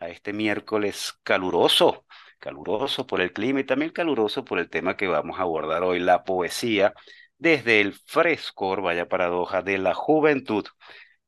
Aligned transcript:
a 0.00 0.08
este 0.08 0.32
miércoles 0.32 1.18
caluroso, 1.22 2.04
caluroso 2.38 3.06
por 3.06 3.20
el 3.20 3.32
clima 3.32 3.60
y 3.60 3.64
también 3.64 3.90
caluroso 3.90 4.44
por 4.44 4.58
el 4.58 4.70
tema 4.70 4.96
que 4.96 5.08
vamos 5.08 5.38
a 5.38 5.42
abordar 5.42 5.82
hoy, 5.82 6.00
la 6.00 6.24
poesía, 6.24 6.94
desde 7.38 7.80
el 7.80 7.94
frescor, 7.94 8.82
vaya 8.82 9.08
paradoja, 9.08 9.62
de 9.62 9.78
la 9.78 9.94
juventud. 9.94 10.64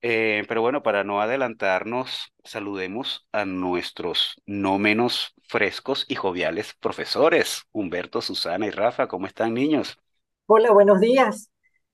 Eh, 0.03 0.45
pero 0.49 0.63
bueno, 0.63 0.83
para 0.83 1.05
no 1.05 1.21
adelantarnos, 1.21 2.33
saludemos 2.43 3.29
a 3.33 3.45
nuestros 3.45 4.41
no 4.47 4.79
menos 4.79 5.35
frescos 5.43 6.07
y 6.09 6.15
joviales 6.15 6.75
profesores, 6.81 7.65
Humberto, 7.73 8.23
Susana 8.23 8.67
y 8.67 8.71
Rafa. 8.71 9.09
¿Cómo 9.09 9.27
están, 9.27 9.55
niños? 9.55 9.99
Hola, 10.47 10.73
buenos 10.73 11.01
días. 11.01 11.51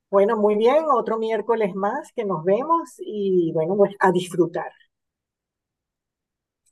Bueno, 0.09 0.37
muy 0.37 0.55
bien, 0.55 0.85
otro 0.95 1.19
miércoles 1.19 1.75
más 1.75 2.13
que 2.15 2.25
nos 2.25 2.45
vemos 2.45 2.95
y 2.99 3.51
bueno, 3.53 3.77
pues 3.77 3.95
a 3.99 4.13
disfrutar. 4.13 4.71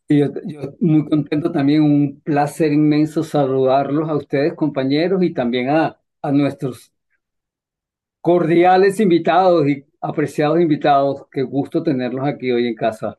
Y 0.09 0.19
yo, 0.19 0.29
muy 0.81 1.09
contento 1.09 1.51
también, 1.51 1.83
un 1.83 2.21
placer 2.21 2.73
inmenso 2.73 3.23
saludarlos 3.25 4.09
a 4.09 4.17
ustedes, 4.17 4.55
compañeros, 4.55 5.23
y 5.23 5.33
también 5.33 5.71
a, 5.71 5.99
a 6.21 6.33
nuestros 6.33 6.93
cordiales 8.21 9.01
invitados 9.01 9.69
y 9.69 9.85
apreciados 10.01 10.61
invitados. 10.61 11.27
Qué 11.31 11.43
gusto 11.43 11.83
tenerlos 11.83 12.27
aquí 12.27 12.51
hoy 12.51 12.67
en 12.69 12.75
casa. 12.75 13.19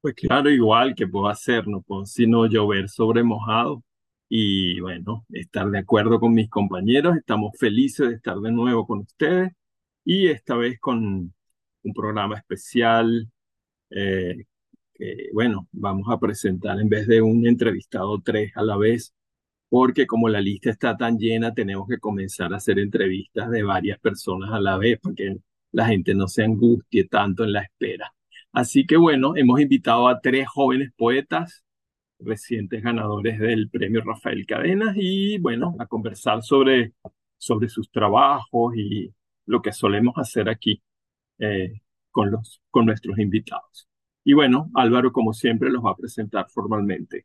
Pues 0.00 0.14
claro, 0.14 0.48
igual 0.50 0.94
que 0.94 1.06
puedo 1.06 1.28
hacer, 1.28 1.66
no 1.66 1.82
puedo 1.82 2.06
sino 2.06 2.46
llover 2.46 2.88
sobre 2.88 3.22
mojado 3.22 3.82
y 4.28 4.80
bueno, 4.80 5.24
estar 5.30 5.68
de 5.70 5.78
acuerdo 5.78 6.20
con 6.20 6.32
mis 6.34 6.48
compañeros. 6.48 7.16
Estamos 7.16 7.52
felices 7.58 8.08
de 8.08 8.14
estar 8.16 8.36
de 8.38 8.52
nuevo 8.52 8.86
con 8.86 9.00
ustedes 9.00 9.52
y 10.04 10.28
esta 10.28 10.54
vez 10.56 10.78
con 10.80 11.34
un 11.82 11.94
programa 11.94 12.36
especial 12.36 13.28
eh, 13.90 14.44
bueno, 15.32 15.68
vamos 15.72 16.08
a 16.10 16.18
presentar 16.18 16.80
en 16.80 16.88
vez 16.88 17.06
de 17.06 17.22
un 17.22 17.46
entrevistado 17.46 18.20
tres 18.20 18.52
a 18.56 18.62
la 18.62 18.76
vez, 18.76 19.14
porque 19.68 20.06
como 20.06 20.28
la 20.28 20.40
lista 20.40 20.70
está 20.70 20.96
tan 20.96 21.18
llena, 21.18 21.54
tenemos 21.54 21.88
que 21.88 21.98
comenzar 21.98 22.52
a 22.52 22.56
hacer 22.56 22.78
entrevistas 22.78 23.50
de 23.50 23.62
varias 23.62 23.98
personas 24.00 24.50
a 24.52 24.60
la 24.60 24.78
vez, 24.78 24.98
para 25.00 25.14
que 25.14 25.36
la 25.72 25.86
gente 25.86 26.14
no 26.14 26.28
se 26.28 26.44
angustie 26.44 27.04
tanto 27.08 27.44
en 27.44 27.52
la 27.52 27.62
espera. 27.62 28.12
Así 28.52 28.86
que 28.86 28.96
bueno, 28.96 29.36
hemos 29.36 29.60
invitado 29.60 30.08
a 30.08 30.20
tres 30.20 30.48
jóvenes 30.48 30.92
poetas, 30.96 31.64
recientes 32.18 32.82
ganadores 32.82 33.38
del 33.38 33.70
premio 33.70 34.02
Rafael 34.02 34.46
Cadenas, 34.46 34.96
y 34.96 35.38
bueno, 35.38 35.76
a 35.78 35.86
conversar 35.86 36.42
sobre, 36.42 36.94
sobre 37.36 37.68
sus 37.68 37.90
trabajos 37.90 38.76
y 38.76 39.12
lo 39.46 39.62
que 39.62 39.72
solemos 39.72 40.14
hacer 40.18 40.48
aquí 40.48 40.82
eh, 41.38 41.80
con, 42.10 42.30
los, 42.30 42.60
con 42.70 42.86
nuestros 42.86 43.18
invitados. 43.18 43.87
Y 44.28 44.34
bueno, 44.34 44.70
Álvaro, 44.74 45.10
como 45.10 45.32
siempre, 45.32 45.70
los 45.70 45.82
va 45.82 45.92
a 45.92 45.96
presentar 45.96 46.50
formalmente. 46.50 47.24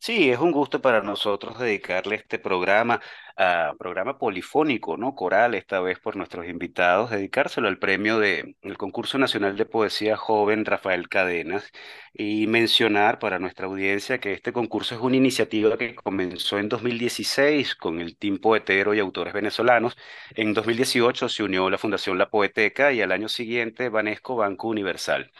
Sí, 0.00 0.30
es 0.30 0.38
un 0.38 0.52
gusto 0.52 0.80
para 0.80 1.02
nosotros 1.02 1.58
dedicarle 1.58 2.14
este 2.16 2.38
programa, 2.38 3.00
a 3.36 3.74
programa 3.78 4.18
polifónico, 4.18 4.96
¿no? 4.96 5.14
Coral, 5.14 5.54
esta 5.54 5.80
vez 5.80 5.98
por 5.98 6.16
nuestros 6.16 6.46
invitados, 6.46 7.10
dedicárselo 7.10 7.68
al 7.68 7.78
premio 7.78 8.18
del 8.18 8.56
Concurso 8.78 9.18
Nacional 9.18 9.56
de 9.56 9.66
Poesía 9.66 10.16
Joven 10.16 10.64
Rafael 10.64 11.08
Cadenas 11.10 11.70
y 12.14 12.46
mencionar 12.46 13.18
para 13.18 13.38
nuestra 13.38 13.66
audiencia 13.66 14.18
que 14.18 14.32
este 14.32 14.52
concurso 14.52 14.94
es 14.94 15.00
una 15.02 15.16
iniciativa 15.16 15.76
que 15.76 15.94
comenzó 15.94 16.58
en 16.58 16.70
2016 16.70 17.74
con 17.74 18.00
el 18.00 18.16
Team 18.16 18.38
Poetero 18.38 18.94
y 18.94 18.98
autores 19.00 19.34
venezolanos. 19.34 19.96
En 20.34 20.54
2018 20.54 21.28
se 21.28 21.42
unió 21.42 21.68
la 21.68 21.76
Fundación 21.78 22.16
La 22.16 22.30
Poeteca 22.30 22.92
y 22.94 23.02
al 23.02 23.12
año 23.12 23.28
siguiente 23.28 23.90
Banesco 23.90 24.36
Banco 24.36 24.68
Universal. 24.68 25.30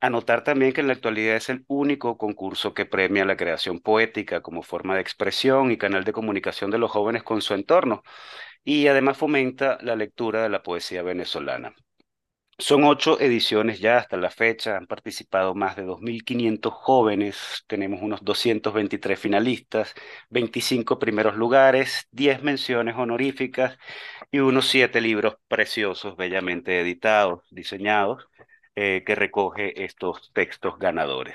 Anotar 0.00 0.44
también 0.44 0.72
que 0.72 0.80
en 0.80 0.86
la 0.86 0.92
actualidad 0.92 1.34
es 1.36 1.48
el 1.48 1.64
único 1.66 2.16
concurso 2.18 2.72
que 2.72 2.86
premia 2.86 3.24
la 3.24 3.36
creación 3.36 3.80
poética 3.80 4.42
como 4.42 4.62
forma 4.62 4.94
de 4.94 5.00
expresión 5.00 5.72
y 5.72 5.78
canal 5.78 6.04
de 6.04 6.12
comunicación 6.12 6.70
de 6.70 6.78
los 6.78 6.90
jóvenes 6.92 7.24
con 7.24 7.42
su 7.42 7.54
entorno, 7.54 8.02
y 8.64 8.86
además 8.86 9.18
fomenta 9.18 9.78
la 9.82 9.96
lectura 9.96 10.42
de 10.42 10.50
la 10.50 10.62
poesía 10.62 11.02
venezolana. 11.02 11.74
Son 12.58 12.84
ocho 12.84 13.20
ediciones 13.20 13.80
ya 13.80 13.98
hasta 13.98 14.16
la 14.16 14.30
fecha, 14.30 14.76
han 14.76 14.86
participado 14.86 15.54
más 15.54 15.76
de 15.76 15.84
2.500 15.84 16.72
jóvenes, 16.72 17.64
tenemos 17.68 18.00
unos 18.02 18.24
223 18.24 19.18
finalistas, 19.18 19.94
25 20.30 20.98
primeros 20.98 21.36
lugares, 21.36 22.08
10 22.12 22.42
menciones 22.42 22.96
honoríficas 22.96 23.78
y 24.30 24.38
unos 24.40 24.68
7 24.68 25.00
libros 25.00 25.36
preciosos, 25.48 26.16
bellamente 26.16 26.80
editados, 26.80 27.42
diseñados 27.50 28.28
eh, 28.80 29.02
que 29.04 29.16
recoge 29.16 29.84
estos 29.84 30.30
textos 30.32 30.78
ganadores. 30.78 31.34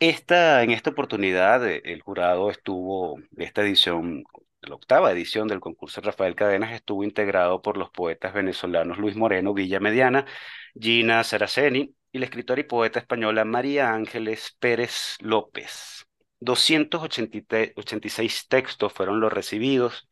Esta, 0.00 0.64
en 0.64 0.72
esta 0.72 0.90
oportunidad, 0.90 1.64
eh, 1.68 1.80
el 1.84 2.02
jurado 2.02 2.50
estuvo, 2.50 3.20
esta 3.36 3.62
edición, 3.62 4.24
la 4.62 4.74
octava 4.74 5.12
edición 5.12 5.46
del 5.46 5.60
concurso 5.60 6.00
Rafael 6.00 6.34
Cadenas, 6.34 6.72
estuvo 6.72 7.04
integrado 7.04 7.62
por 7.62 7.76
los 7.76 7.90
poetas 7.90 8.34
venezolanos 8.34 8.98
Luis 8.98 9.14
Moreno 9.14 9.54
Villa 9.54 9.78
Mediana, 9.78 10.26
Gina 10.74 11.22
Saraceni 11.22 11.94
y 12.10 12.18
la 12.18 12.24
escritora 12.24 12.60
y 12.60 12.64
poeta 12.64 12.98
española 12.98 13.44
María 13.44 13.92
Ángeles 13.92 14.56
Pérez 14.58 15.18
López. 15.20 16.04
286 16.40 18.48
textos 18.48 18.92
fueron 18.92 19.20
los 19.20 19.32
recibidos 19.32 20.08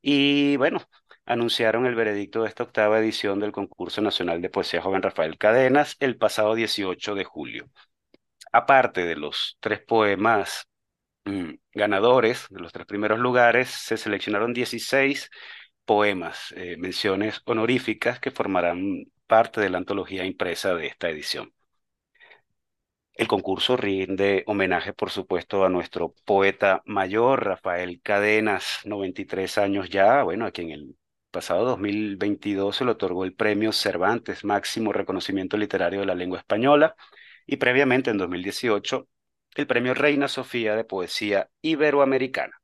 y 0.00 0.56
bueno, 0.56 0.80
anunciaron 1.26 1.86
el 1.86 1.94
veredicto 1.94 2.42
de 2.42 2.48
esta 2.48 2.64
octava 2.64 2.98
edición 2.98 3.40
del 3.40 3.52
Concurso 3.52 4.00
Nacional 4.02 4.40
de 4.42 4.50
Poesía 4.50 4.82
Joven 4.82 5.02
Rafael 5.02 5.38
Cadenas 5.38 5.96
el 6.00 6.16
pasado 6.16 6.54
18 6.54 7.14
de 7.14 7.24
julio. 7.24 7.70
Aparte 8.52 9.04
de 9.04 9.16
los 9.16 9.56
tres 9.60 9.80
poemas 9.80 10.68
mm, 11.24 11.54
ganadores, 11.72 12.46
de 12.50 12.60
los 12.60 12.72
tres 12.72 12.86
primeros 12.86 13.18
lugares, 13.18 13.68
se 13.70 13.96
seleccionaron 13.96 14.52
16 14.54 15.30
poemas, 15.84 16.52
eh, 16.56 16.76
menciones 16.78 17.40
honoríficas 17.46 18.20
que 18.20 18.30
formarán 18.30 19.04
parte 19.26 19.60
de 19.60 19.70
la 19.70 19.78
antología 19.78 20.24
impresa 20.24 20.74
de 20.74 20.86
esta 20.86 21.10
edición. 21.10 21.52
El 23.14 23.28
concurso 23.28 23.76
rinde 23.76 24.42
homenaje, 24.46 24.92
por 24.92 25.10
supuesto, 25.10 25.64
a 25.64 25.68
nuestro 25.68 26.14
poeta 26.24 26.82
mayor, 26.84 27.44
Rafael 27.44 28.00
Cadenas, 28.02 28.80
93 28.84 29.58
años 29.58 29.88
ya, 29.88 30.22
bueno, 30.24 30.46
a 30.46 30.50
quien 30.50 30.70
el 30.70 30.96
pasado 31.34 31.64
2022 31.66 32.76
se 32.76 32.84
le 32.84 32.92
otorgó 32.92 33.24
el 33.24 33.34
premio 33.34 33.72
Cervantes, 33.72 34.44
máximo 34.44 34.92
reconocimiento 34.92 35.56
literario 35.56 36.00
de 36.00 36.06
la 36.06 36.14
lengua 36.14 36.38
española, 36.38 36.94
y 37.44 37.56
previamente 37.56 38.10
en 38.10 38.18
2018 38.18 39.08
el 39.56 39.66
premio 39.66 39.94
Reina 39.94 40.28
Sofía 40.28 40.76
de 40.76 40.84
Poesía 40.84 41.50
Iberoamericana. 41.60 42.60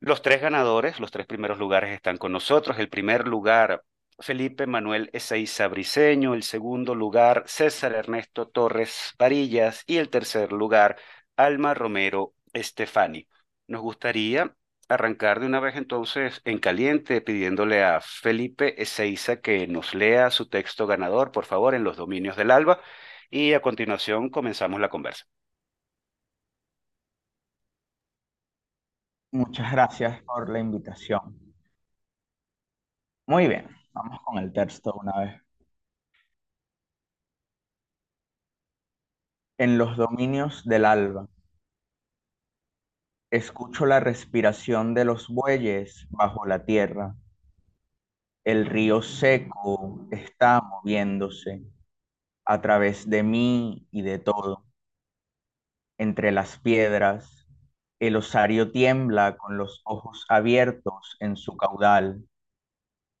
Los 0.00 0.20
tres 0.20 0.40
ganadores, 0.42 0.98
los 0.98 1.12
tres 1.12 1.26
primeros 1.26 1.58
lugares 1.58 1.92
están 1.92 2.16
con 2.18 2.32
nosotros. 2.32 2.78
El 2.78 2.88
primer 2.88 3.26
lugar, 3.26 3.84
Felipe 4.18 4.66
Manuel 4.66 5.08
Ezeiza 5.12 5.68
Briceño. 5.68 6.34
El 6.34 6.42
segundo 6.42 6.94
lugar, 6.94 7.44
César 7.46 7.92
Ernesto 7.94 8.48
Torres 8.48 9.14
Varillas. 9.18 9.84
Y 9.86 9.96
el 9.98 10.10
tercer 10.10 10.52
lugar, 10.52 10.96
Alma 11.36 11.72
Romero 11.74 12.34
Estefani. 12.52 13.28
Nos 13.68 13.80
gustaría 13.80 14.54
arrancar 14.88 15.40
de 15.40 15.46
una 15.46 15.60
vez 15.60 15.76
entonces 15.76 16.40
en 16.44 16.58
caliente 16.58 17.20
pidiéndole 17.20 17.82
a 17.84 18.00
Felipe 18.00 18.80
Ezeiza 18.82 19.40
que 19.40 19.66
nos 19.66 19.94
lea 19.94 20.30
su 20.30 20.48
texto 20.48 20.86
ganador, 20.86 21.32
por 21.32 21.44
favor, 21.44 21.74
en 21.74 21.84
los 21.84 21.96
dominios 21.96 22.36
del 22.36 22.50
alba 22.50 22.80
y 23.30 23.52
a 23.54 23.62
continuación 23.62 24.30
comenzamos 24.30 24.80
la 24.80 24.88
conversa. 24.90 25.24
Muchas 29.30 29.70
gracias 29.70 30.20
por 30.24 30.48
la 30.50 30.58
invitación. 30.58 31.38
Muy 33.26 33.46
bien, 33.48 33.68
vamos 33.92 34.20
con 34.24 34.38
el 34.38 34.52
texto 34.52 34.92
una 34.94 35.12
vez. 35.20 35.40
En 39.58 39.76
los 39.76 39.98
dominios 39.98 40.64
del 40.64 40.86
alba, 40.86 41.28
escucho 43.36 43.86
la 43.86 44.00
respiración 44.00 44.94
de 44.94 45.04
los 45.04 45.28
bueyes 45.28 46.06
bajo 46.10 46.46
la 46.46 46.64
tierra. 46.64 47.14
El 48.44 48.66
río 48.66 49.02
seco 49.02 50.06
está 50.10 50.60
moviéndose 50.60 51.62
a 52.44 52.60
través 52.60 53.08
de 53.10 53.22
mí 53.22 53.86
y 53.90 54.02
de 54.02 54.18
todo. 54.18 54.64
Entre 55.98 56.32
las 56.32 56.58
piedras, 56.58 57.46
el 57.98 58.16
osario 58.16 58.72
tiembla 58.72 59.36
con 59.36 59.56
los 59.58 59.82
ojos 59.84 60.24
abiertos 60.28 61.16
en 61.20 61.36
su 61.36 61.56
caudal. 61.56 62.24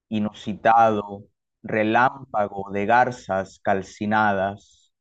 Inusitado 0.08 1.26
relámpago 1.62 2.70
de 2.70 2.86
garzas 2.86 3.58
calcinadas, 3.58 4.94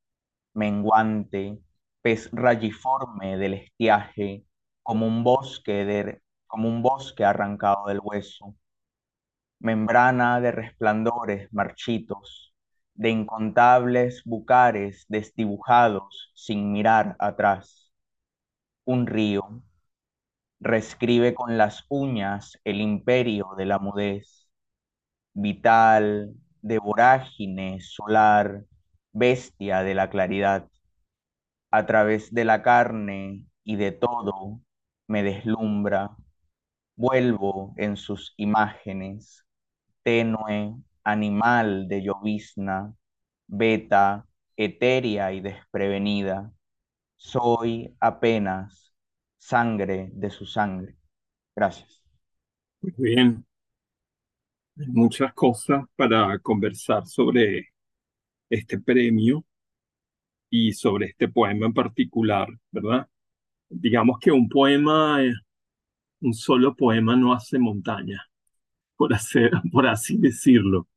menguante, 0.54 1.60
pez 2.02 2.30
rayiforme 2.32 3.38
del 3.38 3.54
estiaje, 3.56 4.46
como 4.86 5.08
un 5.08 5.24
bosque, 5.24 5.84
de, 5.86 6.22
como 6.48 6.70
un 6.70 6.84
bosque 6.84 7.26
arrancado 7.26 7.88
del 7.88 8.00
hueso. 8.04 8.56
Membrana 9.60 10.40
de 10.40 10.52
resplandores 10.52 11.52
marchitos, 11.52 12.54
de 12.94 13.10
incontables 13.10 14.22
bucares 14.24 15.06
desdibujados 15.10 16.32
sin 16.36 16.72
mirar 16.72 17.16
atrás. 17.20 17.92
Un 18.86 19.08
río 19.08 19.64
reescribe 20.60 21.34
con 21.34 21.58
las 21.58 21.86
uñas 21.90 22.60
el 22.64 22.80
imperio 22.82 23.50
de 23.58 23.66
la 23.66 23.80
mudez, 23.80 24.50
vital, 25.34 26.36
de 26.62 26.80
vorágine 26.80 27.82
solar, 27.82 28.66
bestia 29.14 29.84
de 29.84 29.96
la 29.96 30.10
claridad. 30.12 30.70
A 31.72 31.86
través 31.86 32.34
de 32.34 32.46
la 32.46 32.64
carne 32.64 33.46
y 33.64 33.76
de 33.76 33.92
todo 33.92 34.62
me 35.08 35.24
deslumbra, 35.24 36.16
vuelvo 36.96 37.74
en 37.78 37.98
sus 37.98 38.34
imágenes, 38.38 39.46
tenue, 40.04 40.76
animal 41.04 41.88
de 41.88 42.04
llovizna, 42.04 42.94
beta, 43.48 44.26
etérea 44.56 45.32
y 45.34 45.42
desprevenida. 45.42 46.52
Soy 47.18 47.96
apenas 48.00 48.94
sangre 49.38 50.10
de 50.14 50.30
su 50.30 50.46
sangre. 50.46 50.98
Gracias. 51.56 52.04
Muy 52.82 52.94
bien. 52.98 53.46
Hay 54.78 54.88
muchas 54.88 55.34
cosas 55.34 55.84
para 55.96 56.38
conversar 56.40 57.06
sobre 57.08 57.70
este 58.50 58.80
premio 58.80 59.46
y 60.50 60.74
sobre 60.74 61.08
este 61.08 61.28
poema 61.28 61.66
en 61.66 61.74
particular, 61.74 62.48
¿verdad? 62.72 63.08
Digamos 63.70 64.20
que 64.20 64.32
un 64.32 64.50
poema, 64.50 65.24
eh, 65.24 65.34
un 66.22 66.34
solo 66.34 66.76
poema 66.76 67.16
no 67.16 67.34
hace 67.34 67.60
montaña, 67.60 68.22
por, 68.98 69.14
hacer, 69.14 69.52
por 69.72 69.88
así 69.88 70.18
decirlo. 70.18 70.88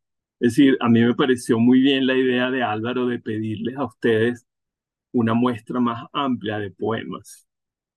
Es 0.40 0.56
decir, 0.56 0.76
a 0.80 0.88
mí 0.88 1.00
me 1.02 1.14
pareció 1.14 1.58
muy 1.58 1.80
bien 1.80 2.06
la 2.06 2.16
idea 2.16 2.50
de 2.50 2.62
Álvaro 2.62 3.06
de 3.06 3.18
pedirles 3.20 3.76
a 3.76 3.84
ustedes 3.86 4.46
una 5.12 5.34
muestra 5.34 5.80
más 5.80 6.06
amplia 6.12 6.58
de 6.58 6.70
poemas 6.70 7.48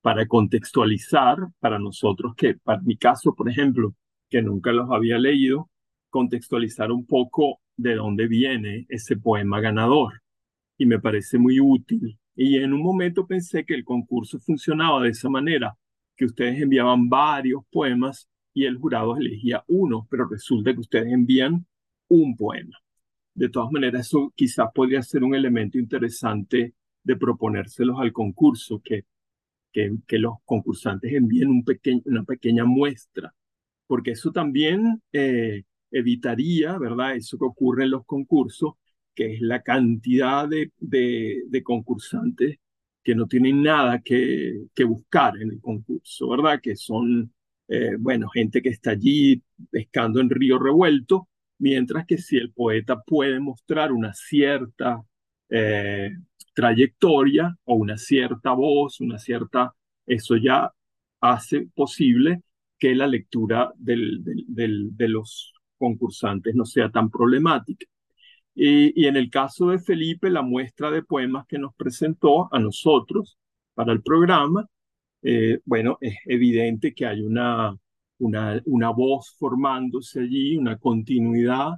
para 0.02 0.28
contextualizar 0.28 1.38
para 1.60 1.80
nosotros 1.80 2.34
que, 2.36 2.56
para 2.56 2.82
mi 2.82 2.98
caso, 2.98 3.36
por 3.36 3.50
ejemplo, 3.50 3.96
que 4.30 4.42
nunca 4.42 4.72
los 4.72 4.90
había 4.92 5.20
leído, 5.20 5.70
contextualizar 6.10 6.92
un 6.92 7.06
poco 7.06 7.62
de 7.78 7.96
dónde 7.96 8.28
viene 8.28 8.86
ese 8.90 9.18
poema 9.18 9.60
ganador. 9.62 10.22
Y 10.78 10.86
me 10.86 11.00
parece 11.00 11.38
muy 11.38 11.60
útil. 11.60 12.20
Y 12.36 12.58
en 12.58 12.74
un 12.74 12.82
momento 12.82 13.28
pensé 13.28 13.66
que 13.66 13.76
el 13.76 13.84
concurso 13.84 14.40
funcionaba 14.40 15.04
de 15.04 15.10
esa 15.10 15.30
manera, 15.30 15.78
que 16.16 16.26
ustedes 16.26 16.62
enviaban 16.62 17.10
varios 17.10 17.64
poemas 17.72 18.30
y 18.54 18.66
el 18.66 18.78
jurado 18.78 19.18
elegía 19.18 19.64
uno, 19.68 20.08
pero 20.10 20.28
resulta 20.28 20.74
que 20.74 20.80
ustedes 20.80 21.12
envían 21.12 21.66
un 22.10 22.36
poema. 22.36 22.78
De 23.34 23.50
todas 23.50 23.72
maneras, 23.72 24.08
eso 24.08 24.32
quizás 24.36 24.68
podría 24.74 25.02
ser 25.02 25.24
un 25.24 25.36
elemento 25.36 25.80
interesante 25.80 26.74
de 27.04 27.16
proponérselos 27.16 28.00
al 28.00 28.12
concurso, 28.12 28.82
que, 28.84 29.06
que, 29.72 30.20
los 30.20 30.36
concursantes 30.46 31.14
envíen 31.14 31.50
un 31.50 31.64
una 32.06 32.24
pequeña 32.24 32.66
muestra, 32.66 33.34
porque 33.88 34.12
eso 34.12 34.32
también 34.32 35.02
eh, 35.14 35.64
evitaría, 35.92 36.78
¿verdad? 36.78 37.16
Eso 37.16 37.38
que 37.38 37.46
ocurre 37.46 37.86
en 37.86 37.92
los 37.92 38.06
concursos, 38.06 38.74
que 39.16 39.36
es 39.36 39.42
la 39.42 39.62
cantidad 39.62 40.48
de, 40.48 40.72
de, 40.80 41.64
concursantes 41.64 42.58
que 43.04 43.16
no 43.16 43.28
tienen 43.28 43.64
nada 43.64 44.02
que, 44.02 44.66
que, 44.76 44.84
buscar 44.84 45.38
en 45.38 45.52
el 45.52 45.62
concurso, 45.62 46.30
¿verdad? 46.30 46.60
Que 46.62 46.76
son, 46.76 47.34
eh, 47.68 47.96
bueno, 48.00 48.30
gente 48.30 48.62
que 48.62 48.70
está 48.70 48.92
allí 48.92 49.42
pescando 49.72 50.20
en 50.22 50.30
río 50.30 50.60
revuelto 50.60 51.28
mientras 51.62 52.06
que 52.08 52.18
si 52.18 52.38
el 52.38 52.52
poeta 52.52 53.02
puede 53.04 53.40
mostrar 53.40 53.92
una 53.92 54.14
cierta 54.14 55.02
eh, 55.50 56.12
trayectoria 56.56 57.56
o 57.66 57.76
una 57.76 57.98
cierta 57.98 58.52
voz, 58.54 59.00
una 59.00 59.20
cierta, 59.20 59.74
eso 60.06 60.38
ya 60.38 60.74
hace 61.22 61.68
posible 61.76 62.42
que 62.80 62.96
la 62.96 63.06
lectura 63.08 63.72
del, 63.78 64.24
de 64.24 65.08
los 65.08 65.54
concursantes 65.78 66.56
no 66.56 66.66
sea 66.66 66.90
tan 66.90 67.12
problemática. 67.12 67.86
Y, 68.54 69.06
en 69.06 69.16
el 69.16 69.30
caso 69.30 69.70
de 69.70 69.80
Felipe, 69.80 70.30
la 70.30 70.42
muestra 70.42 70.92
de 70.92 71.04
poemas 71.04 71.46
que 71.48 71.58
nos 71.58 71.74
presentó 71.76 72.54
a 72.54 72.60
nosotros 72.60 73.38
para 73.74 73.94
el 73.94 74.02
programa, 74.02 74.68
eh, 75.24 75.60
bueno, 75.66 75.98
es 76.02 76.16
evidente 76.26 76.94
que 76.94 77.06
hay 77.06 77.22
una, 77.22 77.76
una, 78.20 78.62
una 78.66 78.90
voz 78.90 79.36
formándose 79.38 80.22
allí, 80.22 80.58
una 80.58 80.78
continuidad, 80.78 81.74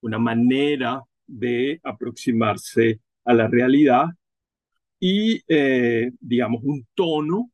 una 0.00 0.18
manera 0.18 1.02
de 1.26 1.80
aproximarse 1.82 3.00
a 3.24 3.34
la 3.34 3.48
realidad 3.48 4.06
y, 5.00 5.40
eh, 5.48 6.10
digamos, 6.20 6.62
un 6.64 6.86
tono 6.94 7.50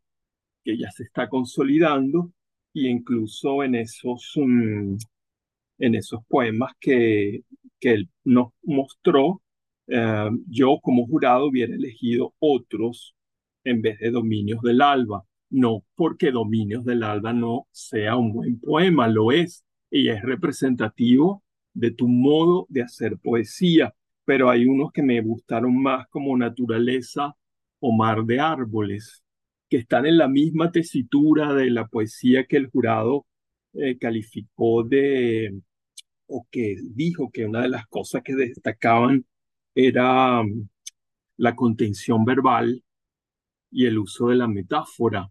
que 0.65 0.79
ya 0.79 0.91
se 0.91 1.05
está 1.05 1.29
consolidando 1.29 2.33
y 2.73 2.89
incluso 2.89 3.63
en 3.63 3.77
esos, 3.77 4.33
mm, 4.37 4.97
en 5.79 5.95
esos 5.95 6.25
poemas 6.27 6.73
que, 6.81 7.43
que 7.85 7.93
él 7.93 8.11
nos 8.25 8.49
mostró, 8.63 9.43
eh, 9.89 10.31
yo 10.49 10.79
como 10.83 11.07
jurado 11.07 11.49
hubiera 11.49 11.75
elegido 11.75 12.35
otros 12.39 13.15
en 13.63 13.83
vez 13.83 13.99
de 13.99 14.11
Dominios 14.11 14.63
del 14.63 14.81
Alba. 14.81 15.23
No 15.51 15.85
porque 15.95 16.31
Dominios 16.31 16.87
del 16.87 17.03
Alba 17.03 17.35
no 17.35 17.69
sea 17.73 18.17
un 18.17 18.33
buen 18.33 18.59
poema, 18.59 19.07
lo 19.07 19.33
es, 19.33 19.67
y 19.91 20.09
es 20.09 20.23
representativo 20.23 21.43
de 21.75 21.91
tu 21.91 22.09
modo 22.09 22.67
de 22.71 22.83
hacer 22.83 23.19
poesía, 23.19 23.95
pero 24.25 24.49
hay 24.49 24.65
unos 24.65 24.91
que 24.91 25.03
me 25.03 25.21
gustaron 25.21 25.77
más 25.83 26.09
como 26.09 26.39
Naturaleza 26.39 27.37
o 27.81 27.93
Mar 27.93 28.25
de 28.25 28.41
Árboles, 28.41 29.23
que 29.69 29.77
están 29.77 30.07
en 30.07 30.17
la 30.17 30.29
misma 30.29 30.73
tesitura 30.73 31.53
de 31.53 31.71
la 31.71 31.87
poesía 31.87 32.47
que 32.47 32.57
el 32.57 32.71
jurado 32.71 33.27
eh, 33.75 33.99
calificó 33.99 34.85
de, 34.85 35.61
o 36.27 36.47
que 36.51 36.77
dijo 36.83 37.31
que 37.31 37.47
una 37.47 37.63
de 37.63 37.69
las 37.69 37.87
cosas 37.89 38.23
que 38.23 38.35
destacaban 38.35 39.27
era 39.75 40.43
mm, 40.43 40.69
la 41.39 41.57
contención 41.57 42.25
verbal 42.25 42.85
y 43.71 43.87
el 43.87 43.99
uso 43.99 44.29
de 44.29 44.37
la 44.37 44.49
metáfora. 44.49 45.31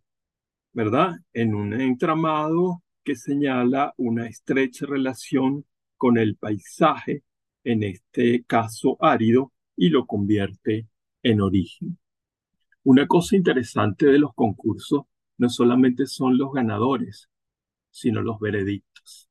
¿verdad? 0.73 1.13
En 1.33 1.55
un 1.55 1.79
entramado 1.79 2.83
que 3.03 3.15
señala 3.15 3.93
una 3.97 4.27
estrecha 4.27 4.85
relación 4.85 5.65
con 5.97 6.17
el 6.17 6.35
paisaje, 6.35 7.23
en 7.63 7.83
este 7.83 8.43
caso 8.43 8.97
árido, 8.99 9.53
y 9.75 9.89
lo 9.89 10.05
convierte 10.05 10.87
en 11.21 11.41
origen. 11.41 11.97
Una 12.83 13.07
cosa 13.07 13.35
interesante 13.35 14.07
de 14.07 14.19
los 14.19 14.33
concursos 14.33 15.03
no 15.37 15.49
solamente 15.49 16.05
son 16.07 16.37
los 16.37 16.51
ganadores, 16.51 17.29
sino 17.91 18.21
los 18.21 18.39
veredictos. 18.39 19.29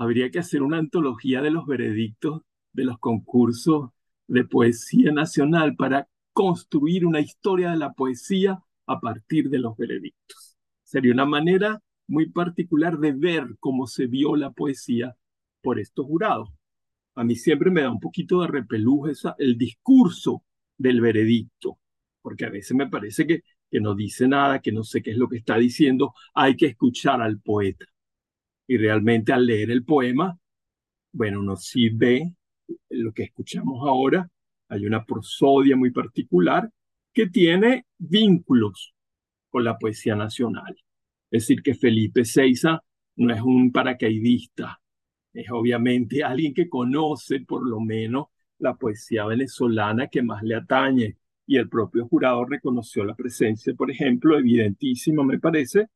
Habría 0.00 0.30
que 0.30 0.38
hacer 0.38 0.62
una 0.62 0.78
antología 0.78 1.42
de 1.42 1.50
los 1.50 1.66
veredictos 1.66 2.42
de 2.72 2.84
los 2.84 3.00
concursos 3.00 3.90
de 4.28 4.44
poesía 4.44 5.10
nacional 5.10 5.74
para 5.74 6.08
construir 6.32 7.04
una 7.04 7.20
historia 7.20 7.70
de 7.72 7.78
la 7.78 7.92
poesía 7.92 8.62
a 8.86 9.00
partir 9.00 9.50
de 9.50 9.58
los 9.58 9.76
veredictos. 9.76 10.56
Sería 10.84 11.12
una 11.12 11.26
manera 11.26 11.82
muy 12.06 12.30
particular 12.30 12.98
de 12.98 13.10
ver 13.12 13.56
cómo 13.58 13.88
se 13.88 14.06
vio 14.06 14.36
la 14.36 14.52
poesía 14.52 15.16
por 15.62 15.80
estos 15.80 16.06
jurados. 16.06 16.48
A 17.16 17.24
mí 17.24 17.34
siempre 17.34 17.72
me 17.72 17.82
da 17.82 17.90
un 17.90 17.98
poquito 17.98 18.40
de 18.42 18.46
repelús 18.46 19.26
el 19.38 19.58
discurso 19.58 20.44
del 20.76 21.00
veredicto, 21.00 21.80
porque 22.22 22.44
a 22.44 22.50
veces 22.50 22.76
me 22.76 22.88
parece 22.88 23.26
que 23.26 23.42
que 23.70 23.80
no 23.80 23.94
dice 23.94 24.28
nada, 24.28 24.60
que 24.60 24.72
no 24.72 24.82
sé 24.82 25.02
qué 25.02 25.10
es 25.10 25.18
lo 25.18 25.28
que 25.28 25.36
está 25.36 25.58
diciendo, 25.58 26.14
hay 26.34 26.56
que 26.56 26.66
escuchar 26.66 27.20
al 27.20 27.40
poeta. 27.40 27.84
Y 28.68 28.76
realmente 28.76 29.32
al 29.32 29.46
leer 29.46 29.70
el 29.72 29.84
poema, 29.84 30.38
bueno, 31.12 31.40
uno 31.40 31.56
sí 31.56 31.88
ve 31.88 32.32
lo 32.90 33.12
que 33.12 33.24
escuchamos 33.24 33.86
ahora, 33.88 34.30
hay 34.68 34.86
una 34.86 35.04
prosodia 35.04 35.74
muy 35.74 35.90
particular 35.90 36.70
que 37.12 37.28
tiene 37.28 37.86
vínculos 37.96 38.94
con 39.48 39.64
la 39.64 39.78
poesía 39.78 40.14
nacional. 40.14 40.76
Es 41.30 41.42
decir, 41.42 41.62
que 41.62 41.74
Felipe 41.74 42.24
Seiza 42.24 42.82
no 43.16 43.34
es 43.34 43.40
un 43.40 43.72
paracaidista, 43.72 44.80
es 45.32 45.50
obviamente 45.50 46.22
alguien 46.22 46.54
que 46.54 46.68
conoce 46.68 47.40
por 47.40 47.66
lo 47.66 47.80
menos 47.80 48.26
la 48.58 48.74
poesía 48.74 49.24
venezolana 49.24 50.08
que 50.08 50.22
más 50.22 50.42
le 50.42 50.56
atañe. 50.56 51.16
Y 51.46 51.56
el 51.56 51.68
propio 51.68 52.06
jurado 52.06 52.44
reconoció 52.44 53.04
la 53.04 53.14
presencia, 53.14 53.72
por 53.74 53.90
ejemplo, 53.90 54.38
evidentísima, 54.38 55.24
me 55.24 55.38
parece, 55.38 55.86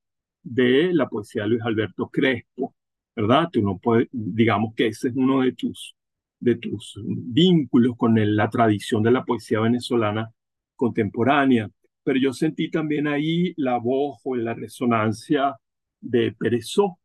de 0.43 0.93
la 0.93 1.09
poesía 1.09 1.43
de 1.43 1.51
Luis 1.51 1.63
Alberto 1.63 2.09
Crespo, 2.09 2.75
¿verdad? 3.15 3.49
Tú 3.53 3.63
no 3.63 3.79
puedes, 3.79 4.09
digamos 4.13 4.75
que 4.75 4.89
ese 4.89 5.09
es 5.09 5.17
uno 5.17 5.43
de 5.43 5.53
tus, 5.53 5.95
de 6.41 6.57
tus 6.57 7.01
vínculos 7.05 7.97
con 7.97 8.15
la 8.37 8.51
tradición 8.51 9.03
de 9.03 9.13
la 9.13 9.25
poesía 9.25 9.61
venezolana 9.61 10.31
contemporánea. 10.77 11.71
Pero 12.05 12.19
yo 12.19 12.33
sentí 12.33 12.71
también 12.71 13.07
ahí 13.07 13.55
la 13.57 13.79
voz 13.79 14.21
o 14.25 14.35
la 14.35 14.55
resonancia 14.55 15.55
de 16.01 16.33
Perezó, 16.33 16.99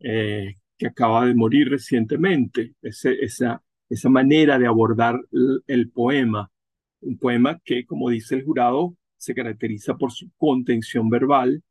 eh, 0.00 0.56
que 0.76 0.88
acaba 0.88 1.26
de 1.26 1.34
morir 1.34 1.70
recientemente, 1.70 2.74
esa, 2.82 3.62
esa 3.88 4.08
manera 4.10 4.58
de 4.58 4.66
abordar 4.66 5.18
el 5.66 5.90
poema, 5.90 6.50
un 7.00 7.16
poema 7.18 7.58
que, 7.64 7.86
como 7.86 8.10
dice 8.10 8.34
el 8.34 8.44
jurado, 8.44 8.94
se 9.16 9.34
caracteriza 9.34 9.96
por 9.96 10.12
su 10.12 10.30
contención 10.36 11.08
verbal 11.08 11.62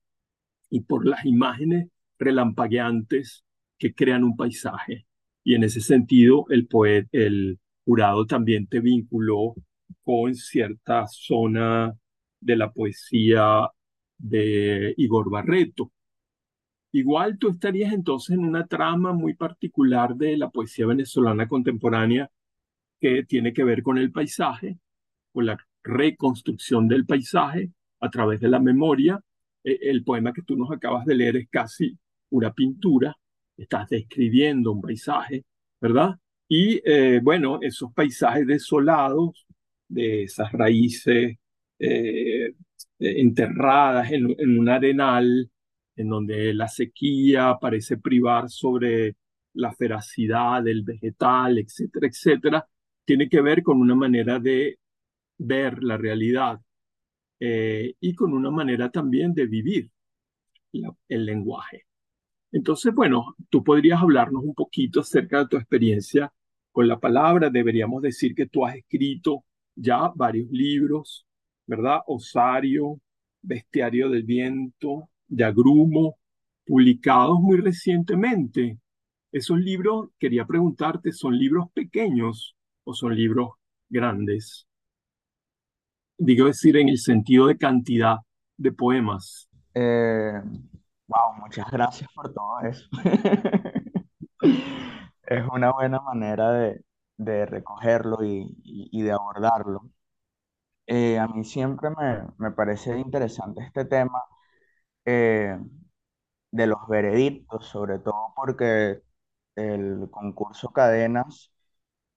y 0.69 0.81
por 0.81 1.05
las 1.05 1.25
imágenes 1.25 1.89
relampagueantes 2.17 3.43
que 3.77 3.93
crean 3.93 4.23
un 4.23 4.35
paisaje. 4.35 5.05
Y 5.43 5.55
en 5.55 5.63
ese 5.63 5.81
sentido, 5.81 6.45
el, 6.49 6.67
poeta, 6.67 7.09
el 7.11 7.59
jurado 7.85 8.25
también 8.25 8.67
te 8.67 8.79
vinculó 8.79 9.55
con 10.03 10.35
cierta 10.35 11.05
zona 11.07 11.93
de 12.39 12.55
la 12.55 12.71
poesía 12.71 13.69
de 14.17 14.93
Igor 14.97 15.29
Barreto, 15.29 15.91
Igual 16.95 17.37
tú 17.37 17.49
estarías 17.49 17.91
entonces 17.91 18.37
en 18.37 18.45
una 18.45 18.67
trama 18.67 19.11
muy 19.11 19.33
particular 19.33 20.15
de 20.15 20.37
la 20.37 20.49
poesía 20.49 20.85
venezolana 20.85 21.45
contemporánea 21.45 22.31
que 23.01 23.25
tiene 23.25 23.51
que 23.51 23.65
ver 23.65 23.83
con 23.83 23.97
el 23.97 24.13
paisaje, 24.13 24.79
con 25.33 25.45
la 25.45 25.57
reconstrucción 25.83 26.87
del 26.87 27.05
paisaje 27.05 27.73
a 27.99 28.09
través 28.09 28.39
de 28.39 28.47
la 28.47 28.61
memoria. 28.61 29.19
E, 29.65 29.79
el 29.89 30.03
poema 30.03 30.33
que 30.33 30.43
tú 30.43 30.55
nos 30.55 30.71
acabas 30.71 31.05
de 31.05 31.15
leer 31.15 31.37
es 31.37 31.49
casi 31.49 31.97
una 32.31 32.53
pintura, 32.53 33.15
estás 33.57 33.89
describiendo 33.89 34.71
un 34.71 34.81
paisaje, 34.81 35.45
¿verdad? 35.81 36.15
Y 36.47 36.81
eh, 36.85 37.19
bueno, 37.23 37.59
esos 37.61 37.93
paisajes 37.93 38.47
desolados, 38.47 39.45
de 39.87 40.23
esas 40.23 40.51
raíces 40.51 41.37
eh, 41.79 42.53
enterradas 42.99 44.11
en, 44.11 44.35
en 44.37 44.59
un 44.59 44.69
arenal, 44.69 45.49
en 45.95 46.09
donde 46.09 46.53
la 46.53 46.67
sequía 46.67 47.57
parece 47.61 47.97
privar 47.97 48.49
sobre 48.49 49.15
la 49.53 49.73
feracidad 49.73 50.63
del 50.63 50.83
vegetal, 50.83 51.57
etcétera, 51.59 52.07
etcétera, 52.07 52.67
tiene 53.05 53.29
que 53.29 53.41
ver 53.41 53.63
con 53.63 53.79
una 53.81 53.95
manera 53.95 54.39
de 54.39 54.79
ver 55.37 55.83
la 55.83 55.97
realidad 55.97 56.59
eh, 57.47 57.95
y 57.99 58.15
con 58.15 58.33
una 58.33 58.49
manera 58.49 58.89
también 58.89 59.31
de 59.35 59.45
vivir 59.45 59.91
el 61.07 61.25
lenguaje. 61.25 61.85
Entonces, 62.51 62.91
bueno, 62.91 63.35
tú 63.51 63.63
podrías 63.63 64.01
hablarnos 64.01 64.43
un 64.43 64.55
poquito 64.55 65.01
acerca 65.01 65.39
de 65.39 65.47
tu 65.49 65.57
experiencia 65.57 66.33
con 66.71 66.87
la 66.87 66.99
palabra. 66.99 67.51
Deberíamos 67.51 68.01
decir 68.01 68.33
que 68.33 68.47
tú 68.47 68.65
has 68.65 68.75
escrito 68.75 69.45
ya 69.75 70.11
varios 70.15 70.49
libros, 70.49 71.27
¿verdad? 71.67 71.99
Osario, 72.07 72.99
Bestiario 73.43 74.09
del 74.09 74.23
Viento, 74.23 75.09
de 75.27 75.43
Agrumo, 75.43 76.17
publicados 76.65 77.39
muy 77.39 77.57
recientemente. 77.57 78.79
Esos 79.31 79.59
libros, 79.59 80.09
quería 80.17 80.47
preguntarte, 80.47 81.11
¿son 81.11 81.37
libros 81.37 81.67
pequeños 81.75 82.55
o 82.85 82.95
son 82.95 83.15
libros 83.15 83.49
grandes? 83.87 84.67
Digo 86.17 86.47
decir, 86.47 86.77
en 86.77 86.89
el 86.89 86.97
sentido 86.97 87.47
de 87.47 87.57
cantidad 87.57 88.17
de 88.57 88.71
poemas. 88.71 89.49
Eh, 89.73 90.31
wow, 91.07 91.33
muchas 91.39 91.69
gracias 91.71 92.09
por 92.13 92.33
todo 92.33 92.61
eso. 92.61 92.87
es 95.23 95.45
una 95.51 95.71
buena 95.73 95.99
manera 96.01 96.51
de, 97.17 97.45
recogerlo 97.45 98.19
y, 98.23 99.01
de 99.01 99.11
abordarlo. 99.11 99.89
Eh, 100.87 101.17
a 101.19 101.27
mí 101.27 101.43
siempre 101.43 101.89
me, 101.89 102.27
me 102.37 102.51
parece 102.51 102.97
interesante 102.99 103.63
este 103.63 103.85
tema 103.85 104.21
eh, 105.05 105.57
de 106.51 106.67
los 106.67 106.87
veredictos, 106.87 107.65
sobre 107.67 107.99
todo 107.99 108.33
porque 108.35 109.01
el 109.55 110.09
concurso 110.11 110.71
Cadenas 110.71 111.51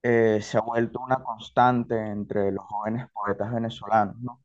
eh, 0.03 0.41
se 0.43 0.59
ha 0.59 0.61
vuelto 0.63 1.01
una 1.01 1.23
constante 1.23 1.97
entre 1.99 2.53
los 2.53 2.65
jóvenes 2.67 3.07
poetas 3.13 3.53
venezolanos, 3.53 4.17
¿no? 4.21 4.43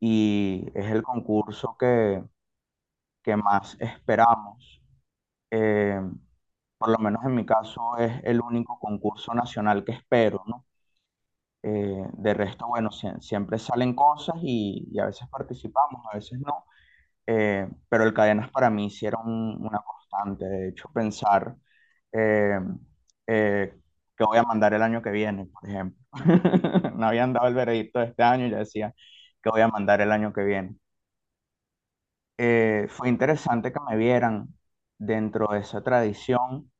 Y 0.00 0.66
es 0.74 0.86
el 0.92 1.02
concurso 1.02 1.76
que, 1.78 2.24
que 3.22 3.36
más 3.36 3.76
esperamos. 3.80 4.82
Eh, 5.50 6.00
por 6.78 6.90
lo 6.90 6.98
menos 6.98 7.24
en 7.24 7.34
mi 7.36 7.46
caso 7.46 7.96
es 7.98 8.12
el 8.24 8.40
único 8.42 8.78
concurso 8.80 9.34
nacional 9.34 9.84
que 9.84 9.92
espero, 9.92 10.44
¿no? 10.46 10.66
de 11.62 12.34
resto, 12.34 12.66
bueno, 12.68 12.90
siempre 13.20 13.58
salen 13.58 13.94
cosas 13.94 14.36
y, 14.42 14.98
a 15.00 15.06
veces 15.06 15.28
participamos, 15.28 16.02
a 16.12 16.16
veces 16.16 16.38
no 16.40 16.64
eh, 17.26 17.68
pero 17.88 18.04
el 18.04 18.14
Cadenas 18.14 18.50
para 18.50 18.70
mí 18.70 18.90
sí 18.90 19.06
era 19.06 19.18
una 19.20 19.80
constante. 19.80 20.46
De 20.46 20.68
hecho, 20.70 20.90
pensar 20.92 21.56
eh, 22.12 22.60
eh, 23.28 23.78
que 24.16 24.24
voy 24.24 24.38
a 24.38 24.42
mandar 24.44 24.74
el 24.74 24.82
año 24.82 25.02
que 25.02 25.10
viene, 25.10 25.46
por 25.46 25.68
ejemplo. 25.68 25.98
No 26.96 27.06
habían 27.08 27.32
dado 27.32 27.48
el 27.48 27.54
veredicto 27.54 28.00
de 28.00 28.06
este 28.06 28.22
año 28.22 28.46
y 28.46 28.50
ya 28.50 28.58
decía 28.58 28.94
que 29.42 29.50
voy 29.50 29.60
a 29.62 29.68
mandar 29.68 30.00
el 30.00 30.12
año 30.12 30.32
que 30.32 30.44
viene. 30.44 30.76
fue 32.88 33.08
interesante 33.08 33.72
que 33.72 33.80
me 33.88 33.96
vieran 33.96 34.54
dentro 34.98 35.48
de 35.52 35.60
esa 35.60 35.82
tradición, 35.82 36.70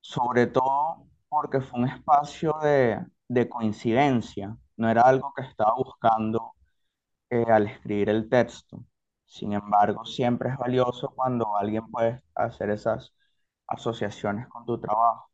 sobre 0.00 0.46
todo 0.46 1.06
porque 1.28 1.60
fue 1.60 1.80
un 1.80 1.88
espacio 1.88 2.54
de, 2.62 3.04
de 3.28 3.48
coincidencia, 3.48 4.56
no 4.76 4.88
era 4.90 5.02
algo 5.02 5.32
que 5.34 5.42
estaba 5.42 5.74
buscando 5.76 6.52
al 7.30 7.66
escribir 7.68 8.08
el 8.10 8.28
texto. 8.30 8.84
Sin 9.26 9.52
embargo, 9.52 10.04
siempre 10.06 10.50
es 10.50 10.56
valioso 10.58 11.10
cuando 11.16 11.56
alguien 11.56 11.86
puede 11.90 12.22
hacer 12.34 12.70
esas 12.70 13.14
asociaciones 13.68 14.48
con 14.48 14.66
tu 14.66 14.80
trabajo. 14.80 15.30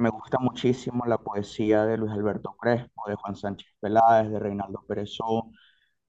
Me 0.00 0.08
gusta 0.10 0.38
muchísimo 0.38 1.04
la 1.06 1.18
poesía 1.18 1.84
de 1.84 1.96
Luis 1.98 2.12
Alberto 2.12 2.56
Crespo, 2.58 3.02
de 3.08 3.14
Juan 3.16 3.36
Sánchez 3.36 3.68
Peláez, 3.80 4.30
de 4.30 4.38
Reinaldo 4.38 4.82
Perezó, 4.86 5.50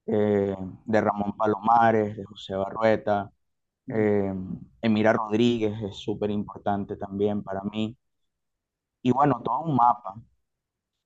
eh, 0.06 0.56
de 0.86 1.00
Ramón 1.00 1.36
Palomares, 1.36 2.16
de 2.16 2.24
José 2.24 2.54
Barrueta. 2.56 3.32
Eh, 3.88 4.34
Emira 4.82 5.12
Rodríguez 5.14 5.74
es 5.82 5.96
súper 5.98 6.30
importante 6.30 6.96
también 6.96 7.42
para 7.44 7.62
mí. 7.64 7.96
Y 9.02 9.12
bueno, 9.12 9.40
todo 9.44 9.60
un 9.60 9.76
mapa, 9.76 10.14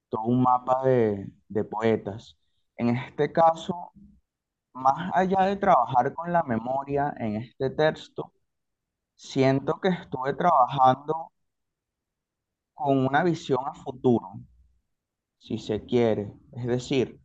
todo 0.09 0.23
un 0.25 0.43
mapa 0.43 0.83
de, 0.85 1.29
de 1.49 1.65
poetas. 1.65 2.37
En 2.77 2.91
este 2.97 3.33
caso, 3.33 3.93
más 4.75 5.11
allá 5.15 5.43
de 5.45 5.57
trabajar 5.57 6.15
con 6.15 6.33
la 6.33 6.43
memoria 6.45 7.15
en 7.19 7.37
este 7.37 7.71
texto, 7.71 8.33
siento 9.17 9.81
que 9.81 9.89
estuve 9.91 10.35
trabajando 10.35 11.33
con 12.77 13.07
una 13.07 13.25
visión 13.25 13.61
a 13.67 13.75
futuro, 13.75 14.41
si 15.39 15.59
se 15.59 15.85
quiere. 15.85 16.33
Es 16.53 16.67
decir, 16.67 17.21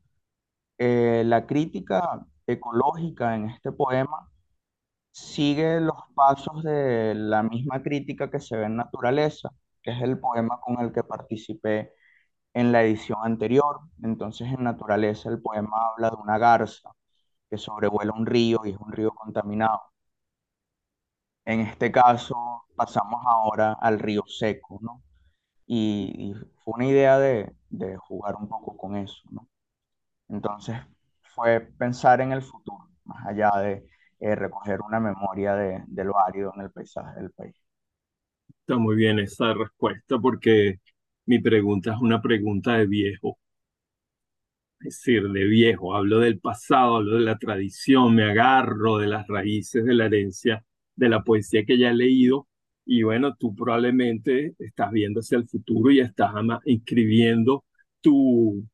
eh, 0.80 1.24
la 1.26 1.48
crítica 1.48 2.26
ecológica 2.48 3.36
en 3.36 3.50
este 3.50 3.72
poema 3.72 4.32
sigue 5.12 5.82
los 5.82 5.98
pasos 6.16 6.64
de 6.64 7.14
la 7.16 7.44
misma 7.44 7.84
crítica 7.84 8.30
que 8.32 8.40
se 8.40 8.58
ve 8.58 8.66
en 8.66 8.78
Naturaleza, 8.78 9.52
que 9.84 9.92
es 9.92 10.02
el 10.02 10.20
poema 10.20 10.60
con 10.62 10.82
el 10.82 10.94
que 10.94 11.04
participé 11.04 11.94
en 12.54 12.72
la 12.72 12.84
edición 12.84 13.20
anterior. 13.24 13.82
Entonces, 14.04 14.50
en 14.50 14.64
Naturaleza 14.66 15.30
el 15.30 15.42
poema 15.42 15.72
habla 15.94 16.12
de 16.12 16.18
una 16.18 16.38
garza 16.38 16.92
que 17.50 17.58
sobrevuela 17.58 18.14
un 18.14 18.26
río 18.28 18.62
y 18.66 18.72
es 18.72 18.78
un 18.80 18.92
río 18.94 19.12
contaminado. 19.14 19.82
En 21.46 21.60
este 21.60 21.92
caso 21.92 22.36
pasamos 22.76 23.22
ahora 23.28 23.74
al 23.80 24.00
río 24.00 24.24
seco, 24.26 24.80
¿no? 24.82 25.04
Y, 25.74 26.34
fue 26.66 26.74
una 26.76 26.86
idea 26.86 27.18
de, 27.18 27.50
jugar 28.00 28.36
un 28.36 28.50
poco 28.50 28.76
con 28.76 28.98
eso, 28.98 29.22
¿no? 29.30 29.48
Entonces 30.28 30.76
fue 31.34 31.62
pensar 31.62 32.20
en 32.20 32.34
el 32.34 32.42
futuro, 32.42 32.90
más 33.06 33.26
allá 33.26 33.52
de 33.62 33.88
eh, 34.20 34.36
recoger 34.36 34.82
una 34.82 35.00
memoria 35.00 35.56
de, 35.56 35.82
de 35.88 36.04
lo 36.04 36.20
árido 36.20 36.52
en 36.56 36.64
el 36.64 36.72
paisaje 36.72 37.18
del 37.22 37.32
país. 37.32 37.56
Está 38.50 38.78
muy 38.78 38.98
bien 38.98 39.20
esa 39.20 39.54
respuesta 39.54 40.20
porque 40.20 40.82
mi 41.26 41.40
pregunta 41.40 41.94
es 41.94 42.02
una 42.02 42.22
pregunta 42.22 42.74
de 42.74 42.88
viejo. 42.88 43.40
Es 44.82 44.98
decir, 44.98 45.30
de 45.30 45.46
viejo, 45.46 45.96
hablo 45.96 46.20
del 46.20 46.42
pasado, 46.42 46.98
hablo 46.98 47.16
de 47.16 47.22
la 47.22 47.38
tradición, 47.38 48.14
me 48.14 48.30
agarro 48.30 48.98
de 48.98 49.08
las 49.08 49.26
raíces 49.26 49.86
de 49.86 49.94
la 49.94 50.08
herencia 50.08 50.66
de 50.98 51.08
la 51.08 51.24
poesía 51.24 51.64
que 51.66 51.78
ya 51.78 51.92
he 51.92 51.94
leído 51.94 52.50
y 52.86 53.04
bueno, 53.04 53.36
tú 53.36 53.56
probablemente 53.56 54.56
estás 54.60 54.92
viendo 54.92 55.20
hacia 55.22 55.38
el 55.38 55.48
futuro 55.48 55.92
y 55.92 56.00
estás 56.00 56.32
inscribiendo 56.66 57.66
tu, 58.02 58.66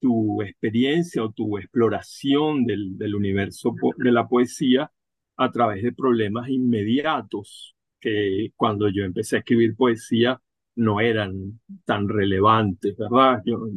tu 0.00 0.42
experiencia 0.42 1.24
o 1.24 1.32
tu 1.32 1.58
exploración 1.58 2.64
del, 2.66 2.96
del 2.98 3.14
universo 3.14 3.74
de 3.96 4.12
la 4.12 4.28
poesía 4.28 4.90
a 5.36 5.50
través 5.52 5.82
de 5.82 5.92
problemas 5.92 6.48
inmediatos 6.48 7.76
que 8.00 8.52
cuando 8.56 8.88
yo 8.88 9.04
empecé 9.04 9.36
a 9.36 9.38
escribir 9.40 9.76
poesía 9.76 10.40
no 10.76 11.00
eran 11.00 11.60
tan 11.84 12.08
relevantes, 12.08 12.96
¿verdad? 12.96 13.42
Yo, 13.44 13.68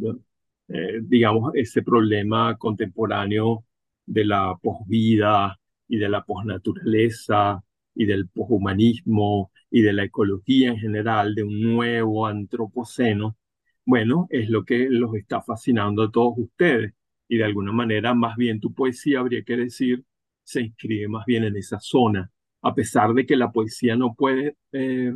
eh, 0.67 0.99
digamos, 1.01 1.53
ese 1.55 1.81
problema 1.83 2.57
contemporáneo 2.57 3.65
de 4.05 4.25
la 4.25 4.55
posvida 4.61 5.57
y 5.87 5.97
de 5.97 6.09
la 6.09 6.23
posnaturaleza 6.23 7.63
y 7.95 8.05
del 8.05 8.27
poshumanismo 8.29 9.51
y 9.69 9.81
de 9.81 9.93
la 9.93 10.03
ecología 10.05 10.69
en 10.69 10.77
general, 10.77 11.35
de 11.35 11.43
un 11.43 11.61
nuevo 11.61 12.27
antropoceno, 12.27 13.37
bueno, 13.85 14.27
es 14.29 14.49
lo 14.49 14.63
que 14.65 14.87
los 14.89 15.15
está 15.15 15.41
fascinando 15.41 16.03
a 16.03 16.11
todos 16.11 16.35
ustedes. 16.37 16.93
Y 17.27 17.37
de 17.37 17.45
alguna 17.45 17.71
manera, 17.71 18.13
más 18.13 18.35
bien 18.37 18.59
tu 18.59 18.73
poesía, 18.73 19.19
habría 19.19 19.43
que 19.43 19.57
decir, 19.57 20.03
se 20.43 20.61
inscribe 20.61 21.07
más 21.07 21.25
bien 21.25 21.43
en 21.45 21.55
esa 21.57 21.79
zona, 21.79 22.31
a 22.61 22.75
pesar 22.75 23.13
de 23.13 23.25
que 23.25 23.35
la 23.37 23.51
poesía 23.51 23.95
no 23.95 24.15
puede 24.15 24.55
eh, 24.71 25.13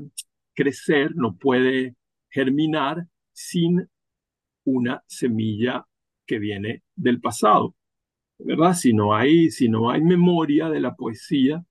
crecer, 0.54 1.16
no 1.16 1.36
puede 1.36 1.96
germinar 2.30 3.08
sin 3.34 3.88
una 4.66 5.04
semilla 5.08 5.86
que 6.26 6.40
viene 6.40 6.84
del 6.96 7.22
pasado, 7.22 7.76
¿verdad? 8.40 8.74
Si 8.74 8.94
no 8.94 9.16
hay, 9.16 9.52
si 9.52 9.70
no 9.70 9.92
hay 9.92 10.02
memoria 10.02 10.70
de 10.70 10.80
la 10.80 10.96
poesía, 10.96 11.64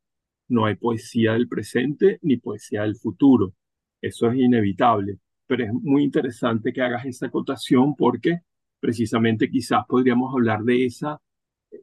no 0.48 0.66
hay 0.66 0.76
poesía 0.76 1.32
del 1.34 1.48
presente 1.48 2.18
ni 2.22 2.36
poesía 2.36 2.82
del 2.82 2.96
futuro. 2.96 3.54
Eso 4.00 4.30
es 4.30 4.38
inevitable, 4.38 5.18
pero 5.46 5.64
es 5.64 5.72
muy 5.72 6.02
interesante 6.04 6.72
que 6.72 6.82
hagas 6.82 7.06
esa 7.06 7.26
acotación 7.26 7.94
porque 7.96 8.40
precisamente 8.80 9.50
quizás 9.50 9.84
podríamos 9.88 10.34
hablar 10.34 10.62
de 10.62 10.86
ese 10.86 11.06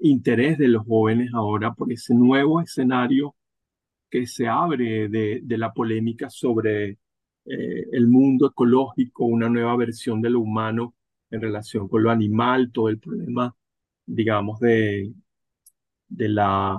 interés 0.01 0.57
de 0.57 0.67
los 0.67 0.85
jóvenes 0.85 1.31
ahora 1.33 1.73
por 1.73 1.91
ese 1.91 2.13
nuevo 2.13 2.61
escenario 2.61 3.35
que 4.09 4.27
se 4.27 4.47
abre 4.47 5.09
de, 5.09 5.41
la 5.57 5.73
polémica 5.73 6.29
sobre 6.29 6.99
eh, 7.45 7.87
el 7.91 8.07
mundo 8.07 8.47
ecológico, 8.47 9.25
una 9.25 9.49
nueva 9.49 9.75
versión 9.77 10.21
de 10.21 10.29
lo 10.29 10.41
humano 10.41 10.95
en 11.31 11.41
relación 11.41 11.87
con 11.87 12.03
lo 12.03 12.11
animal, 12.11 12.71
todo 12.71 12.89
el 12.89 12.99
problema, 12.99 13.55
digamos, 14.05 14.59
de, 14.59 15.13
de 16.09 16.29
la, 16.29 16.77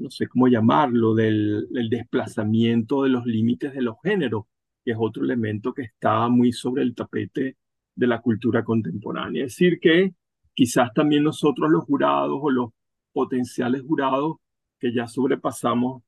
no 0.00 0.10
sé 0.10 0.26
cómo 0.28 0.48
llamarlo, 0.48 1.14
del, 1.14 1.68
desplazamiento 1.90 3.02
de 3.02 3.10
los 3.10 3.26
límites 3.26 3.74
de 3.74 3.82
los 3.82 3.96
géneros, 4.02 4.44
que 4.84 4.92
es 4.92 4.96
otro 4.98 5.24
elemento 5.24 5.74
que 5.74 5.82
está 5.82 6.28
muy 6.28 6.52
sobre 6.52 6.82
el 6.82 6.94
tapete 6.94 7.58
de 7.94 8.06
la 8.06 8.20
cultura 8.20 8.64
contemporánea. 8.64 9.44
Es 9.44 9.52
decir, 9.52 9.78
que 9.78 10.14
quizás 10.54 10.92
también 10.94 11.22
nosotros 11.24 11.70
los 11.70 11.84
jurados 11.84 12.38
o 12.40 12.50
los 12.50 12.70
potenciales 13.12 13.82
jurados 13.82 14.36
que 14.78 14.92
ya 14.94 15.06
sobrepasamos 15.06 16.02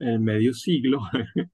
el 0.00 0.18
medio 0.18 0.52
siglo, 0.52 1.00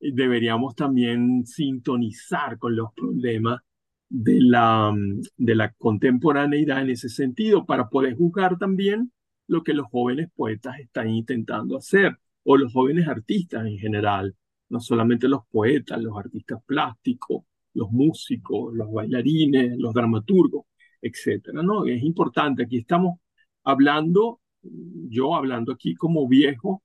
deberíamos 0.00 0.74
también 0.74 1.46
sintonizar 1.46 2.58
con 2.58 2.74
los 2.74 2.92
problemas 2.94 3.60
de 4.08 4.40
la, 4.40 4.92
de 5.36 5.54
la 5.54 5.72
contemporaneidad 5.74 6.82
en 6.82 6.90
ese 6.90 7.08
sentido 7.08 7.64
para 7.64 7.88
poder 7.88 8.16
juzgar 8.16 8.58
también 8.58 9.12
lo 9.52 9.62
que 9.62 9.74
los 9.74 9.86
jóvenes 9.88 10.30
poetas 10.34 10.78
están 10.80 11.10
intentando 11.10 11.76
hacer 11.76 12.18
o 12.44 12.56
los 12.56 12.72
jóvenes 12.72 13.06
artistas 13.06 13.66
en 13.66 13.78
general, 13.78 14.34
no 14.70 14.80
solamente 14.80 15.28
los 15.28 15.46
poetas, 15.46 16.00
los 16.02 16.16
artistas 16.16 16.60
plásticos, 16.64 17.44
los 17.74 17.90
músicos, 17.92 18.74
los 18.74 18.90
bailarines, 18.90 19.76
los 19.78 19.92
dramaturgos, 19.94 20.66
etcétera, 21.02 21.62
¿no? 21.62 21.84
Es 21.84 22.02
importante, 22.02 22.62
aquí 22.64 22.78
estamos 22.78 23.18
hablando, 23.62 24.40
yo 24.62 25.34
hablando 25.34 25.72
aquí 25.72 25.94
como 25.94 26.26
viejo, 26.28 26.82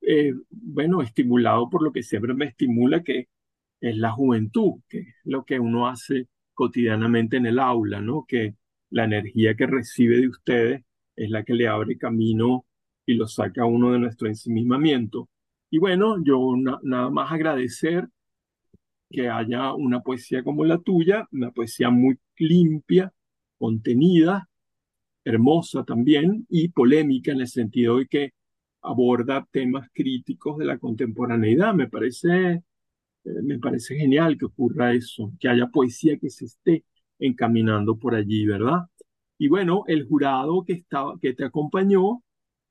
eh, 0.00 0.32
bueno, 0.50 1.02
estimulado 1.02 1.68
por 1.68 1.82
lo 1.82 1.92
que 1.92 2.02
siempre 2.02 2.34
me 2.34 2.46
estimula, 2.46 3.02
que 3.02 3.28
es 3.80 3.96
la 3.96 4.12
juventud, 4.12 4.80
que 4.88 5.00
es 5.00 5.14
lo 5.24 5.44
que 5.44 5.60
uno 5.60 5.88
hace 5.88 6.28
cotidianamente 6.54 7.36
en 7.36 7.46
el 7.46 7.58
aula, 7.58 8.00
¿no? 8.00 8.24
Que 8.26 8.56
la 8.90 9.04
energía 9.04 9.54
que 9.54 9.66
recibe 9.66 10.18
de 10.18 10.28
ustedes 10.28 10.84
es 11.24 11.30
la 11.30 11.44
que 11.44 11.54
le 11.54 11.68
abre 11.68 11.98
camino 11.98 12.64
y 13.06 13.14
lo 13.14 13.26
saca 13.28 13.66
uno 13.66 13.92
de 13.92 13.98
nuestro 13.98 14.28
ensimismamiento. 14.28 15.28
Y 15.70 15.78
bueno, 15.78 16.22
yo 16.24 16.54
nada 16.82 17.10
más 17.10 17.30
agradecer 17.32 18.08
que 19.10 19.28
haya 19.28 19.74
una 19.74 20.00
poesía 20.00 20.42
como 20.42 20.64
la 20.64 20.78
tuya, 20.78 21.28
una 21.32 21.50
poesía 21.50 21.90
muy 21.90 22.18
limpia, 22.38 23.12
contenida, 23.58 24.48
hermosa 25.24 25.84
también 25.84 26.46
y 26.48 26.68
polémica 26.68 27.32
en 27.32 27.40
el 27.40 27.48
sentido 27.48 27.98
de 27.98 28.06
que 28.06 28.32
aborda 28.82 29.46
temas 29.50 29.88
críticos 29.92 30.58
de 30.58 30.64
la 30.64 30.78
contemporaneidad. 30.78 31.74
Me 31.74 31.88
parece, 31.88 32.52
eh, 32.54 32.62
me 33.42 33.58
parece 33.58 33.96
genial 33.96 34.38
que 34.38 34.46
ocurra 34.46 34.94
eso, 34.94 35.32
que 35.38 35.48
haya 35.48 35.66
poesía 35.66 36.18
que 36.18 36.30
se 36.30 36.46
esté 36.46 36.84
encaminando 37.18 37.96
por 37.98 38.14
allí, 38.14 38.46
¿verdad? 38.46 38.86
Y 39.40 39.48
bueno, 39.48 39.84
el 39.86 40.06
jurado 40.06 40.62
que, 40.64 40.74
estaba, 40.74 41.18
que 41.18 41.32
te 41.32 41.46
acompañó 41.46 42.22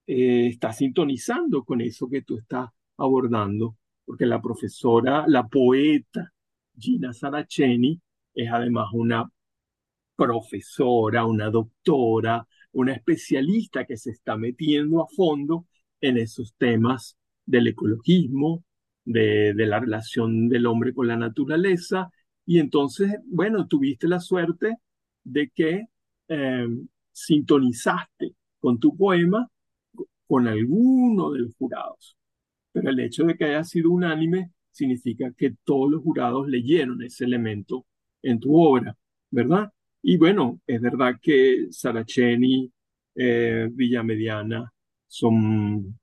eh, 0.05 0.49
está 0.49 0.71
sintonizando 0.71 1.63
con 1.63 1.81
eso 1.81 2.07
que 2.07 2.21
tú 2.21 2.37
estás 2.37 2.69
abordando, 2.97 3.75
porque 4.05 4.27
la 4.27 4.39
profesora, 4.39 5.25
la 5.27 5.47
poeta 5.47 6.31
Gina 6.77 7.11
Saraceni 7.11 7.99
es 8.35 8.51
además 8.51 8.89
una 8.93 9.27
profesora, 10.15 11.25
una 11.25 11.49
doctora, 11.49 12.47
una 12.73 12.93
especialista 12.93 13.85
que 13.85 13.97
se 13.97 14.11
está 14.11 14.37
metiendo 14.37 15.01
a 15.01 15.07
fondo 15.07 15.65
en 16.01 16.17
esos 16.17 16.53
temas 16.55 17.17
del 17.47 17.67
ecologismo, 17.69 18.63
de, 19.05 19.55
de, 19.55 19.65
la 19.65 19.79
relación 19.79 20.49
del 20.49 20.67
hombre 20.67 20.93
con 20.93 21.07
la 21.07 21.17
naturaleza. 21.17 22.11
Y 22.45 22.59
entonces, 22.59 23.15
bueno, 23.25 23.67
tuviste 23.67 24.07
la 24.07 24.19
suerte 24.19 24.75
de 25.23 25.49
que 25.49 25.87
eh, 26.29 26.67
sintonizaste 27.11 28.35
con 28.59 28.79
tu 28.79 28.95
poema 28.95 29.49
con 30.27 30.47
alguno 30.47 31.31
de 31.31 31.39
los 31.39 31.55
jurados. 31.55 32.15
Pero 32.71 32.91
el 32.91 32.99
hecho 32.99 33.25
de 33.25 33.35
que 33.35 33.45
haya 33.45 33.63
sido 33.63 33.91
unánime 33.91 34.51
significa 34.71 35.33
que 35.35 35.55
todos 35.63 35.91
los 35.91 36.03
jurados 36.03 36.47
leyeron 36.47 37.01
ese 37.03 37.25
elemento 37.25 37.87
en 38.21 38.39
tu 38.39 38.55
obra, 38.55 38.95
¿verdad? 39.31 39.71
Y 40.03 40.17
bueno, 40.17 40.61
es 40.67 40.79
verdad 40.81 41.15
que 41.21 41.67
Saraceni, 41.71 42.71
eh, 43.15 43.67
Villamediana, 43.71 44.71
son 45.07 45.99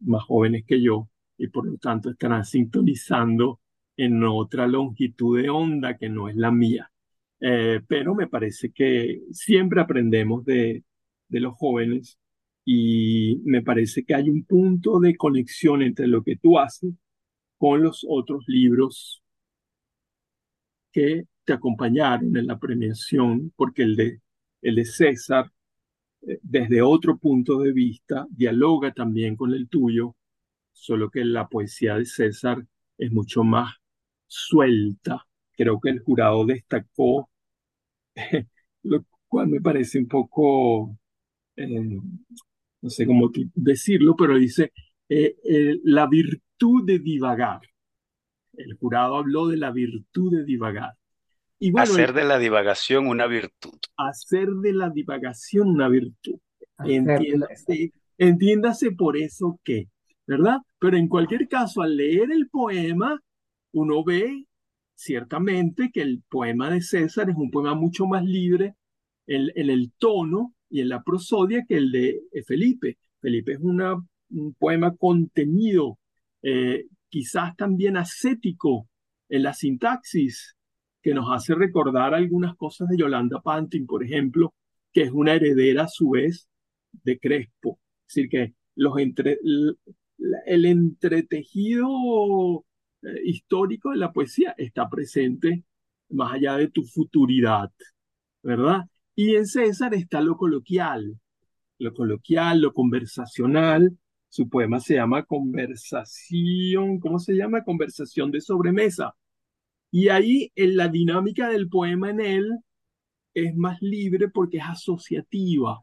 más 0.00 0.22
jóvenes 0.24 0.64
que 0.66 0.80
yo 0.82 1.08
y 1.38 1.48
por 1.48 1.66
lo 1.66 1.78
tanto 1.78 2.10
estarán 2.10 2.44
sintonizando 2.44 3.60
en 3.96 4.22
otra 4.24 4.66
longitud 4.66 5.40
de 5.40 5.50
onda 5.50 5.96
que 5.96 6.08
no 6.10 6.28
es 6.28 6.36
la 6.36 6.50
mía. 6.50 6.91
Eh, 7.44 7.80
pero 7.88 8.14
me 8.14 8.28
parece 8.28 8.70
que 8.72 9.20
siempre 9.32 9.80
aprendemos 9.80 10.44
de, 10.44 10.84
los 11.28 11.54
jóvenes 11.56 12.18
y 12.64 13.40
me 13.44 13.62
parece 13.62 14.04
que 14.04 14.14
hay 14.14 14.28
un 14.30 14.44
punto 14.44 15.00
de 15.00 15.16
conexión 15.16 15.82
entre 15.82 16.06
lo 16.06 16.22
que 16.22 16.36
tú 16.36 16.58
haces 16.58 16.92
con 17.58 17.82
los 17.82 18.06
otros 18.08 18.44
libros 18.48 19.22
que 20.92 21.24
te 21.44 21.52
acompañaron 21.54 22.36
en 22.36 22.46
la 22.46 22.58
premiación, 22.58 23.52
porque 23.56 23.82
el 23.82 23.96
de, 23.96 24.20
el 24.62 24.76
de 24.76 24.84
César 24.84 25.50
eh, 26.22 26.38
desde 26.42 26.82
otro 26.82 27.18
punto 27.18 27.58
de 27.58 27.72
vista, 27.72 28.26
dialoga 28.30 28.92
también 28.92 29.36
con 29.36 29.52
el 29.54 29.68
tuyo, 29.68 30.16
solo 30.72 31.10
que 31.10 31.24
la 31.24 31.48
poesía 31.48 31.96
de 31.96 32.06
César 32.06 32.64
es 32.98 33.12
mucho 33.12 33.44
más 33.44 33.74
suelta. 34.26 35.26
Creo 35.52 35.80
que 35.80 35.90
el 35.90 36.00
jurado 36.00 36.46
destacó, 36.46 37.30
lo 38.82 39.04
cual 39.28 39.48
me 39.48 39.60
parece 39.60 39.98
un 39.98 40.08
poco, 40.08 40.96
eh, 41.56 41.98
no 42.80 42.90
sé 42.90 43.06
cómo 43.06 43.30
decirlo, 43.54 44.16
pero 44.16 44.36
dice 44.36 44.72
eh, 45.08 45.36
la 45.84 46.06
virtud 46.06 46.84
de 46.86 46.98
divagar. 46.98 47.60
El 48.54 48.76
jurado 48.76 49.16
habló 49.16 49.48
de 49.48 49.56
la 49.56 49.70
virtud 49.70 50.32
de 50.32 50.44
divagar. 50.44 50.92
Y 51.58 51.70
bueno, 51.70 51.92
Hacer 51.92 52.12
de 52.12 52.24
la 52.24 52.38
divagación 52.38 53.06
una 53.06 53.26
virtud. 53.26 53.78
hacer 53.96 54.48
de 54.48 54.72
la 54.72 54.90
divagación 54.90 55.68
una 55.68 55.88
virtud. 55.88 56.38
Entiéndase, 56.84 57.92
entiéndase 58.18 58.90
por 58.92 59.16
eso 59.16 59.60
que, 59.62 59.88
¿verdad? 60.26 60.58
Pero 60.78 60.96
en 60.96 61.08
cualquier 61.08 61.48
caso, 61.48 61.82
al 61.82 61.96
leer 61.96 62.32
el 62.32 62.48
poema, 62.48 63.20
uno 63.72 64.02
ve 64.04 64.46
ciertamente 65.02 65.90
que 65.92 66.02
el 66.02 66.22
poema 66.28 66.70
de 66.70 66.80
César 66.80 67.28
es 67.30 67.36
un 67.36 67.50
poema 67.50 67.74
mucho 67.74 68.06
más 68.06 68.24
libre 68.24 68.74
en, 69.26 69.50
el 69.70 69.92
tono 69.98 70.54
y 70.70 70.80
en 70.80 70.88
la 70.88 71.02
prosodia 71.02 71.64
que 71.68 71.76
el 71.76 71.92
de 71.92 72.22
eh, 72.32 72.42
Felipe. 72.44 72.98
Felipe 73.20 73.52
es 73.52 73.58
un 73.60 74.08
poema 74.58 74.96
contenido, 74.96 75.98
eh, 76.42 76.86
quizás 77.08 77.54
también 77.56 77.96
ascético 77.96 78.88
en 79.28 79.42
la 79.42 79.52
sintaxis, 79.54 80.56
que 81.02 81.14
nos 81.14 81.26
hace 81.30 81.54
recordar 81.54 82.14
algunas 82.14 82.54
cosas 82.56 82.88
de 82.88 82.96
Yolanda 82.98 83.40
Pantin, 83.42 83.86
por 83.86 84.04
ejemplo, 84.04 84.54
que 84.92 85.02
es 85.02 85.10
una 85.12 85.34
heredera 85.34 85.84
a 85.84 85.88
su 85.88 86.10
vez 86.10 86.48
de 87.04 87.18
Crespo. 87.18 87.78
Es 88.06 88.14
decir, 88.14 88.28
que 88.30 88.54
los 88.76 88.98
entre, 88.98 89.38
l- 89.42 89.74
la- 90.18 90.38
el 90.46 90.64
entretejido 90.64 92.64
eh, 93.02 93.20
histórico 93.24 93.90
de 93.90 93.96
la 93.98 94.12
poesía 94.12 94.54
está 94.56 94.88
presente 94.88 95.64
más 96.10 96.32
allá 96.34 96.56
de 96.56 96.68
tu 96.68 96.84
futuridad, 96.84 97.70
¿verdad? 98.42 98.82
Y 99.14 99.34
en 99.36 99.46
César 99.46 99.94
está 99.94 100.20
lo 100.20 100.36
coloquial, 100.36 101.18
lo 101.78 101.94
coloquial, 101.94 102.60
lo 102.60 102.72
conversacional. 102.72 103.98
Su 104.28 104.48
poema 104.48 104.80
se 104.80 104.94
llama 104.94 105.24
Conversación, 105.24 106.98
¿cómo 107.00 107.18
se 107.18 107.34
llama? 107.34 107.64
Conversación 107.64 108.30
de 108.30 108.40
sobremesa. 108.40 109.14
Y 109.90 110.08
ahí 110.08 110.50
en 110.54 110.76
la 110.76 110.88
dinámica 110.88 111.48
del 111.50 111.68
poema 111.68 112.10
en 112.10 112.20
él 112.20 112.50
es 113.34 113.54
más 113.56 113.80
libre 113.82 114.28
porque 114.28 114.58
es 114.58 114.64
asociativa. 114.64 115.82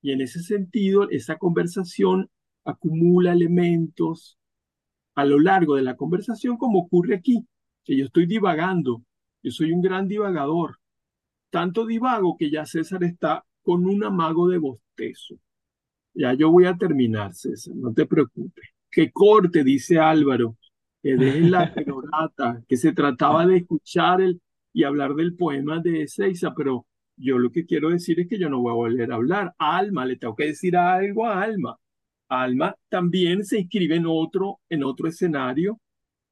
Y 0.00 0.12
en 0.12 0.20
ese 0.20 0.42
sentido, 0.42 1.08
esa 1.10 1.36
conversación 1.36 2.28
acumula 2.64 3.32
elementos 3.32 4.38
a 5.14 5.24
lo 5.24 5.38
largo 5.38 5.76
de 5.76 5.82
la 5.82 5.96
conversación, 5.96 6.56
como 6.56 6.80
ocurre 6.80 7.16
aquí, 7.16 7.46
que 7.84 7.96
yo 7.96 8.06
estoy 8.06 8.26
divagando. 8.26 9.02
Yo 9.42 9.50
soy 9.50 9.72
un 9.72 9.82
gran 9.82 10.08
divagador. 10.08 10.78
Tanto 11.50 11.86
divago 11.86 12.36
que 12.36 12.50
ya 12.50 12.64
César 12.64 13.04
está 13.04 13.44
con 13.62 13.86
un 13.86 14.04
amago 14.04 14.48
de 14.48 14.58
bostezo. 14.58 15.36
Ya 16.14 16.34
yo 16.34 16.50
voy 16.50 16.66
a 16.66 16.76
terminar, 16.76 17.34
César, 17.34 17.74
no 17.76 17.92
te 17.92 18.06
preocupes. 18.06 18.64
Que 18.90 19.10
corte, 19.10 19.64
dice 19.64 19.98
Álvaro, 19.98 20.56
que 21.02 21.16
dejes 21.16 21.50
la 21.50 21.72
perorata, 21.74 22.62
que 22.68 22.76
se 22.76 22.92
trataba 22.92 23.46
de 23.46 23.58
escuchar 23.58 24.20
el, 24.20 24.40
y 24.72 24.84
hablar 24.84 25.14
del 25.14 25.36
poema 25.36 25.80
de 25.80 26.02
Ezeiza, 26.02 26.54
pero 26.54 26.86
yo 27.16 27.38
lo 27.38 27.50
que 27.50 27.66
quiero 27.66 27.90
decir 27.90 28.20
es 28.20 28.28
que 28.28 28.38
yo 28.38 28.48
no 28.48 28.60
voy 28.60 28.70
a 28.72 28.74
volver 28.74 29.12
a 29.12 29.16
hablar. 29.16 29.54
Alma, 29.58 30.04
le 30.06 30.16
tengo 30.16 30.34
que 30.34 30.46
decir 30.46 30.76
algo 30.76 31.26
a 31.26 31.42
Alma. 31.42 31.78
Alma 32.32 32.74
también 32.88 33.44
se 33.44 33.60
inscribe 33.60 33.96
en 33.96 34.06
otro, 34.06 34.60
en 34.68 34.84
otro 34.84 35.08
escenario 35.08 35.80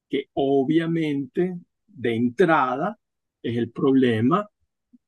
que 0.09 0.29
obviamente 0.33 1.59
de 1.87 2.15
entrada 2.15 2.97
es 3.41 3.57
el 3.57 3.71
problema 3.71 4.47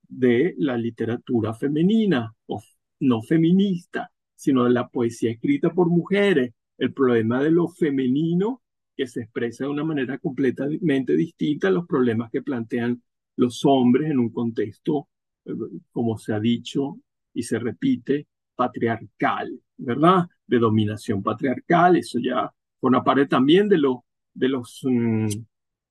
de 0.07 0.53
la 0.57 0.77
literatura 0.77 1.53
femenina 1.53 2.33
o 2.45 2.61
no 2.99 3.21
feminista, 3.21 4.11
sino 4.35 4.65
de 4.65 4.71
la 4.71 4.87
poesía 4.87 5.31
escrita 5.31 5.73
por 5.73 5.89
mujeres, 5.89 6.53
el 6.77 6.93
problema 6.93 7.41
de 7.41 7.51
lo 7.51 7.67
femenino 7.67 8.61
que 8.95 9.07
se 9.07 9.21
expresa 9.21 9.65
de 9.65 9.71
una 9.71 9.83
manera 9.83 10.17
completamente 10.19 11.15
distinta 11.15 11.67
a 11.67 11.71
los 11.71 11.87
problemas 11.87 12.29
que 12.31 12.41
plantean 12.41 13.01
los 13.35 13.65
hombres 13.65 14.11
en 14.11 14.19
un 14.19 14.29
contexto, 14.29 15.07
eh, 15.45 15.53
como 15.91 16.17
se 16.17 16.33
ha 16.33 16.39
dicho 16.39 16.99
y 17.33 17.43
se 17.43 17.57
repite, 17.59 18.27
patriarcal, 18.55 19.59
¿verdad? 19.83 20.27
De 20.47 20.59
dominación 20.59 21.21
patriarcal, 21.21 21.97
eso 21.97 22.19
ya 22.19 22.51
forma 22.79 23.03
parte 23.03 23.25
también 23.25 23.67
de, 23.69 23.77
lo, 23.77 24.05
de 24.33 24.49
los, 24.49 24.81
mm, 24.83 25.27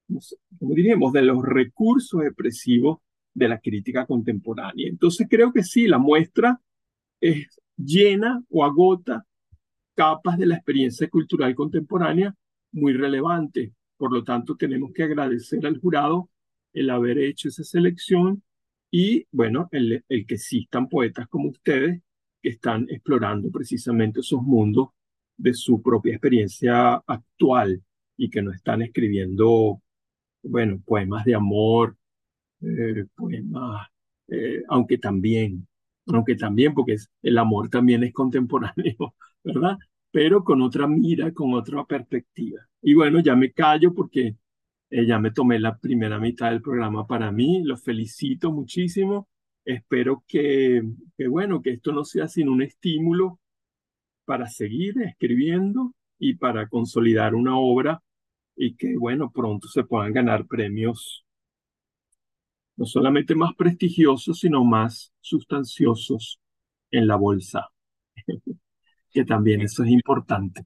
no 0.09 0.21
sé, 0.21 0.37
¿cómo 0.59 0.75
diríamos? 0.75 1.13
De 1.13 1.23
los 1.23 1.43
recursos 1.45 2.23
expresivos 2.23 2.99
de 3.35 3.49
la 3.49 3.59
crítica 3.61 4.07
contemporánea. 4.07 4.89
Entonces 4.89 5.27
creo 5.31 5.53
que 5.53 5.63
sí, 5.63 5.87
la 5.87 5.99
muestra 5.99 6.61
es 7.21 7.61
llena 7.77 8.43
o 8.51 8.65
agota 8.65 9.25
capas 9.95 10.39
de 10.39 10.47
la 10.47 10.57
experiencia 10.57 11.09
cultural 11.09 11.55
contemporánea 11.55 12.35
muy 12.73 12.95
relevantes. 12.95 13.73
Por 13.97 14.13
lo 14.13 14.25
tanto, 14.25 14.57
tenemos 14.57 14.93
que 14.93 15.05
agradecer 15.05 15.65
al 15.67 15.79
jurado 15.79 16.31
el 16.73 16.91
haber 16.91 17.19
hecho 17.19 17.49
esa 17.49 17.65
selección 17.65 18.43
y, 18.91 19.27
bueno, 19.31 19.69
el, 19.71 20.05
el 20.09 20.27
que 20.27 20.35
existan 20.35 20.89
poetas 20.89 21.29
como 21.29 21.51
ustedes 21.51 22.01
que 22.43 22.51
están 22.51 22.87
explorando 22.91 23.51
precisamente 23.51 24.21
esos 24.21 24.43
mundos 24.43 24.89
de 25.37 25.55
su 25.55 25.83
propia 25.83 26.13
experiencia 26.15 26.95
actual 27.07 27.83
y 28.17 28.31
que 28.31 28.43
no 28.43 28.53
están 28.53 28.83
escribiendo, 28.83 29.81
bueno, 30.43 30.81
poemas 30.87 31.25
de 31.25 31.35
amor, 31.37 31.97
eh, 32.61 33.05
poemas, 33.17 33.89
eh, 34.29 34.63
aunque 34.69 34.99
también, 34.99 35.67
aunque 36.07 36.37
también, 36.37 36.75
porque 36.75 36.95
es- 36.95 37.11
el 37.23 37.39
amor 37.39 37.69
también 37.71 38.03
es 38.05 38.13
contemporáneo, 38.13 39.15
¿verdad? 39.45 39.79
Pero 40.11 40.45
con 40.45 40.63
otra 40.63 40.87
mira, 40.87 41.33
con 41.33 41.55
otra 41.55 41.85
perspectiva. 41.85 42.61
Y 42.83 42.95
bueno, 42.95 43.21
ya 43.21 43.35
me 43.37 43.53
callo 43.53 43.95
porque 43.95 44.37
eh, 44.91 45.07
ya 45.07 45.19
me 45.19 45.31
tomé 45.33 45.59
la 45.59 45.79
primera 45.79 46.19
mitad 46.19 46.51
del 46.51 46.63
programa 46.63 47.07
para 47.07 47.33
mí. 47.33 47.63
Los 47.65 47.83
felicito 47.83 48.53
muchísimo. 48.53 49.29
Espero 49.65 50.25
que, 50.27 50.83
que, 51.17 51.29
bueno, 51.29 51.63
que 51.63 51.71
esto 51.71 51.93
no 51.93 52.05
sea 52.05 52.29
sino 52.29 52.53
un 52.53 52.63
estímulo 52.63 53.41
para 54.25 54.49
seguir 54.49 55.01
escribiendo 55.03 55.95
y 56.19 56.35
para 56.37 56.69
consolidar 56.69 57.35
una 57.35 57.59
obra 57.59 58.03
y 58.57 58.77
que, 58.77 58.97
bueno, 58.99 59.31
pronto 59.33 59.69
se 59.69 59.85
puedan 59.85 60.13
ganar 60.13 60.47
premios 60.47 61.25
no 62.77 62.87
solamente 62.87 63.35
más 63.35 63.55
prestigiosos, 63.55 64.41
sino 64.41 64.65
más 64.65 65.13
sustanciosos 65.21 66.41
en 66.91 67.07
la 67.07 67.17
bolsa, 67.17 67.69
que 69.13 69.25
también 69.25 69.63
eso 69.63 69.85
es 69.85 69.91
importante. 69.91 70.65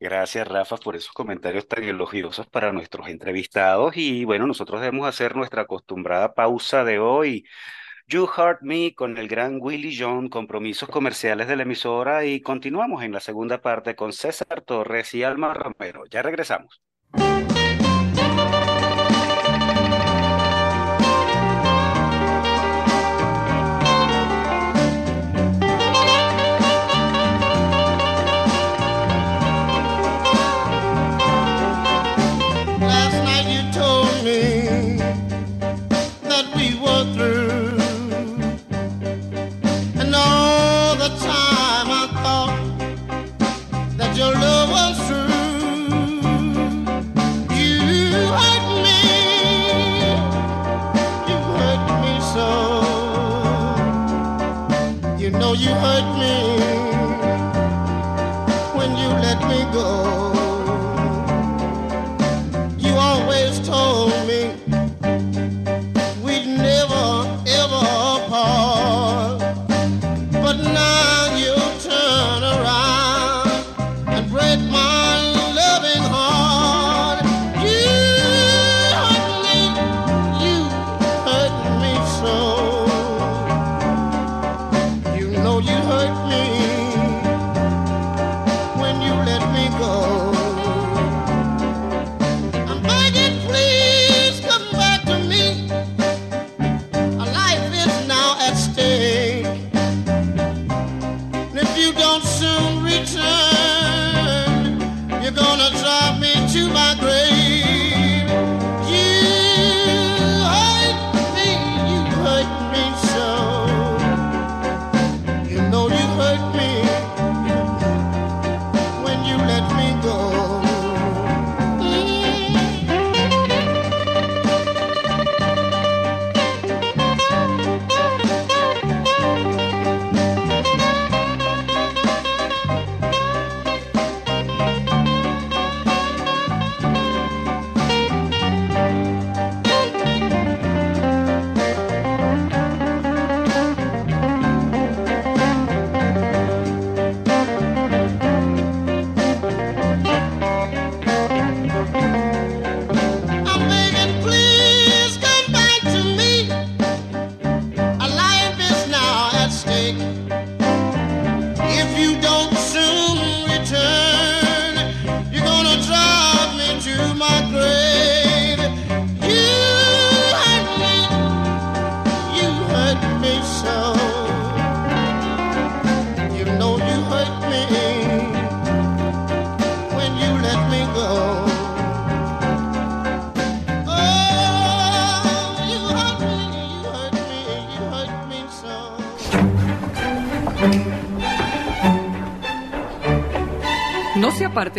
Gracias, 0.00 0.46
Rafa, 0.46 0.76
por 0.76 0.94
esos 0.94 1.12
comentarios 1.12 1.66
tan 1.66 1.82
elogiosos 1.82 2.46
para 2.46 2.72
nuestros 2.72 3.08
entrevistados. 3.08 3.96
Y 3.96 4.24
bueno, 4.24 4.46
nosotros 4.46 4.80
debemos 4.80 5.08
hacer 5.08 5.34
nuestra 5.34 5.62
acostumbrada 5.62 6.34
pausa 6.34 6.84
de 6.84 7.00
hoy. 7.00 7.44
You 8.06 8.28
Heard 8.36 8.58
Me 8.62 8.94
con 8.94 9.18
el 9.18 9.28
gran 9.28 9.58
Willie 9.60 9.96
John, 9.98 10.28
compromisos 10.28 10.88
comerciales 10.88 11.48
de 11.48 11.56
la 11.56 11.64
emisora 11.64 12.24
y 12.24 12.40
continuamos 12.40 13.02
en 13.02 13.12
la 13.12 13.20
segunda 13.20 13.60
parte 13.60 13.96
con 13.96 14.12
César 14.12 14.62
Torres 14.62 15.12
y 15.14 15.24
Alma 15.24 15.52
Romero. 15.52 16.04
Ya 16.06 16.22
regresamos. 16.22 16.80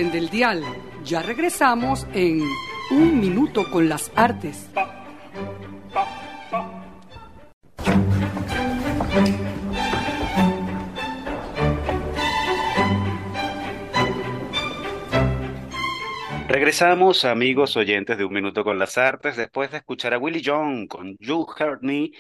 Del 0.08 0.30
dial. 0.30 0.64
Ya 1.04 1.22
regresamos 1.22 2.08
en 2.14 2.42
Un 2.90 3.20
Minuto 3.20 3.70
con 3.70 3.90
las 3.90 4.10
Artes. 4.16 4.70
Regresamos, 16.48 17.26
amigos 17.26 17.76
oyentes 17.76 18.18
de 18.18 18.24
Un 18.24 18.34
Minuto 18.34 18.64
con 18.64 18.80
las 18.80 18.98
Artes, 18.98 19.36
después 19.36 19.70
de 19.72 19.78
escuchar 19.78 20.14
a 20.14 20.18
Willie 20.18 20.42
John 20.44 20.88
con 20.88 21.18
You 21.20 21.46
Heard 21.58 21.82
Me 21.82 22.12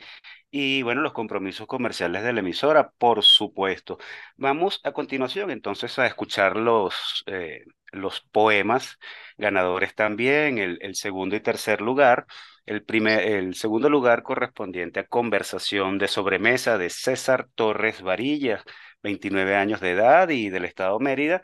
y, 0.51 0.81
bueno, 0.81 1.01
los 1.01 1.13
compromisos 1.13 1.67
comerciales 1.67 2.23
de 2.23 2.33
la 2.33 2.39
emisora, 2.39 2.91
por 2.97 3.23
supuesto. 3.23 3.97
Vamos 4.37 4.81
a 4.83 4.91
continuación 4.93 5.51
entonces 5.51 5.97
a 5.99 6.07
escuchar 6.07 6.55
los, 6.57 7.23
eh, 7.27 7.65
los 7.91 8.21
poemas 8.21 8.97
ganadores 9.37 9.93
también, 9.95 10.57
el, 10.57 10.79
el 10.81 10.95
segundo 10.95 11.35
y 11.35 11.39
tercer 11.41 11.81
lugar. 11.81 12.25
El, 12.65 12.83
primer, 12.83 13.21
el 13.21 13.55
segundo 13.55 13.89
lugar 13.89 14.23
correspondiente 14.23 14.99
a 14.99 15.07
Conversación 15.07 15.97
de 15.97 16.07
Sobremesa 16.07 16.77
de 16.77 16.89
César 16.89 17.47
Torres 17.55 18.01
Varilla, 18.01 18.63
29 19.03 19.55
años 19.55 19.81
de 19.81 19.91
edad 19.91 20.29
y 20.29 20.49
del 20.49 20.65
estado 20.65 20.99
Mérida. 20.99 21.41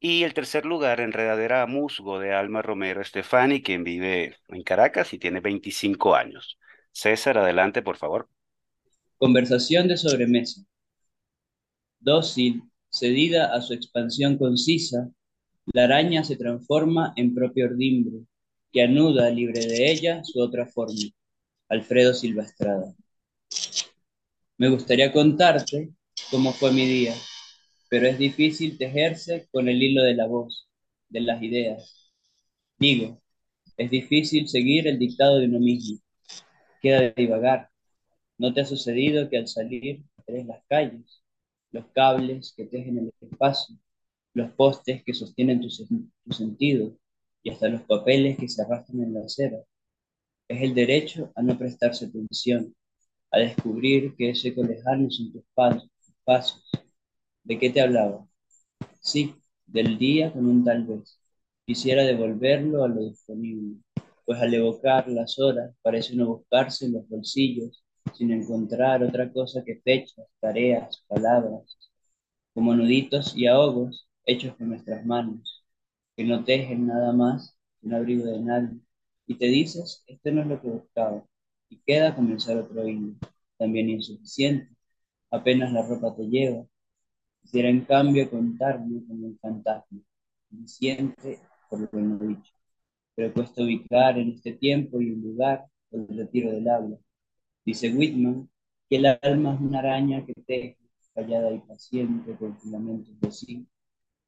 Y 0.00 0.24
el 0.24 0.34
tercer 0.34 0.66
lugar, 0.66 1.00
Enredadera 1.00 1.62
a 1.62 1.66
Musgo 1.66 2.18
de 2.18 2.32
Alma 2.34 2.62
Romero 2.62 3.00
Estefani, 3.02 3.62
quien 3.62 3.84
vive 3.84 4.36
en 4.48 4.62
Caracas 4.62 5.12
y 5.14 5.18
tiene 5.18 5.40
25 5.40 6.14
años. 6.16 6.58
César, 6.92 7.38
adelante, 7.38 7.82
por 7.82 7.96
favor. 7.96 8.28
Conversación 9.18 9.88
de 9.88 9.96
sobremesa. 9.96 10.62
Dócil, 11.98 12.62
cedida 12.90 13.54
a 13.54 13.60
su 13.60 13.74
expansión 13.74 14.38
concisa, 14.38 15.10
la 15.72 15.84
araña 15.84 16.24
se 16.24 16.36
transforma 16.36 17.12
en 17.16 17.34
propio 17.34 17.66
ordimbre, 17.66 18.24
que 18.72 18.82
anuda 18.82 19.30
libre 19.30 19.60
de 19.66 19.90
ella 19.90 20.22
su 20.24 20.40
otra 20.40 20.66
forma. 20.66 21.00
Alfredo 21.68 22.14
Silva 22.14 22.44
Estrada. 22.44 22.94
Me 24.58 24.68
gustaría 24.68 25.12
contarte 25.12 25.90
cómo 26.30 26.52
fue 26.52 26.72
mi 26.72 26.86
día, 26.86 27.14
pero 27.88 28.06
es 28.06 28.18
difícil 28.18 28.76
tejerse 28.76 29.48
con 29.50 29.68
el 29.68 29.82
hilo 29.82 30.02
de 30.02 30.14
la 30.14 30.26
voz, 30.26 30.68
de 31.08 31.20
las 31.20 31.42
ideas. 31.42 32.12
Digo, 32.78 33.20
es 33.76 33.90
difícil 33.90 34.48
seguir 34.48 34.88
el 34.88 34.98
dictado 34.98 35.38
de 35.38 35.46
uno 35.46 35.60
mismo. 35.60 35.98
Queda 36.80 37.00
de 37.00 37.14
divagar. 37.16 37.70
¿No 38.38 38.54
te 38.54 38.62
ha 38.62 38.66
sucedido 38.66 39.28
que 39.30 39.38
al 39.38 39.48
salir 39.48 40.02
ves 40.26 40.46
las 40.46 40.64
calles, 40.68 41.22
los 41.72 41.86
cables 41.88 42.54
que 42.56 42.66
tejen 42.66 42.98
el 42.98 43.12
espacio, 43.20 43.76
los 44.34 44.52
postes 44.52 45.04
que 45.04 45.14
sostienen 45.14 45.60
tu, 45.60 45.68
tu 45.68 46.32
sentido 46.34 46.96
y 47.42 47.50
hasta 47.50 47.68
los 47.68 47.82
papeles 47.82 48.38
que 48.38 48.48
se 48.48 48.62
arrastran 48.62 49.02
en 49.02 49.14
la 49.14 49.20
acera? 49.22 49.58
Es 50.48 50.62
el 50.62 50.74
derecho 50.74 51.32
a 51.34 51.42
no 51.42 51.58
prestarse 51.58 52.06
atención, 52.06 52.74
a 53.30 53.38
descubrir 53.38 54.14
que 54.16 54.30
ese 54.30 54.50
lejano 54.56 55.10
son 55.10 55.32
tus 55.32 55.44
pasos, 55.54 55.90
tus 56.04 56.14
pasos. 56.24 56.70
¿De 57.44 57.58
qué 57.58 57.70
te 57.70 57.80
hablaba? 57.82 58.26
Sí, 59.00 59.34
del 59.66 59.98
día 59.98 60.32
con 60.32 60.46
un 60.46 60.64
tal 60.64 60.84
vez. 60.86 61.20
Quisiera 61.66 62.04
devolverlo 62.04 62.84
a 62.84 62.88
lo 62.88 63.02
disponible, 63.02 63.78
pues 64.30 64.40
al 64.42 64.54
evocar 64.54 65.08
las 65.08 65.40
horas 65.40 65.74
parece 65.82 66.14
no 66.14 66.28
buscarse 66.28 66.86
en 66.86 66.92
los 66.92 67.08
bolsillos, 67.08 67.82
sin 68.14 68.30
encontrar 68.30 69.02
otra 69.02 69.32
cosa 69.32 69.64
que 69.64 69.80
fechas, 69.82 70.24
tareas, 70.38 71.04
palabras, 71.08 71.76
como 72.54 72.72
nuditos 72.76 73.36
y 73.36 73.48
ahogos 73.48 74.08
hechos 74.24 74.54
con 74.56 74.68
nuestras 74.68 75.04
manos, 75.04 75.64
que 76.14 76.22
no 76.22 76.44
tejen 76.44 76.86
nada 76.86 77.12
más 77.12 77.58
que 77.80 77.88
un 77.88 77.94
abrigo 77.94 78.24
de 78.24 78.38
nadie. 78.38 78.78
Y 79.26 79.34
te 79.34 79.46
dices, 79.46 80.04
esto 80.06 80.30
no 80.30 80.42
es 80.42 80.46
lo 80.46 80.62
que 80.62 80.68
buscaba, 80.68 81.26
y 81.68 81.78
queda 81.78 82.14
comenzar 82.14 82.56
otro 82.56 82.86
hilo, 82.86 83.14
también 83.58 83.90
insuficiente, 83.90 84.72
apenas 85.32 85.72
la 85.72 85.82
ropa 85.82 86.14
te 86.14 86.22
lleva. 86.28 86.64
Quisiera 87.42 87.68
en 87.68 87.84
cambio 87.84 88.30
contarme 88.30 89.04
como 89.08 89.26
un 89.26 89.38
fantasma, 89.40 89.98
siente 90.66 91.40
por 91.68 91.80
lo 91.80 91.90
que 91.90 91.96
no 91.96 92.16
dicho, 92.16 92.52
pero 93.20 93.34
cuesta 93.34 93.62
ubicar 93.62 94.18
en 94.18 94.30
este 94.30 94.54
tiempo 94.54 94.98
y 94.98 95.10
un 95.10 95.20
lugar 95.20 95.66
el 95.90 96.08
retiro 96.08 96.50
del 96.52 96.66
habla. 96.66 96.96
Dice 97.66 97.92
Whitman 97.92 98.48
que 98.88 98.96
el 98.96 99.04
alma 99.04 99.54
es 99.54 99.60
una 99.60 99.80
araña 99.80 100.24
que 100.24 100.32
teje, 100.32 100.78
callada 101.14 101.52
y 101.52 101.58
paciente, 101.58 102.34
con 102.38 102.58
filamentos 102.58 103.20
de 103.20 103.30
zinc, 103.30 103.68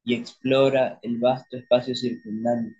y 0.03 0.13
explora 0.13 0.99
el 1.01 1.17
vasto 1.17 1.57
espacio 1.57 1.95
circundante, 1.95 2.75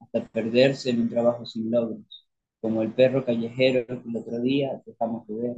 hasta 0.00 0.26
perderse 0.26 0.90
en 0.90 1.02
un 1.02 1.08
trabajo 1.08 1.46
sin 1.46 1.70
logros, 1.70 2.26
como 2.60 2.82
el 2.82 2.92
perro 2.92 3.24
callejero 3.24 3.86
que 3.86 4.08
el 4.08 4.16
otro 4.16 4.40
día 4.40 4.82
dejamos 4.84 5.24
de 5.28 5.34
ver, 5.36 5.56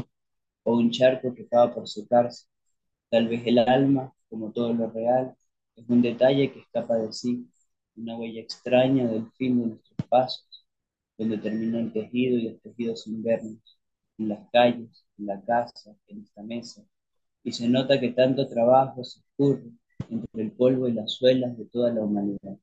o 0.64 0.76
un 0.76 0.90
charco 0.90 1.34
que 1.34 1.44
acaba 1.44 1.74
por 1.74 1.88
secarse. 1.88 2.48
Tal 3.08 3.28
vez 3.28 3.42
el 3.46 3.58
alma, 3.60 4.12
como 4.28 4.52
todo 4.52 4.74
lo 4.74 4.90
real, 4.90 5.34
es 5.74 5.88
un 5.88 6.02
detalle 6.02 6.52
que 6.52 6.60
escapa 6.60 6.96
de 6.96 7.14
sí, 7.14 7.48
una 7.96 8.16
huella 8.16 8.40
extraña 8.40 9.06
del 9.06 9.30
fin 9.32 9.60
de 9.60 9.66
nuestros 9.68 10.08
pasos, 10.08 10.66
donde 11.18 11.38
termina 11.38 11.80
el 11.80 11.92
tejido 11.92 12.36
y 12.38 12.50
los 12.50 12.60
tejidos 12.60 13.06
invernos, 13.06 13.78
en 14.18 14.28
las 14.28 14.48
calles, 14.50 15.04
en 15.18 15.26
la 15.26 15.42
casa, 15.44 15.94
en 16.06 16.22
esta 16.22 16.42
mesa, 16.42 16.82
y 17.42 17.52
se 17.52 17.68
nota 17.68 18.00
que 18.00 18.10
tanto 18.10 18.48
trabajo 18.48 19.04
se 19.04 19.20
escurre 19.20 19.70
entre 20.10 20.42
el 20.42 20.52
polvo 20.52 20.88
y 20.88 20.92
las 20.92 21.12
suelas 21.12 21.56
de 21.56 21.66
toda 21.66 21.92
la 21.92 22.02
humanidad. 22.02 22.56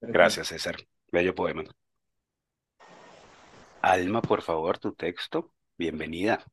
Pero 0.00 0.12
Gracias, 0.12 0.48
César. 0.48 0.76
Bello 1.10 1.34
poema. 1.34 1.64
Alma, 3.82 4.20
por 4.20 4.42
favor, 4.42 4.78
tu 4.78 4.92
texto. 4.92 5.52
Bienvenida. 5.78 6.44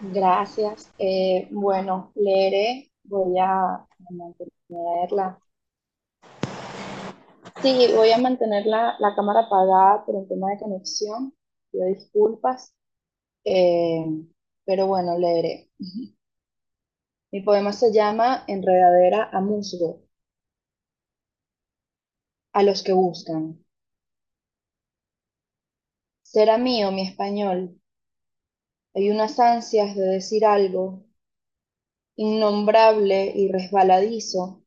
Gracias. 0.00 0.92
Eh, 0.98 1.48
bueno, 1.50 2.12
leeré, 2.14 2.90
voy 3.04 3.38
a 3.38 3.86
mantenerla. 4.10 5.38
Sí, 7.62 7.88
voy 7.94 8.10
a 8.10 8.18
mantener 8.18 8.66
la, 8.66 8.96
la 8.98 9.14
cámara 9.14 9.40
apagada 9.40 10.04
por 10.04 10.14
un 10.16 10.28
tema 10.28 10.50
de 10.50 10.58
conexión. 10.58 11.34
Pido 11.70 11.86
disculpas, 11.86 12.72
eh, 13.44 14.04
pero 14.66 14.86
bueno, 14.88 15.18
leeré. 15.18 15.70
Mi 17.32 17.42
poema 17.42 17.70
se 17.74 17.92
llama 17.92 18.44
Enredadera 18.46 19.28
a 19.30 19.42
musgo. 19.42 20.00
A 22.54 22.62
los 22.62 22.82
que 22.82 22.94
buscan. 22.94 23.58
Será 26.32 26.58
mío 26.58 26.90
mi 26.90 27.02
español. 27.08 27.60
Hay 28.94 29.10
unas 29.10 29.38
ansias 29.38 29.94
de 29.94 30.02
decir 30.04 30.44
algo 30.44 31.04
innombrable 32.16 33.30
y 33.36 33.52
resbaladizo, 33.52 34.63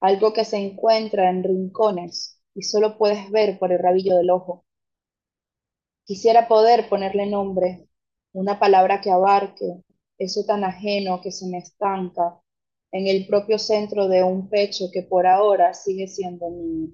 algo 0.00 0.32
que 0.32 0.44
se 0.44 0.58
encuentra 0.58 1.30
en 1.30 1.42
rincones 1.44 2.40
y 2.54 2.62
solo 2.62 2.98
puedes 2.98 3.30
ver 3.30 3.58
por 3.58 3.72
el 3.72 3.78
rabillo 3.78 4.16
del 4.16 4.30
ojo. 4.30 4.64
Quisiera 6.04 6.48
poder 6.48 6.88
ponerle 6.88 7.26
nombre, 7.26 7.88
una 8.32 8.58
palabra 8.58 9.00
que 9.00 9.10
abarque 9.10 9.82
eso 10.18 10.44
tan 10.46 10.64
ajeno 10.64 11.20
que 11.20 11.32
se 11.32 11.46
me 11.46 11.58
estanca 11.58 12.40
en 12.92 13.06
el 13.06 13.26
propio 13.26 13.58
centro 13.58 14.08
de 14.08 14.22
un 14.22 14.48
pecho 14.48 14.86
que 14.92 15.02
por 15.02 15.26
ahora 15.26 15.74
sigue 15.74 16.08
siendo 16.08 16.48
mío. 16.50 16.90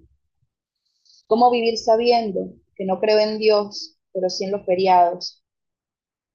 ¿Cómo 1.26 1.50
vivir 1.50 1.78
sabiendo 1.78 2.54
que 2.74 2.84
no 2.84 3.00
creo 3.00 3.18
en 3.18 3.38
Dios, 3.38 3.98
pero 4.12 4.28
sí 4.28 4.44
en 4.44 4.52
los 4.52 4.64
feriados? 4.66 5.44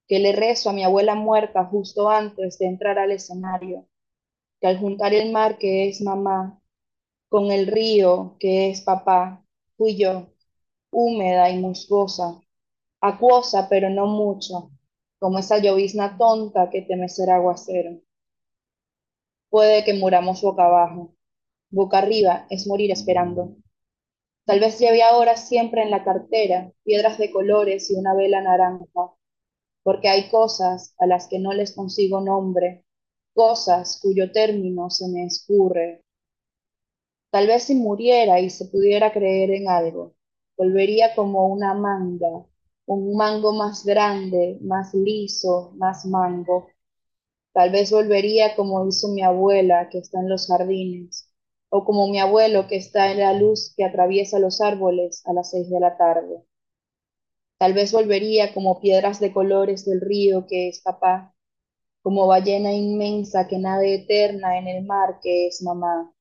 Que 0.08 0.19
le 0.19 0.32
rezo 0.32 0.69
a 0.69 0.73
mi 0.73 0.84
abuela 0.84 1.15
muerta 1.15 1.65
justo 1.65 2.10
antes 2.10 2.58
de 2.60 2.67
entrar 2.67 2.97
al 2.97 3.12
escenario, 3.12 3.88
que 4.62 4.67
al 4.67 4.80
juntar 4.80 5.13
el 5.13 5.32
mar 5.32 5.58
que 5.58 5.89
es 5.89 6.01
mamá, 6.01 6.57
con 7.30 7.52
el 7.52 7.68
río 7.68 8.36
que 8.40 8.70
es 8.70 8.82
papá, 8.82 9.44
fui 9.78 9.98
yo, 9.98 10.28
húmeda 10.92 11.50
y 11.50 11.60
musgosa, 11.60 12.42
acuosa 13.02 13.68
pero 13.70 13.90
no 13.90 14.08
mucho, 14.08 14.72
como 15.20 15.40
esa 15.40 15.60
llovizna 15.60 16.18
tonta 16.18 16.70
que 16.70 16.82
teme 16.82 17.10
ser 17.10 17.30
aguacero. 17.30 18.00
Puede 19.50 19.84
que 19.84 19.94
muramos 19.94 20.42
boca 20.42 20.66
abajo, 20.66 21.16
boca 21.70 22.00
arriba 22.00 22.48
es 22.50 22.68
morir 22.68 22.92
esperando. 22.92 23.56
Tal 24.46 24.60
vez 24.62 24.80
lleve 24.80 25.04
ahora 25.04 25.36
siempre 25.36 25.84
en 25.84 25.92
la 25.92 26.04
cartera 26.04 26.72
piedras 26.84 27.18
de 27.18 27.32
colores 27.32 27.92
y 27.92 27.96
una 27.96 28.13
vela 28.13 28.42
naranja, 28.42 29.13
porque 29.84 30.08
hay 30.10 30.30
cosas 30.30 30.94
a 31.00 31.08
las 31.08 31.28
que 31.28 31.40
no 31.40 31.54
les 31.54 31.74
consigo 31.76 32.22
nombre, 32.22 32.86
cosas 33.34 34.00
cuyo 34.02 34.32
término 34.32 34.90
se 34.90 35.08
me 35.10 35.26
escurre. 35.26 36.04
Tal 37.32 37.48
vez 37.48 37.63
si 37.63 37.76
muriera 37.76 38.40
y 38.42 38.50
se 38.50 38.66
pudiera 38.66 39.13
creer 39.13 39.52
en 39.52 39.70
algo, 39.70 40.16
volvería 40.58 41.16
como 41.16 41.48
una 41.48 41.74
manga, 41.74 42.46
un 42.86 43.16
mango 43.16 43.54
más 43.54 43.86
grande, 43.86 44.58
más 44.62 44.94
liso, 44.94 45.72
más 45.78 46.06
mango. 46.06 46.68
Tal 47.54 47.72
vez 47.72 47.92
volvería 47.92 48.56
como 48.56 48.88
hizo 48.88 49.10
mi 49.10 49.24
abuela 49.24 49.90
que 49.90 50.00
está 50.00 50.20
en 50.22 50.30
los 50.30 50.48
jardines, 50.48 51.32
o 51.70 51.86
como 51.86 52.08
mi 52.10 52.20
abuelo 52.20 52.68
que 52.68 52.78
está 52.78 53.12
en 53.12 53.20
la 53.20 53.34
luz 53.34 53.74
que 53.78 53.86
atraviesa 53.86 54.40
los 54.40 54.62
árboles 54.62 55.24
a 55.26 55.34
las 55.34 55.52
seis 55.52 55.70
de 55.70 55.80
la 55.80 55.98
tarde. 55.98 56.44
Tal 57.60 57.74
vez 57.74 57.92
volvería 57.92 58.52
como 58.54 58.80
piedras 58.82 59.20
de 59.20 59.32
colores 59.32 59.86
del 59.86 60.02
río 60.02 60.48
que 60.48 60.70
es 60.70 60.82
papá, 60.82 61.36
como 62.04 62.28
ballena 62.28 62.74
inmensa 62.74 63.48
que 63.48 63.60
nade 63.60 63.94
eterna 63.96 64.58
en 64.60 64.68
el 64.68 64.86
mar 64.86 65.20
que 65.22 65.48
es 65.48 65.62
mamá. 65.62 66.13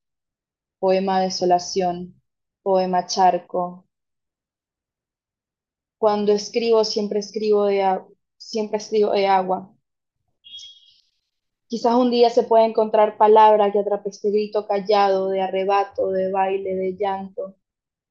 Poema 0.78 1.20
desolación, 1.20 2.20
poema 2.62 3.06
charco. 3.06 3.86
Cuando 5.98 6.32
escribo 6.32 6.84
siempre 6.84 7.20
escribo 7.20 7.66
de, 7.66 8.00
siempre 8.36 8.78
escribo 8.78 9.12
de 9.12 9.26
agua. 9.26 9.72
Quizás 11.68 11.94
un 11.94 12.10
día 12.10 12.30
se 12.30 12.44
pueda 12.44 12.64
encontrar 12.64 13.16
palabra 13.16 13.72
que 13.72 13.80
atrape 13.80 14.10
este 14.10 14.30
grito 14.30 14.66
callado 14.66 15.30
de 15.30 15.40
arrebato, 15.40 16.10
de 16.10 16.30
baile, 16.30 16.74
de 16.74 16.96
llanto. 16.96 17.56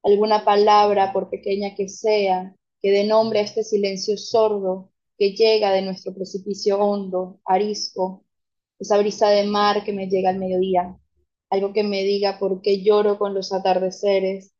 Alguna 0.03 0.43
palabra, 0.43 1.13
por 1.13 1.29
pequeña 1.29 1.75
que 1.75 1.87
sea, 1.89 2.55
que 2.81 2.91
dé 2.91 3.05
nombre 3.05 3.39
a 3.39 3.43
este 3.43 3.63
silencio 3.63 4.17
sordo 4.17 4.91
que 5.17 5.31
llega 5.31 5.71
de 5.71 5.81
nuestro 5.81 6.13
precipicio 6.13 6.79
hondo, 6.79 7.39
arisco, 7.45 8.25
esa 8.79 8.97
brisa 8.97 9.29
de 9.29 9.45
mar 9.45 9.83
que 9.83 9.93
me 9.93 10.07
llega 10.07 10.29
al 10.29 10.37
mediodía, 10.39 10.97
algo 11.49 11.73
que 11.73 11.83
me 11.83 12.03
diga 12.03 12.39
por 12.39 12.61
qué 12.61 12.81
lloro 12.83 13.17
con 13.17 13.33
los 13.33 13.53
atardeceres, 13.53 14.53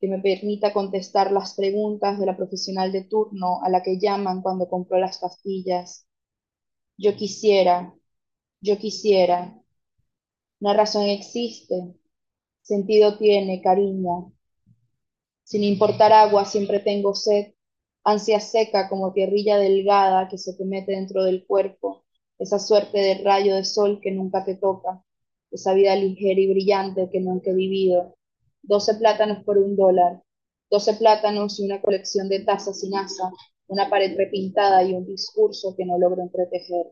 que 0.00 0.08
me 0.08 0.18
permita 0.20 0.72
contestar 0.72 1.32
las 1.32 1.54
preguntas 1.54 2.18
de 2.18 2.26
la 2.26 2.36
profesional 2.36 2.92
de 2.92 3.04
turno 3.04 3.62
a 3.62 3.70
la 3.70 3.82
que 3.82 3.98
llaman 3.98 4.42
cuando 4.42 4.68
compró 4.68 4.98
las 4.98 5.18
pastillas. 5.18 6.06
Yo 6.96 7.16
quisiera, 7.16 7.94
yo 8.60 8.78
quisiera. 8.78 9.56
Una 10.60 10.74
razón 10.74 11.04
existe, 11.04 11.94
sentido 12.62 13.18
tiene, 13.18 13.62
cariño. 13.62 14.32
Sin 15.44 15.64
importar 15.64 16.12
agua, 16.12 16.44
siempre 16.44 16.80
tengo 16.80 17.14
sed, 17.14 17.54
ansia 18.04 18.40
seca 18.40 18.88
como 18.88 19.12
tierrilla 19.12 19.58
delgada 19.58 20.28
que 20.28 20.38
se 20.38 20.54
te 20.54 20.64
mete 20.64 20.92
dentro 20.92 21.24
del 21.24 21.46
cuerpo, 21.46 22.04
esa 22.38 22.58
suerte 22.58 22.98
de 22.98 23.22
rayo 23.22 23.54
de 23.54 23.64
sol 23.64 24.00
que 24.02 24.10
nunca 24.10 24.44
te 24.44 24.56
toca, 24.56 25.04
esa 25.52 25.74
vida 25.74 25.94
ligera 25.96 26.40
y 26.40 26.50
brillante 26.50 27.08
que 27.10 27.20
nunca 27.20 27.50
he 27.50 27.54
vivido. 27.54 28.16
Doce 28.62 28.94
plátanos 28.94 29.44
por 29.44 29.58
un 29.58 29.76
dólar, 29.76 30.22
doce 30.70 30.94
plátanos 30.94 31.60
y 31.60 31.66
una 31.66 31.80
colección 31.80 32.28
de 32.28 32.40
tazas 32.40 32.80
sin 32.80 32.96
asa, 32.96 33.30
una 33.66 33.90
pared 33.90 34.16
repintada 34.16 34.82
y 34.84 34.94
un 34.94 35.06
discurso 35.06 35.74
que 35.76 35.84
no 35.84 35.98
logro 35.98 36.22
entretejer. 36.22 36.86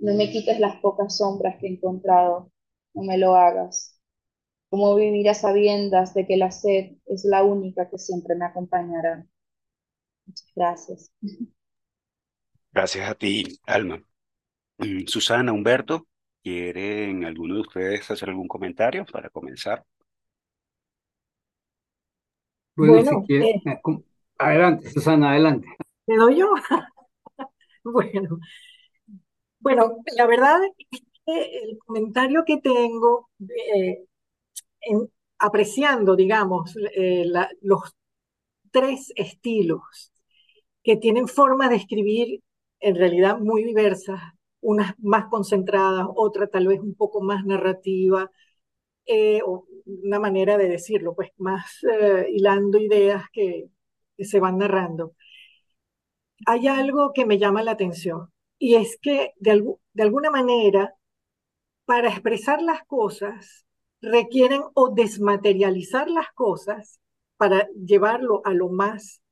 No 0.00 0.14
me 0.14 0.30
quites 0.30 0.60
las 0.60 0.76
pocas 0.80 1.16
sombras 1.16 1.56
que 1.58 1.66
he 1.66 1.70
encontrado, 1.70 2.50
no 2.94 3.02
me 3.02 3.18
lo 3.18 3.34
hagas. 3.34 3.98
¿Cómo 4.68 4.94
vivir 4.94 5.28
a 5.28 5.34
sabiendas 5.34 6.14
de 6.14 6.26
que 6.26 6.36
la 6.36 6.50
sed 6.50 6.96
es 7.06 7.24
la 7.24 7.44
única 7.44 7.88
que 7.88 7.98
siempre 7.98 8.34
me 8.34 8.46
acompañará? 8.46 9.26
Muchas 10.26 10.52
gracias. 10.54 11.12
Gracias 12.72 13.08
a 13.08 13.14
ti, 13.14 13.58
Alma. 13.66 14.02
Mm, 14.78 15.06
Susana, 15.06 15.52
Humberto, 15.52 16.06
¿quieren 16.46 17.24
alguno 17.24 17.56
de 17.56 17.60
ustedes 17.62 18.10
hacer 18.10 18.28
algún 18.30 18.48
comentario 18.48 19.04
para 19.06 19.30
comenzar? 19.30 19.84
Bueno, 22.76 23.02
si 23.02 23.16
Bueno, 23.16 23.22
quiere, 23.22 23.50
eh, 23.50 23.60
eh, 23.66 23.80
adelante, 24.38 24.90
Susana, 24.90 25.30
adelante. 25.32 25.68
¿me 26.06 26.16
doy 26.16 26.36
yo? 26.38 26.54
Bueno, 27.84 28.38
bueno, 29.60 29.96
la 30.16 30.26
verdad 30.26 30.58
es 30.90 31.00
que 31.26 31.60
el 31.64 31.78
comentario 31.78 32.44
que 32.46 32.58
tengo, 32.58 33.30
eh, 33.74 34.04
en- 34.82 35.10
apreciando, 35.38 36.16
digamos, 36.16 36.76
eh, 36.96 37.24
la- 37.26 37.50
los 37.62 37.94
tres 38.72 39.12
estilos 39.16 40.12
que 40.84 40.96
tienen 40.96 41.28
formas 41.28 41.70
de 41.70 41.76
escribir 41.76 42.42
en 42.80 42.96
realidad 42.96 43.38
muy 43.40 43.64
diversas, 43.64 44.20
unas 44.66 44.94
más 44.98 45.26
concentradas, 45.26 46.08
otra 46.16 46.48
tal 46.48 46.66
vez 46.66 46.80
un 46.80 46.94
poco 46.94 47.20
más 47.22 47.44
narrativa, 47.44 48.30
eh, 49.06 49.40
o 49.46 49.66
una 49.86 50.18
manera 50.18 50.58
de 50.58 50.68
decirlo, 50.68 51.14
pues 51.14 51.30
más 51.38 51.84
eh, 51.84 52.26
hilando 52.30 52.78
ideas 52.78 53.24
que, 53.32 53.70
se 54.18 54.40
van 54.40 54.58
narrando. 54.58 55.14
Hay 56.46 56.66
algo 56.68 57.12
que 57.12 57.26
me 57.26 57.38
llama 57.38 57.62
la 57.62 57.72
atención 57.72 58.32
y 58.58 58.76
es 58.76 58.98
que 59.00 59.34
de, 59.36 59.62
de 59.92 60.02
alguna 60.02 60.30
manera, 60.30 60.94
para 61.84 62.08
expresar 62.08 62.62
las 62.62 62.84
cosas, 62.86 63.66
requieren 64.00 64.62
o 64.74 64.90
desmaterializar 64.90 66.08
las 66.10 66.32
cosas 66.34 67.00
para 67.36 67.68
llevarlo 67.74 68.42
a 68.44 68.54
lo 68.54 68.68
más 68.70 69.22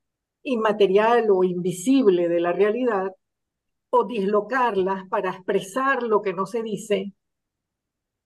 inmaterial 0.43 1.31
o 1.31 1.45
invisible 1.45 2.29
de 2.29 2.41
la 2.41 2.53
realidad, 2.53 3.13
o 3.97 4.05
dislocarlas 4.05 5.09
para 5.09 5.31
expresar 5.31 6.03
lo 6.03 6.21
que 6.21 6.33
no 6.33 6.47
se 6.47 6.65
dice, 6.65 7.13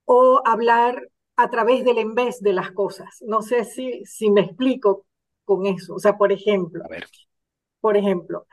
o 0.05 0.41
hablar 0.43 1.07
a 1.35 1.49
través 1.51 1.85
del 1.85 1.99
en 1.99 2.15
vez 2.15 2.41
de 2.41 2.53
las 2.53 2.71
cosas. 2.71 3.23
No 3.27 3.43
sé 3.43 3.65
si, 3.65 4.03
si 4.03 4.31
me 4.31 4.41
explico 4.41 5.05
con 5.45 5.67
eso. 5.67 5.93
O 5.93 5.99
sea, 5.99 6.17
por 6.17 6.31
ejemplo, 6.31 6.83
A 6.83 6.87
ver, 6.87 7.05
por 7.79 7.97
ejemplo, 7.97 8.47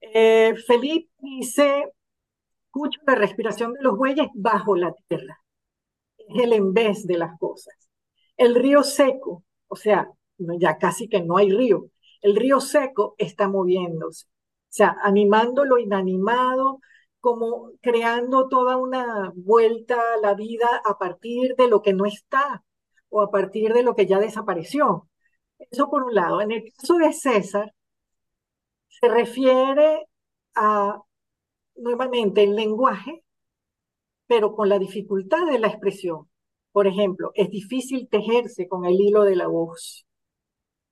eh, 0.00 0.56
Felipe 0.66 1.08
dice, 1.18 1.92
escucho 2.66 3.00
la 3.06 3.14
respiración 3.14 3.72
de 3.74 3.82
los 3.82 3.96
bueyes 3.96 4.26
bajo 4.34 4.74
la 4.74 4.92
tierra. 5.06 5.40
Es 6.18 6.42
el 6.42 6.52
en 6.52 6.74
vez 6.74 7.06
de 7.06 7.16
las 7.16 7.38
cosas. 7.38 7.76
El 8.36 8.56
río 8.56 8.82
seco, 8.82 9.44
o 9.68 9.76
sea, 9.76 10.10
ya 10.38 10.78
casi 10.78 11.08
que 11.08 11.22
no 11.22 11.36
hay 11.36 11.52
río. 11.52 11.90
El 12.22 12.34
río 12.34 12.60
seco 12.60 13.14
está 13.18 13.46
moviéndose. 13.48 14.26
Sea, 14.76 14.96
animando 15.02 15.64
lo 15.64 15.78
inanimado, 15.78 16.80
como 17.20 17.72
creando 17.80 18.48
toda 18.48 18.76
una 18.76 19.32
vuelta 19.34 19.96
a 20.14 20.18
la 20.20 20.34
vida 20.34 20.68
a 20.84 20.98
partir 20.98 21.54
de 21.56 21.68
lo 21.68 21.82
que 21.82 21.92
no 21.94 22.06
está 22.06 22.62
o 23.08 23.22
a 23.22 23.30
partir 23.30 23.72
de 23.72 23.82
lo 23.82 23.94
que 23.94 24.06
ya 24.06 24.18
desapareció. 24.18 25.08
Eso 25.58 25.88
por 25.90 26.04
un 26.04 26.14
lado. 26.14 26.40
En 26.40 26.52
el 26.52 26.72
caso 26.74 26.96
de 26.98 27.12
César, 27.12 27.72
se 28.88 29.08
refiere 29.08 30.06
a 30.54 31.00
nuevamente 31.76 32.42
el 32.44 32.54
lenguaje 32.56 33.24
pero 34.26 34.54
con 34.54 34.68
la 34.68 34.78
dificultad 34.78 35.46
de 35.46 35.58
la 35.58 35.68
expresión. 35.68 36.28
Por 36.72 36.86
ejemplo, 36.86 37.30
es 37.34 37.50
difícil 37.50 38.08
tejerse 38.10 38.68
con 38.68 38.84
el 38.84 39.00
hilo 39.00 39.24
de 39.24 39.36
la 39.36 39.46
voz, 39.46 40.06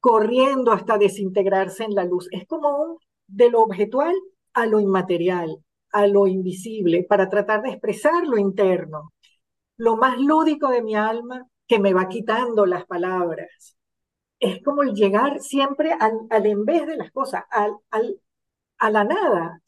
corriendo 0.00 0.72
hasta 0.72 0.98
desintegrarse 0.98 1.84
en 1.84 1.94
la 1.94 2.04
luz. 2.04 2.28
Es 2.30 2.46
como 2.46 2.78
un 2.78 2.98
de 3.26 3.50
lo 3.50 3.62
objetual 3.62 4.14
a 4.54 4.66
lo 4.66 4.80
inmaterial, 4.80 5.58
a 5.92 6.06
lo 6.06 6.26
invisible, 6.26 7.04
para 7.08 7.28
tratar 7.30 7.62
de 7.62 7.70
expresar 7.70 8.26
lo 8.26 8.38
interno, 8.38 9.12
lo 9.76 9.96
más 9.96 10.18
lúdico 10.20 10.70
de 10.70 10.82
mi 10.82 10.96
alma 10.96 11.46
que 11.68 11.78
me 11.78 11.94
va 11.94 12.08
quitando 12.08 12.66
las 12.66 12.86
palabras. 12.86 13.76
Es 14.40 14.62
como 14.62 14.82
el 14.82 14.94
llegar 14.94 15.40
siempre 15.40 15.92
al, 15.98 16.12
al 16.30 16.46
en 16.46 16.64
vez 16.64 16.86
de 16.86 16.96
las 16.96 17.10
cosas, 17.12 17.44
al, 17.50 17.76
al, 17.90 18.20
a 18.78 18.90
la 18.90 19.04
nada. 19.04 19.62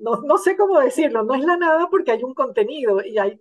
No, 0.00 0.20
no 0.22 0.38
sé 0.38 0.56
cómo 0.56 0.80
decirlo, 0.80 1.22
no 1.24 1.34
es 1.34 1.44
la 1.44 1.56
nada 1.56 1.88
porque 1.90 2.12
hay 2.12 2.22
un 2.22 2.34
contenido 2.34 3.02
y 3.04 3.18
hay 3.18 3.40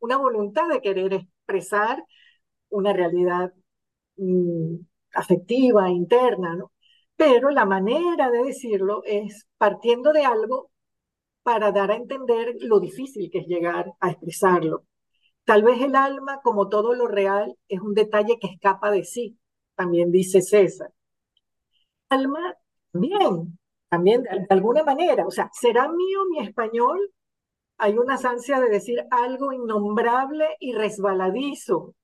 una 0.00 0.16
voluntad 0.18 0.68
de 0.68 0.80
querer 0.80 1.12
expresar 1.14 2.04
una 2.70 2.92
realidad 2.92 3.52
mm, 4.16 4.76
afectiva, 5.14 5.90
interna, 5.90 6.56
¿no? 6.56 6.72
Pero 7.20 7.50
la 7.50 7.66
manera 7.66 8.30
de 8.30 8.44
decirlo 8.44 9.02
es 9.04 9.46
partiendo 9.58 10.10
de 10.10 10.24
algo 10.24 10.70
para 11.42 11.70
dar 11.70 11.90
a 11.90 11.96
entender 11.96 12.54
lo 12.60 12.80
difícil 12.80 13.30
que 13.30 13.40
es 13.40 13.46
llegar 13.46 13.92
a 14.00 14.10
expresarlo. 14.10 14.86
Tal 15.44 15.62
vez 15.62 15.82
el 15.82 15.96
alma, 15.96 16.40
como 16.42 16.70
todo 16.70 16.94
lo 16.94 17.08
real, 17.08 17.54
es 17.68 17.78
un 17.82 17.92
detalle 17.92 18.38
que 18.40 18.46
escapa 18.46 18.90
de 18.90 19.04
sí, 19.04 19.38
también 19.74 20.10
dice 20.10 20.40
César. 20.40 20.94
Alma, 22.08 22.54
bien, 22.94 23.58
también 23.90 24.22
de, 24.22 24.46
alguna 24.48 24.82
manera, 24.82 25.26
o 25.26 25.30
sea, 25.30 25.50
¿será 25.52 25.88
mío 25.88 26.20
mi 26.30 26.38
español? 26.38 27.12
Hay 27.76 27.98
una 27.98 28.14
ansia 28.14 28.60
de 28.60 28.70
decir 28.70 29.04
algo 29.10 29.52
innombrable 29.52 30.56
y 30.58 30.72
resbaladizo, 30.72 31.94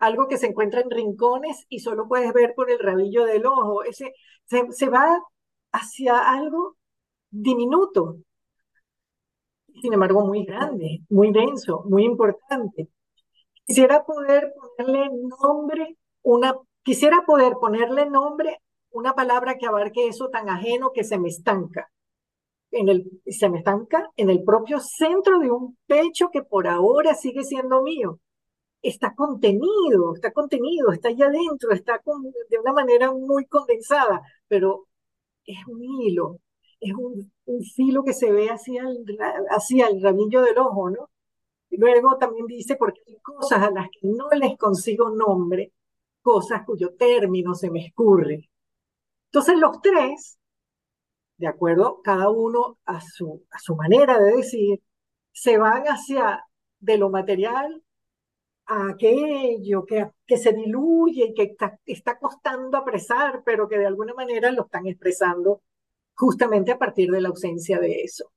algo 0.00 0.26
que 0.28 0.38
se 0.38 0.46
encuentra 0.46 0.80
en 0.80 0.90
rincones 0.90 1.66
y 1.68 1.80
solo 1.80 2.08
puedes 2.08 2.32
ver 2.32 2.54
por 2.56 2.70
el 2.70 2.78
rabillo 2.78 3.24
del 3.24 3.46
ojo. 3.46 3.84
Ese, 3.84 4.14
se, 4.46 4.88
va 4.88 5.22
hacia 5.72 6.18
algo 6.18 6.76
diminuto, 7.30 8.16
sin 9.80 9.92
embargo 9.92 10.26
muy 10.26 10.44
grande, 10.44 11.02
muy 11.10 11.32
denso, 11.32 11.84
muy 11.86 12.04
importante. 12.04 12.88
Quisiera 13.64 14.04
poder 14.04 14.52
ponerle 14.76 15.10
nombre, 15.40 15.96
una, 16.22 16.56
quisiera 16.82 17.24
poder 17.26 17.54
ponerle 17.60 18.08
nombre 18.10 18.58
una 18.90 19.14
palabra 19.14 19.56
que 19.58 19.66
abarque 19.66 20.08
eso 20.08 20.30
tan 20.30 20.48
ajeno 20.48 20.92
que 20.92 21.04
se 21.04 21.18
me 21.18 21.28
estanca. 21.28 21.90
En 22.72 22.88
el, 22.88 23.20
se 23.26 23.50
me 23.50 23.58
estanca 23.58 24.10
en 24.16 24.30
el 24.30 24.44
propio 24.44 24.80
centro 24.80 25.38
de 25.40 25.50
un 25.50 25.76
pecho 25.86 26.30
que 26.32 26.42
por 26.42 26.66
ahora 26.68 27.14
sigue 27.14 27.44
siendo 27.44 27.82
mío. 27.82 28.18
Está 28.82 29.14
contenido, 29.14 30.14
está 30.14 30.32
contenido, 30.32 30.92
está 30.92 31.08
allá 31.10 31.26
adentro, 31.26 31.72
está 31.72 31.98
con, 32.00 32.22
de 32.22 32.58
una 32.58 32.72
manera 32.72 33.12
muy 33.12 33.44
condensada, 33.46 34.22
pero 34.48 34.86
es 35.46 35.58
un 35.66 35.82
hilo, 35.82 36.38
es 36.80 36.94
un, 36.94 37.32
un 37.46 37.62
filo 37.62 38.04
que 38.04 38.14
se 38.14 38.32
ve 38.32 38.48
hacia 38.48 38.82
el, 38.82 39.04
hacia 39.50 39.88
el 39.88 40.02
rabillo 40.02 40.42
del 40.42 40.58
ojo, 40.58 40.90
¿no? 40.90 41.10
Y 41.70 41.76
luego 41.78 42.16
también 42.18 42.46
dice, 42.46 42.76
porque 42.76 43.00
hay 43.06 43.16
cosas 43.22 43.62
a 43.62 43.70
las 43.70 43.88
que 43.90 44.00
no 44.08 44.28
les 44.30 44.56
consigo 44.58 45.10
nombre, 45.10 45.72
cosas 46.22 46.62
cuyo 46.66 46.94
término 46.98 47.54
se 47.54 47.70
me 47.70 47.86
escurre. 47.86 48.50
Entonces 49.26 49.58
los 49.58 49.80
tres, 49.80 50.38
de 51.36 51.46
acuerdo, 51.48 52.00
cada 52.02 52.30
uno 52.30 52.78
a 52.84 53.00
su, 53.00 53.44
a 53.50 53.58
su 53.58 53.76
manera 53.76 54.18
de 54.18 54.36
decir, 54.36 54.80
se 55.32 55.58
van 55.58 55.84
hacia 55.84 56.44
de 56.80 56.98
lo 56.98 57.10
material 57.10 57.82
aquello 58.70 59.84
que, 59.86 60.08
que 60.26 60.36
se 60.36 60.52
diluye 60.52 61.26
y 61.26 61.34
que 61.34 61.42
está, 61.44 61.78
está 61.86 62.18
costando 62.18 62.76
apresar, 62.78 63.42
pero 63.44 63.68
que 63.68 63.78
de 63.78 63.86
alguna 63.86 64.14
manera 64.14 64.50
lo 64.52 64.64
están 64.64 64.86
expresando 64.86 65.62
justamente 66.16 66.72
a 66.72 66.78
partir 66.78 67.10
de 67.10 67.20
la 67.22 67.28
ausencia 67.30 67.80
de 67.80 68.02
eso. 68.02 68.32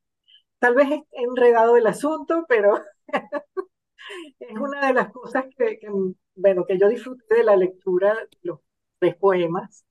Tal 0.60 0.76
vez 0.76 0.90
he 0.92 1.06
enredado 1.24 1.78
el 1.78 1.88
asunto, 1.88 2.46
pero 2.50 2.82
es 4.40 4.58
una 4.58 4.88
de 4.88 4.94
las 4.94 5.12
cosas 5.12 5.46
que, 5.58 5.80
que, 5.80 5.88
bueno, 6.36 6.66
que 6.66 6.78
yo 6.80 6.88
disfruté 6.90 7.36
de 7.36 7.44
la 7.44 7.56
lectura 7.56 8.14
de 8.16 8.38
los 8.42 8.60
tres 9.00 9.16
poemas. 9.16 9.86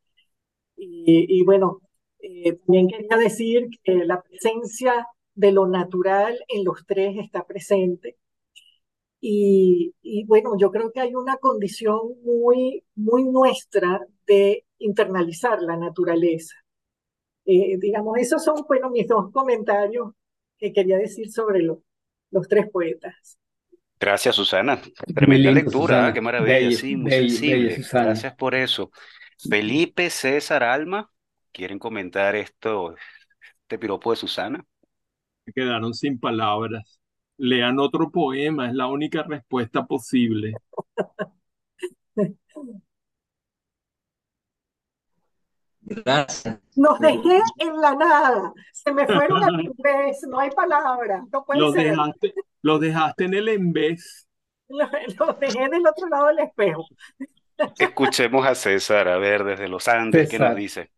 Y, 0.77 1.27
y 1.41 1.45
bueno, 1.45 1.81
eh, 2.21 2.55
también 2.67 2.89
quería 2.89 3.17
decir 3.19 3.69
que 3.85 4.05
la 4.07 4.23
presencia 4.23 5.07
de 5.35 5.53
lo 5.53 5.69
natural 5.69 6.39
en 6.49 6.65
los 6.65 6.85
tres 6.87 7.17
está 7.19 7.47
presente. 7.47 8.19
Y, 9.25 9.95
y, 10.03 10.25
bueno, 10.25 10.59
yo 10.59 10.73
creo 10.73 10.91
que 10.91 10.99
hay 10.99 11.15
una 11.15 11.37
condición 11.37 12.01
muy, 12.25 12.83
muy 12.97 13.23
nuestra 13.23 14.05
de 14.27 14.65
internalizar 14.79 15.63
la 15.63 15.77
naturaleza. 15.77 16.57
Eh, 17.45 17.77
digamos, 17.79 18.19
esos 18.19 18.43
son 18.43 18.65
bueno, 18.67 18.91
mis 18.91 19.07
dos 19.07 19.31
comentarios 19.31 20.13
que 20.59 20.73
quería 20.73 20.97
decir 20.97 21.31
sobre 21.31 21.63
lo, 21.63 21.85
los 22.33 22.49
tres 22.49 22.69
poetas. 22.69 23.39
Gracias, 24.01 24.35
Susana. 24.35 24.81
Tremenda 25.15 25.53
lindo, 25.53 25.53
lectura, 25.53 25.87
Susana. 25.87 26.07
¿ah? 26.09 26.13
Qué 26.13 26.21
maravilla, 26.21 26.73
sí, 26.73 26.97
muy 26.97 27.11
bella, 27.13 27.29
sensible. 27.29 27.85
Gracias 27.93 28.35
por 28.35 28.57
eso. 28.57 28.91
Felipe, 29.49 30.11
César, 30.11 30.65
Alma, 30.65 31.09
¿quieren 31.53 31.79
comentar 31.79 32.35
esto, 32.35 32.97
este 33.63 33.79
piropo 33.79 34.11
de 34.11 34.17
Susana? 34.17 34.65
Se 35.45 35.53
quedaron 35.53 35.95
sin 35.95 36.19
palabras. 36.19 37.02
Lean 37.45 37.81
otro 37.81 38.09
poema, 38.09 38.69
es 38.69 38.75
la 38.75 38.87
única 38.87 39.25
respuesta 39.25 39.85
posible. 39.85 40.55
Gracias. 45.81 46.61
Los 46.77 47.01
dejé 47.01 47.41
en 47.59 47.81
la 47.81 47.97
nada, 47.97 48.53
se 48.73 48.93
me 48.93 49.05
fueron 49.07 49.43
a 49.43 49.49
tu 49.49 49.75
vez, 49.83 50.23
no 50.29 50.39
hay 50.39 50.51
palabra, 50.51 51.25
no 51.33 51.45
puede 51.45 51.59
Los 51.59 51.73
ser. 51.75 51.91
dejaste, 51.91 52.33
los 52.63 52.81
dejaste 52.81 53.25
en 53.25 53.35
el 53.35 53.49
en 53.49 53.73
vez. 53.73 54.29
Los, 54.69 54.89
los 55.19 55.41
dejé 55.41 55.69
del 55.69 55.85
otro 55.85 56.09
lado 56.09 56.29
del 56.29 56.39
espejo. 56.39 56.87
Escuchemos 57.77 58.47
a 58.47 58.55
César, 58.55 59.09
a 59.09 59.19
ver, 59.19 59.43
desde 59.43 59.67
los 59.67 59.89
Andes, 59.89 60.31
¿qué 60.31 60.39
nos 60.39 60.55
dice? 60.55 60.93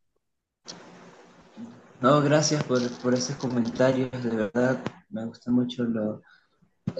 No, 2.02 2.20
gracias 2.20 2.62
por, 2.64 2.78
por 3.00 3.14
esos 3.14 3.34
comentarios, 3.36 4.10
de 4.22 4.36
verdad, 4.36 4.78
me 5.08 5.24
gusta 5.24 5.50
mucho 5.50 5.84
lo, 5.84 6.20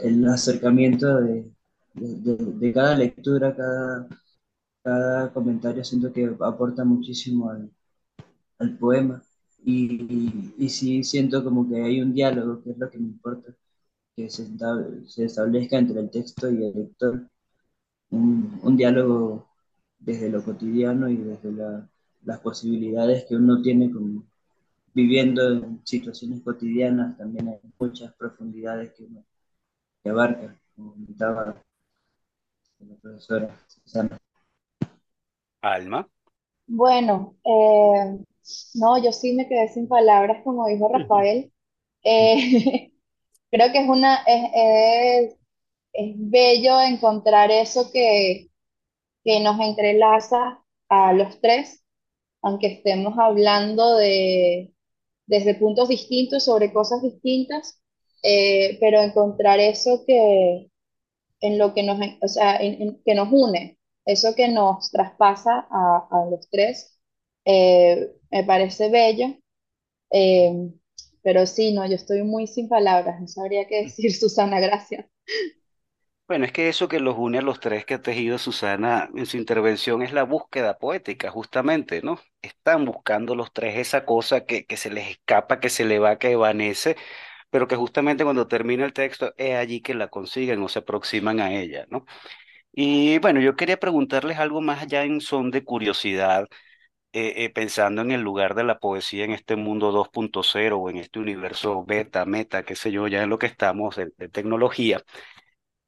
el 0.03 0.27
acercamiento 0.29 1.21
de, 1.21 1.51
de, 1.95 2.37
de- 2.37 2.73
cada 2.73 2.97
lectura, 2.97 3.55
cada, 3.57 4.09
cada 4.85 5.33
comentario, 5.33 5.85
siento 5.85 6.13
que 6.13 6.27
aporta 6.41 6.85
muchísimo 6.85 7.51
al, 7.51 7.71
al 8.59 8.79
poema. 8.79 9.23
Y, 9.65 10.03
y, 10.13 10.55
y 10.59 10.69
sí 10.71 11.05
siento 11.05 11.45
como 11.45 11.69
que 11.69 11.83
hay 11.83 12.01
un 12.03 12.15
diálogo, 12.15 12.63
que 12.63 12.71
es 12.73 12.79
lo 12.79 12.91
que 12.91 12.99
me 12.99 13.09
importa, 13.09 13.55
que 14.17 14.31
se, 14.31 14.47
se 15.07 15.25
establezca 15.27 15.79
entre 15.79 16.01
el 16.01 16.11
texto 16.11 16.51
y 16.51 16.65
el 16.65 16.75
lector, 16.75 17.29
un, 18.11 18.59
un 18.63 18.77
diálogo 18.77 19.49
desde 19.99 20.31
lo 20.31 20.43
cotidiano 20.45 21.09
y 21.11 21.17
desde 21.17 21.53
la- 21.53 21.89
las 22.25 22.41
posibilidades 22.41 23.25
que 23.27 23.37
uno 23.37 23.61
tiene 23.63 23.91
como 23.93 24.25
viviendo 24.95 25.49
en 25.53 25.81
situaciones 25.85 26.43
cotidianas, 26.43 27.17
también 27.19 27.49
hay 27.49 27.61
muchas 27.81 28.15
profundidades 28.15 28.93
que 28.95 29.05
uno 29.05 29.25
que 30.05 30.11
abarca, 30.11 30.55
como 30.77 30.93
comentaba 30.93 31.57
la 32.79 32.97
profesora 32.97 33.59
Susana. 33.67 34.19
Alma. 35.63 36.07
Bueno, 36.67 37.37
eh, 37.43 38.19
no, 38.75 39.03
yo 39.03 39.13
sí 39.13 39.33
me 39.33 39.49
quedé 39.49 39.69
sin 39.69 39.89
palabras, 39.89 40.43
como 40.45 40.67
dijo 40.69 40.89
Rafael. 40.89 41.51
Eh, 42.03 42.93
creo 43.51 43.73
que 43.73 43.79
es 43.79 43.89
una, 43.89 44.17
es, 44.27 44.51
es, 44.55 45.37
es 45.95 46.15
bello 46.19 46.83
encontrar 46.83 47.51
eso 47.51 47.91
que, 47.91 48.51
que 49.25 49.41
nos 49.41 49.59
entrelaza 49.59 50.63
a 50.91 51.15
los 51.15 51.41
tres, 51.41 51.83
aunque 52.43 52.67
estemos 52.67 53.15
hablando 53.19 53.97
de, 53.97 54.75
desde 55.27 55.55
puntos 55.55 55.89
distintos 55.89 56.45
sobre 56.45 56.75
cosas 56.75 57.01
distintas, 57.03 57.81
eh, 58.25 58.79
pero 58.81 59.03
encontrar 59.03 59.61
eso 59.61 60.05
que 60.07 60.71
en 61.41 61.59
lo 61.59 61.75
que 61.75 61.83
nos, 61.85 61.99
o 62.23 62.29
sea, 62.29 62.59
que 62.59 63.15
nos 63.15 63.29
une, 63.33 63.79
eso 64.07 64.35
que 64.35 64.49
nos 64.49 64.91
traspasa 64.91 65.67
a, 65.71 66.09
a 66.11 66.27
los 66.31 66.49
tres, 66.51 66.99
eh, 67.45 68.11
me 68.31 68.45
parece 68.45 68.91
bello. 68.91 69.27
eh, 70.13 70.53
pero 71.23 71.47
sí, 71.47 71.73
no, 71.75 71.87
yo 71.87 71.95
estoy 71.97 72.23
muy 72.25 72.47
sin 72.49 72.69
palabras, 72.69 73.21
no 73.21 73.29
sabría 73.29 73.67
qué 73.69 73.85
decir, 73.85 74.15
Susana, 74.17 74.61
gracias. 74.61 75.07
Bueno, 76.27 76.47
es 76.47 76.53
que 76.53 76.69
eso 76.71 76.89
que 76.89 77.01
los 77.01 77.17
une 77.19 77.39
a 77.39 77.43
los 77.43 77.61
tres 77.61 77.85
que 77.85 77.95
ha 77.95 78.03
tejido 78.03 78.39
Susana 78.39 79.11
en 79.15 79.27
su 79.27 79.37
intervención 79.37 80.01
es 80.03 80.13
la 80.13 80.23
búsqueda 80.23 80.79
poética, 80.79 81.31
justamente, 81.31 82.01
¿no? 82.03 82.19
Están 82.41 82.87
buscando 82.87 83.35
los 83.35 83.53
tres 83.53 83.77
esa 83.77 84.07
cosa 84.07 84.47
que, 84.47 84.65
que 84.65 84.79
se 84.79 84.89
les 84.91 85.09
escapa, 85.11 85.61
que 85.61 85.69
se 85.69 85.85
le 85.85 85.99
va, 85.99 86.19
que 86.19 86.31
evanece, 86.33 86.97
pero 87.55 87.69
que 87.69 87.77
justamente 87.77 88.25
cuando 88.25 88.49
termina 88.49 88.85
el 88.85 88.93
texto 88.95 89.33
es 89.39 89.55
allí 89.57 89.81
que 89.81 89.95
la 89.95 90.09
consiguen 90.09 90.61
o 90.65 90.69
se 90.69 90.81
aproximan 90.81 91.39
a 91.41 91.55
ella, 91.55 91.87
¿no? 91.89 92.05
Y 92.73 93.19
bueno, 93.21 93.41
yo 93.41 93.57
quería 93.57 93.79
preguntarles 93.79 94.39
algo 94.39 94.61
más 94.63 94.83
allá 94.83 95.05
en 95.05 95.21
son 95.21 95.51
de 95.53 95.65
curiosidad, 95.65 96.49
eh, 97.13 97.35
eh, 97.45 97.51
pensando 97.51 98.03
en 98.03 98.13
el 98.13 98.23
lugar 98.23 98.55
de 98.55 98.65
la 98.65 98.79
poesía 98.81 99.25
en 99.25 99.33
este 99.33 99.57
mundo 99.57 99.93
2.0 99.93 100.79
o 100.81 100.91
en 100.91 100.99
este 100.99 101.21
universo 101.21 101.85
beta, 101.87 102.25
meta, 102.27 102.65
qué 102.65 102.77
sé 102.77 102.93
yo, 102.93 103.09
ya 103.09 103.23
en 103.25 103.31
lo 103.31 103.39
que 103.39 103.47
estamos 103.47 103.97
de, 103.97 104.13
de 104.19 104.29
tecnología. 104.31 105.03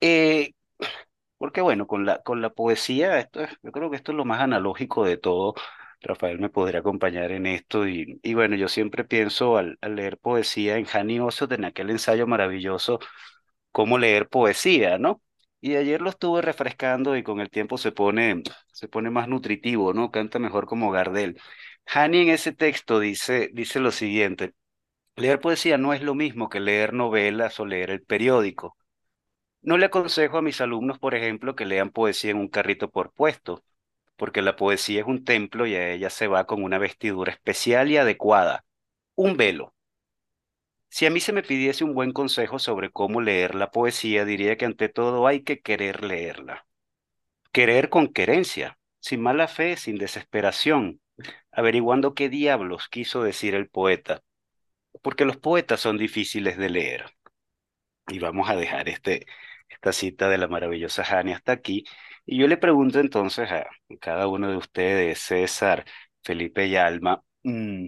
Eh, 0.01 0.53
porque 1.39 1.61
bueno, 1.61 1.87
con 1.87 2.07
la, 2.07 2.23
con 2.23 2.43
la 2.43 2.51
poesía, 2.51 3.19
esto 3.21 3.43
es, 3.43 3.51
yo 3.63 3.73
creo 3.73 3.91
que 3.91 3.97
esto 3.97 4.13
es 4.13 4.17
lo 4.19 4.25
más 4.25 4.41
analógico 4.41 5.05
de 5.05 5.19
todo. 5.19 5.55
Rafael 6.03 6.39
me 6.39 6.51
podría 6.51 6.81
acompañar 6.81 7.33
en 7.33 7.47
esto 7.47 7.87
y, 7.89 8.21
y 8.23 8.35
bueno, 8.35 8.57
yo 8.57 8.69
siempre 8.69 9.05
pienso 9.05 9.57
al, 9.57 9.79
al 9.81 9.97
leer 9.97 10.19
poesía 10.19 10.77
en 10.79 10.87
Hani 10.93 11.21
Ossot, 11.21 11.53
en 11.53 11.65
aquel 11.65 11.91
ensayo 11.91 12.27
maravilloso, 12.27 13.01
cómo 13.73 13.99
leer 13.99 14.29
poesía, 14.29 14.99
¿no? 14.99 15.23
Y 15.61 15.77
ayer 15.77 16.01
lo 16.03 16.11
estuve 16.11 16.43
refrescando 16.43 17.17
y 17.17 17.23
con 17.23 17.41
el 17.41 17.51
tiempo 17.51 17.79
se 17.79 17.93
pone, 17.93 18.43
se 18.73 18.89
pone 18.89 19.11
más 19.11 19.29
nutritivo, 19.29 19.93
¿no? 19.95 20.11
Canta 20.11 20.39
mejor 20.39 20.67
como 20.67 20.91
Gardel. 20.91 21.41
Hani 21.87 22.23
en 22.23 22.29
ese 22.31 22.53
texto 22.53 23.01
dice, 23.01 23.51
dice 23.53 23.81
lo 23.81 23.91
siguiente, 23.93 24.55
leer 25.17 25.41
poesía 25.41 25.79
no 25.79 25.93
es 25.95 26.03
lo 26.03 26.15
mismo 26.15 26.49
que 26.51 26.61
leer 26.61 26.93
novelas 26.95 27.61
o 27.61 27.67
leer 27.67 27.91
el 27.91 28.03
periódico. 28.03 28.77
No 29.63 29.77
le 29.79 29.87
aconsejo 29.87 30.39
a 30.39 30.43
mis 30.43 30.61
alumnos, 30.63 30.99
por 30.99 31.15
ejemplo, 31.15 31.55
que 31.57 31.67
lean 31.67 31.91
poesía 31.91 32.31
en 32.31 32.39
un 32.39 32.49
carrito 32.49 32.91
por 32.91 33.13
puesto, 33.13 33.63
porque 34.17 34.43
la 34.43 34.57
poesía 34.57 35.01
es 35.01 35.07
un 35.07 35.25
templo 35.25 35.67
y 35.67 35.75
a 35.75 35.93
ella 35.93 36.11
se 36.11 36.27
va 36.27 36.47
con 36.47 36.63
una 36.63 36.79
vestidura 36.79 37.33
especial 37.33 37.91
y 37.91 37.97
adecuada, 37.97 38.65
un 39.15 39.37
velo. 39.37 39.75
Si 40.89 41.07
a 41.07 41.11
mí 41.11 41.21
se 41.21 41.33
me 41.33 41.43
pidiese 41.43 41.85
un 41.85 41.95
buen 41.95 42.13
consejo 42.13 42.59
sobre 42.59 42.91
cómo 42.91 43.21
leer 43.21 43.55
la 43.55 43.71
poesía, 43.71 44.25
diría 44.25 44.57
que 44.57 44.65
ante 44.65 44.89
todo 44.89 45.27
hay 45.27 45.43
que 45.43 45.61
querer 45.61 46.03
leerla. 46.05 46.67
Querer 47.53 47.91
con 47.91 48.13
querencia, 48.13 48.79
sin 49.01 49.21
mala 49.21 49.49
fe, 49.49 49.77
sin 49.77 49.97
desesperación, 49.99 51.01
averiguando 51.51 52.15
qué 52.15 52.29
diablos 52.29 52.89
quiso 52.89 53.23
decir 53.23 53.55
el 53.55 53.69
poeta, 53.69 54.23
porque 55.03 55.25
los 55.25 55.37
poetas 55.37 55.81
son 55.81 55.99
difíciles 55.99 56.57
de 56.57 56.71
leer. 56.71 57.07
Y 58.09 58.19
vamos 58.19 58.49
a 58.49 58.57
dejar 58.57 58.89
este, 58.89 59.27
esta 59.69 59.93
cita 59.93 60.29
de 60.29 60.39
la 60.39 60.49
maravillosa 60.49 61.05
Jani 61.05 61.33
hasta 61.33 61.53
aquí. 61.53 61.85
Y 62.27 62.39
yo 62.39 62.49
le 62.49 62.57
pregunto 62.57 62.99
entonces 63.01 63.51
a 63.51 63.67
cada 64.01 64.27
uno 64.29 64.51
de 64.51 64.57
ustedes, 64.57 65.21
César, 65.21 65.85
Felipe 66.23 66.67
y 66.67 66.77
Alma, 66.77 67.23
mm, 67.45 67.87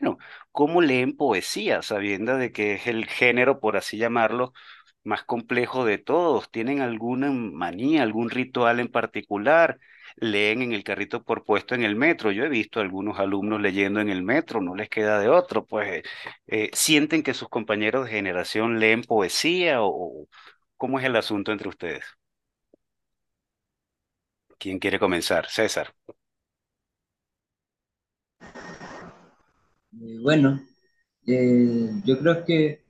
bueno, 0.00 0.18
¿cómo 0.52 0.82
leen 0.82 1.16
poesía, 1.16 1.82
sabiendo 1.82 2.36
de 2.36 2.52
que 2.52 2.74
es 2.74 2.86
el 2.86 3.06
género, 3.06 3.60
por 3.60 3.76
así 3.76 3.98
llamarlo, 3.98 4.52
más 5.04 5.24
complejo 5.24 5.84
de 5.84 5.98
todos? 5.98 6.50
¿Tienen 6.50 6.80
alguna 6.82 7.30
manía, 7.32 8.02
algún 8.04 8.30
ritual 8.30 8.80
en 8.80 8.88
particular? 8.90 9.78
¿Leen 10.16 10.62
en 10.62 10.72
el 10.74 10.84
carrito 10.84 11.24
por 11.24 11.44
puesto 11.44 11.74
en 11.74 11.84
el 11.84 11.96
metro? 11.96 12.32
Yo 12.32 12.44
he 12.44 12.48
visto 12.50 12.80
a 12.80 12.82
algunos 12.84 13.18
alumnos 13.20 13.60
leyendo 13.60 14.00
en 14.00 14.08
el 14.10 14.22
metro, 14.22 14.60
no 14.62 14.74
les 14.76 14.88
queda 14.90 15.18
de 15.20 15.28
otro, 15.28 15.66
pues 15.66 16.02
eh, 16.48 16.70
¿sienten 16.74 17.22
que 17.24 17.34
sus 17.34 17.48
compañeros 17.48 18.06
de 18.06 18.12
generación 18.12 18.80
leen 18.80 19.02
poesía 19.02 19.78
o 19.82 20.28
cómo 20.76 20.98
es 21.00 21.04
el 21.06 21.16
asunto 21.16 21.52
entre 21.52 21.68
ustedes? 21.70 22.04
¿Quién 24.58 24.78
quiere 24.78 24.98
comenzar? 24.98 25.48
César. 25.48 25.94
Eh, 29.92 30.18
bueno, 30.22 30.60
eh, 31.26 31.90
yo 32.04 32.18
creo 32.18 32.44
que 32.44 32.84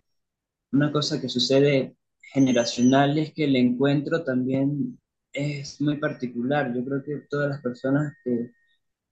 una 0.73 0.93
cosa 0.93 1.21
que 1.21 1.29
sucede 1.29 1.97
generacional 2.33 3.19
es 3.19 3.33
que 3.35 3.45
el 3.47 3.57
encuentro 3.57 4.25
también 4.25 5.01
es 5.33 5.81
muy 5.81 5.99
particular. 5.99 6.75
Yo 6.75 6.85
creo 6.85 7.03
que 7.05 7.27
todas 7.31 7.51
las 7.51 7.63
personas 7.63 8.15
que, 8.25 8.51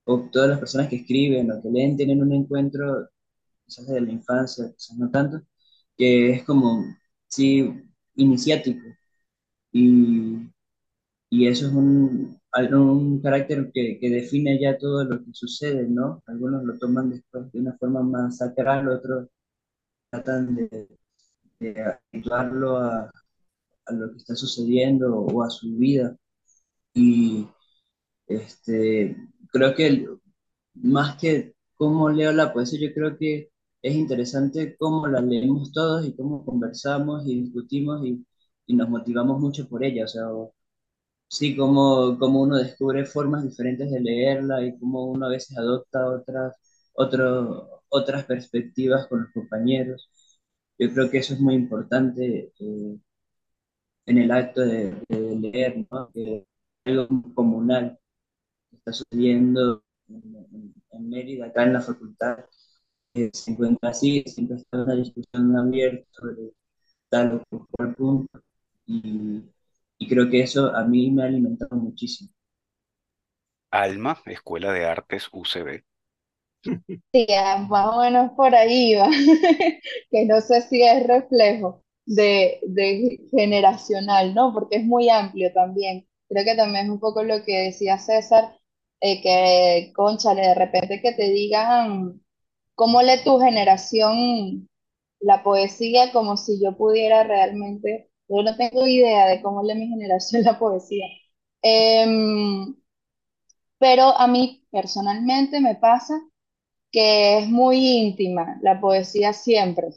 o 0.05 0.29
todas 0.31 0.49
las 0.51 0.59
personas 0.59 0.89
que 0.89 0.97
escriben 0.97 1.51
o 1.51 1.61
que 1.63 1.69
leen 1.71 1.97
tienen 1.97 2.21
un 2.21 2.33
encuentro, 2.33 3.09
quizás 3.65 3.87
desde 3.87 4.01
la 4.01 4.11
infancia, 4.13 4.65
quizás 4.77 4.97
no 4.97 5.11
tanto, 5.11 5.41
que 5.97 6.31
es 6.31 6.43
como, 6.45 6.85
sí, 7.27 7.69
iniciático. 8.15 8.81
Y, 9.71 10.49
y 11.29 11.47
eso 11.47 11.67
es 11.67 11.73
un, 11.73 12.39
un 12.73 13.21
carácter 13.21 13.71
que, 13.73 13.99
que 13.99 14.09
define 14.09 14.59
ya 14.59 14.77
todo 14.77 15.03
lo 15.05 15.19
que 15.23 15.31
sucede, 15.33 15.87
¿no? 15.87 16.21
Algunos 16.27 16.63
lo 16.63 16.77
toman 16.77 17.09
después 17.09 17.51
de 17.51 17.59
una 17.59 17.77
forma 17.77 18.01
más 18.03 18.37
sacral, 18.37 18.87
otros 18.89 19.27
tratan 20.11 20.55
de, 20.55 20.89
de 21.59 21.99
habituarlo 22.13 22.77
a, 22.77 23.11
a 23.87 23.93
lo 23.93 24.11
que 24.11 24.17
está 24.17 24.35
sucediendo 24.35 25.15
o 25.19 25.43
a 25.43 25.49
su 25.51 25.75
vida. 25.77 26.17
Y 26.93 27.47
este, 28.27 29.15
creo 29.51 29.75
que 29.75 29.87
el- 29.87 30.09
más 30.75 31.17
que 31.17 31.55
cómo 31.75 32.09
leo 32.09 32.31
la 32.33 32.53
poesía, 32.53 32.79
yo 32.89 32.93
creo 32.93 33.17
que 33.17 33.49
es 33.81 33.95
interesante 33.95 34.75
cómo 34.77 35.07
la 35.07 35.21
leemos 35.21 35.71
todos 35.73 36.05
y 36.07 36.15
cómo 36.15 36.45
conversamos 36.45 37.25
y 37.27 37.41
discutimos 37.43 38.05
y, 38.05 38.25
y 38.67 38.75
nos 38.75 38.89
motivamos 38.89 39.39
mucho 39.41 39.67
por 39.69 39.83
ella. 39.83 40.05
O 40.05 40.07
sea, 40.07 40.29
o- 40.33 40.53
sí, 41.37 41.55
cómo, 41.55 42.17
cómo 42.19 42.41
uno 42.41 42.57
descubre 42.57 43.05
formas 43.05 43.43
diferentes 43.43 43.89
de 43.91 43.99
leerla 43.99 44.63
y 44.65 44.77
cómo 44.79 45.05
uno 45.05 45.25
a 45.27 45.29
veces 45.29 45.57
adopta 45.57 46.05
otras, 46.09 46.55
otro- 46.93 47.83
otras 47.89 48.25
perspectivas 48.25 49.07
con 49.07 49.21
los 49.23 49.31
compañeros. 49.33 50.09
Yo 50.77 50.91
creo 50.93 51.09
que 51.09 51.19
eso 51.19 51.33
es 51.33 51.39
muy 51.41 51.55
importante 51.55 52.53
eh, 52.59 52.97
en 54.05 54.17
el 54.17 54.31
acto 54.31 54.61
de, 54.61 54.95
leer, 55.09 55.85
¿no? 55.91 56.09
Que 56.13 56.45
algo 56.85 57.07
comunal 57.33 57.97
que 58.71 58.77
está 58.77 58.93
sucediendo 58.93 59.83
en, 60.09 61.09
Mérida, 61.09 61.47
acá 61.47 61.63
en 61.63 61.73
la 61.73 61.81
facultad, 61.81 62.37
que 63.13 63.29
se 63.33 63.51
encuentra 63.51 63.89
así, 63.91 64.23
siempre 64.27 64.57
está 64.57 64.83
una 64.83 64.95
discusión 64.95 65.55
abierta 65.57 66.07
sobre 66.13 66.53
tal 67.09 67.43
o 67.51 67.67
cual 67.71 67.95
punto, 67.95 68.39
y 69.97 70.07
creo 70.07 70.29
que 70.29 70.41
eso 70.41 70.75
a 70.75 70.83
mí 70.85 71.11
me 71.11 71.23
ha 71.23 71.25
alimentado 71.27 71.75
muchísimo. 71.75 72.29
Alma, 73.71 74.21
Escuela 74.25 74.71
de 74.71 74.85
Artes 74.85 75.27
UCB. 75.31 75.83
Sí, 77.13 77.27
ah, 77.37 77.65
más 77.69 77.87
o 77.93 77.99
menos 78.01 78.31
por 78.35 78.55
ahí 78.55 78.95
va, 78.95 79.09
que 80.11 80.25
no 80.25 80.41
sé 80.41 80.61
si 80.61 80.81
es 80.81 81.05
reflejo 81.05 81.83
de, 82.05 82.59
de 82.63 83.19
generacional, 83.31 84.33
¿no? 84.33 84.53
Porque 84.53 84.77
es 84.77 84.85
muy 84.85 85.09
amplio 85.09 85.51
también. 85.53 86.07
Creo 86.29 86.45
que 86.45 86.55
también 86.55 86.85
es 86.85 86.91
un 86.91 86.99
poco 86.99 87.23
lo 87.23 87.43
que 87.43 87.63
decía 87.65 87.97
César, 87.99 88.57
eh, 89.01 89.21
que, 89.21 89.91
cónchale, 89.93 90.41
de 90.41 90.55
repente 90.55 91.01
que 91.01 91.13
te 91.13 91.29
digan 91.29 92.21
cómo 92.75 93.01
lee 93.01 93.23
tu 93.23 93.39
generación 93.39 94.69
la 95.19 95.43
poesía, 95.43 96.11
como 96.13 96.37
si 96.37 96.61
yo 96.63 96.77
pudiera 96.77 97.23
realmente, 97.23 98.09
yo 98.37 98.43
no 98.43 98.55
tengo 98.57 98.87
idea 98.87 99.27
de 99.27 99.41
cómo 99.41 99.63
lee 99.63 99.75
mi 99.75 99.87
generación 99.89 100.43
la 100.45 100.59
poesía. 100.59 101.05
Em, 101.61 102.75
pero 103.79 104.17
a 104.17 104.27
mí 104.27 104.65
personalmente 104.71 105.59
me 105.61 105.75
pasa 105.75 106.13
que 106.91 107.39
es 107.39 107.49
muy 107.49 107.77
íntima, 107.99 108.59
la 108.63 108.79
poesía 108.81 109.33
siempre. 109.33 109.89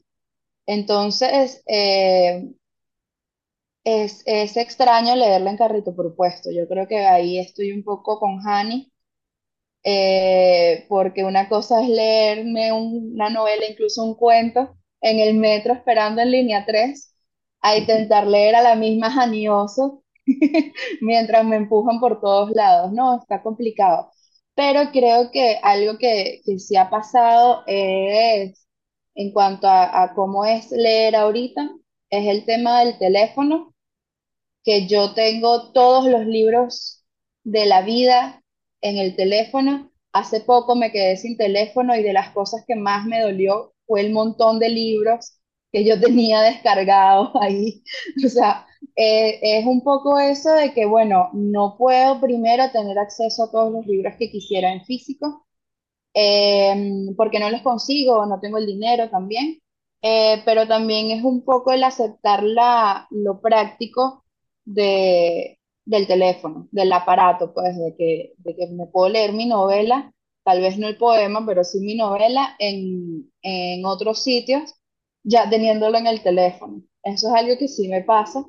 Entonces, 0.67 1.63
eh, 1.69 2.51
es, 3.85 4.23
es 4.27 4.57
extraño 4.57 5.15
leerla 5.17 5.51
en 5.51 5.57
carrito 5.57 5.95
propuesto. 5.95 6.51
Yo 6.53 6.67
creo 6.69 6.87
que 6.89 6.99
ahí 7.07 7.39
estoy 7.39 7.73
un 7.73 7.83
poco 7.85 8.19
con 8.19 8.41
Hani, 8.47 8.93
eh, 9.85 10.87
porque 10.91 11.25
una 11.25 11.49
cosa 11.51 11.83
es 11.83 11.91
leerme 11.91 12.73
un- 12.73 13.13
una 13.15 13.31
novela, 13.31 13.67
incluso 13.71 14.05
un 14.05 14.17
cuento, 14.17 14.79
en 15.03 15.21
el 15.21 15.37
metro 15.37 15.75
esperando 15.75 16.23
en 16.23 16.33
línea 16.33 16.67
3, 16.67 17.16
a 17.61 17.77
intentar 17.77 18.27
leer 18.27 18.55
a 18.57 18.63
la 18.63 18.75
misma 18.77 19.09
Hani 19.09 19.49
Oso 19.49 20.03
mientras 21.01 21.45
me 21.45 21.57
empujan 21.57 22.01
por 22.01 22.21
todos 22.21 22.51
lados. 22.53 22.93
No, 22.93 23.19
está 23.21 23.43
complicado. 23.43 24.11
Pero 24.55 24.91
creo 24.93 25.31
que 25.31 25.59
algo 25.63 25.99
que, 25.99 26.41
que 26.45 26.59
sí 26.59 26.77
ha 26.77 26.89
pasado 26.91 27.63
es, 27.67 28.67
en 29.15 29.33
cuanto 29.33 29.69
a, 29.69 30.03
a 30.05 30.15
cómo 30.15 30.45
es 30.45 30.71
leer 30.71 31.17
ahorita, 31.17 31.71
es 32.11 32.27
el 32.29 32.45
tema 32.47 32.81
del 32.85 32.99
teléfono 32.99 33.75
que 34.65 34.87
yo 34.87 35.15
tengo 35.15 35.73
todos 35.73 36.07
los 36.09 36.27
libros 36.27 37.05
de 37.45 37.67
la 37.67 37.83
vida 37.83 38.43
en 38.81 38.99
el 38.99 39.17
teléfono. 39.17 39.93
Hace 40.13 40.41
poco 40.41 40.75
me 40.77 40.91
quedé 40.93 41.17
sin 41.17 41.37
teléfono 41.37 41.95
y 41.97 42.03
de 42.03 42.13
las 42.13 42.31
cosas 42.31 42.65
que 42.67 42.75
más 42.77 43.07
me 43.07 43.21
dolió 43.21 43.75
fue 43.87 44.01
el 44.01 44.13
montón 44.13 44.59
de 44.59 44.69
libros 44.71 45.36
que 45.77 45.85
yo 45.85 46.01
tenía 46.01 46.41
descargados 46.41 47.33
ahí. 47.43 47.83
O 48.25 48.29
sea, 48.31 48.67
eh, 48.97 49.39
es 49.43 49.67
un 49.67 49.83
poco 49.85 50.19
eso 50.19 50.51
de 50.55 50.73
que, 50.73 50.87
bueno, 50.87 51.29
no 51.35 51.77
puedo 51.77 52.19
primero 52.19 52.71
tener 52.73 52.99
acceso 52.99 53.45
a 53.45 53.51
todos 53.51 53.71
los 53.73 53.87
libros 53.87 54.15
que 54.19 54.31
quisiera 54.31 54.73
en 54.73 54.85
físico, 54.87 55.47
eh, 56.15 56.75
porque 57.17 57.41
no 57.41 57.51
los 57.51 57.63
consigo, 57.63 58.27
no 58.27 58.41
tengo 58.41 58.59
el 58.59 58.67
dinero 58.67 59.11
también. 59.11 59.61
Eh, 60.03 60.43
pero 60.47 60.69
también 60.69 61.11
es 61.11 61.25
un 61.25 61.45
poco 61.45 61.73
el 61.73 61.85
aceptar 61.85 62.43
la, 62.45 63.07
lo 63.11 63.41
práctico 63.41 64.25
de, 64.65 65.59
del 65.85 66.07
teléfono, 66.07 66.69
del 66.73 66.93
aparato, 66.93 67.53
pues 67.55 67.77
de 67.79 67.95
que, 67.97 68.35
de 68.39 68.57
que 68.57 68.69
me 68.69 68.87
puedo 68.87 69.11
leer 69.11 69.33
mi 69.33 69.47
novela, 69.47 70.13
tal 70.45 70.61
vez 70.61 70.79
no 70.79 70.87
el 70.89 70.97
poema, 70.99 71.45
pero 71.47 71.65
sí 71.65 71.81
mi 71.81 71.97
novela 71.97 72.57
en, 72.61 73.31
en 73.43 73.85
otros 73.87 74.23
sitios, 74.23 74.75
ya 75.27 75.51
teniéndolo 75.51 75.99
en 75.99 76.09
el 76.09 76.23
teléfono. 76.23 76.83
Eso 77.05 77.29
es 77.29 77.35
algo 77.43 77.59
que 77.59 77.69
sí 77.69 77.89
me 77.89 78.03
pasa. 78.05 78.45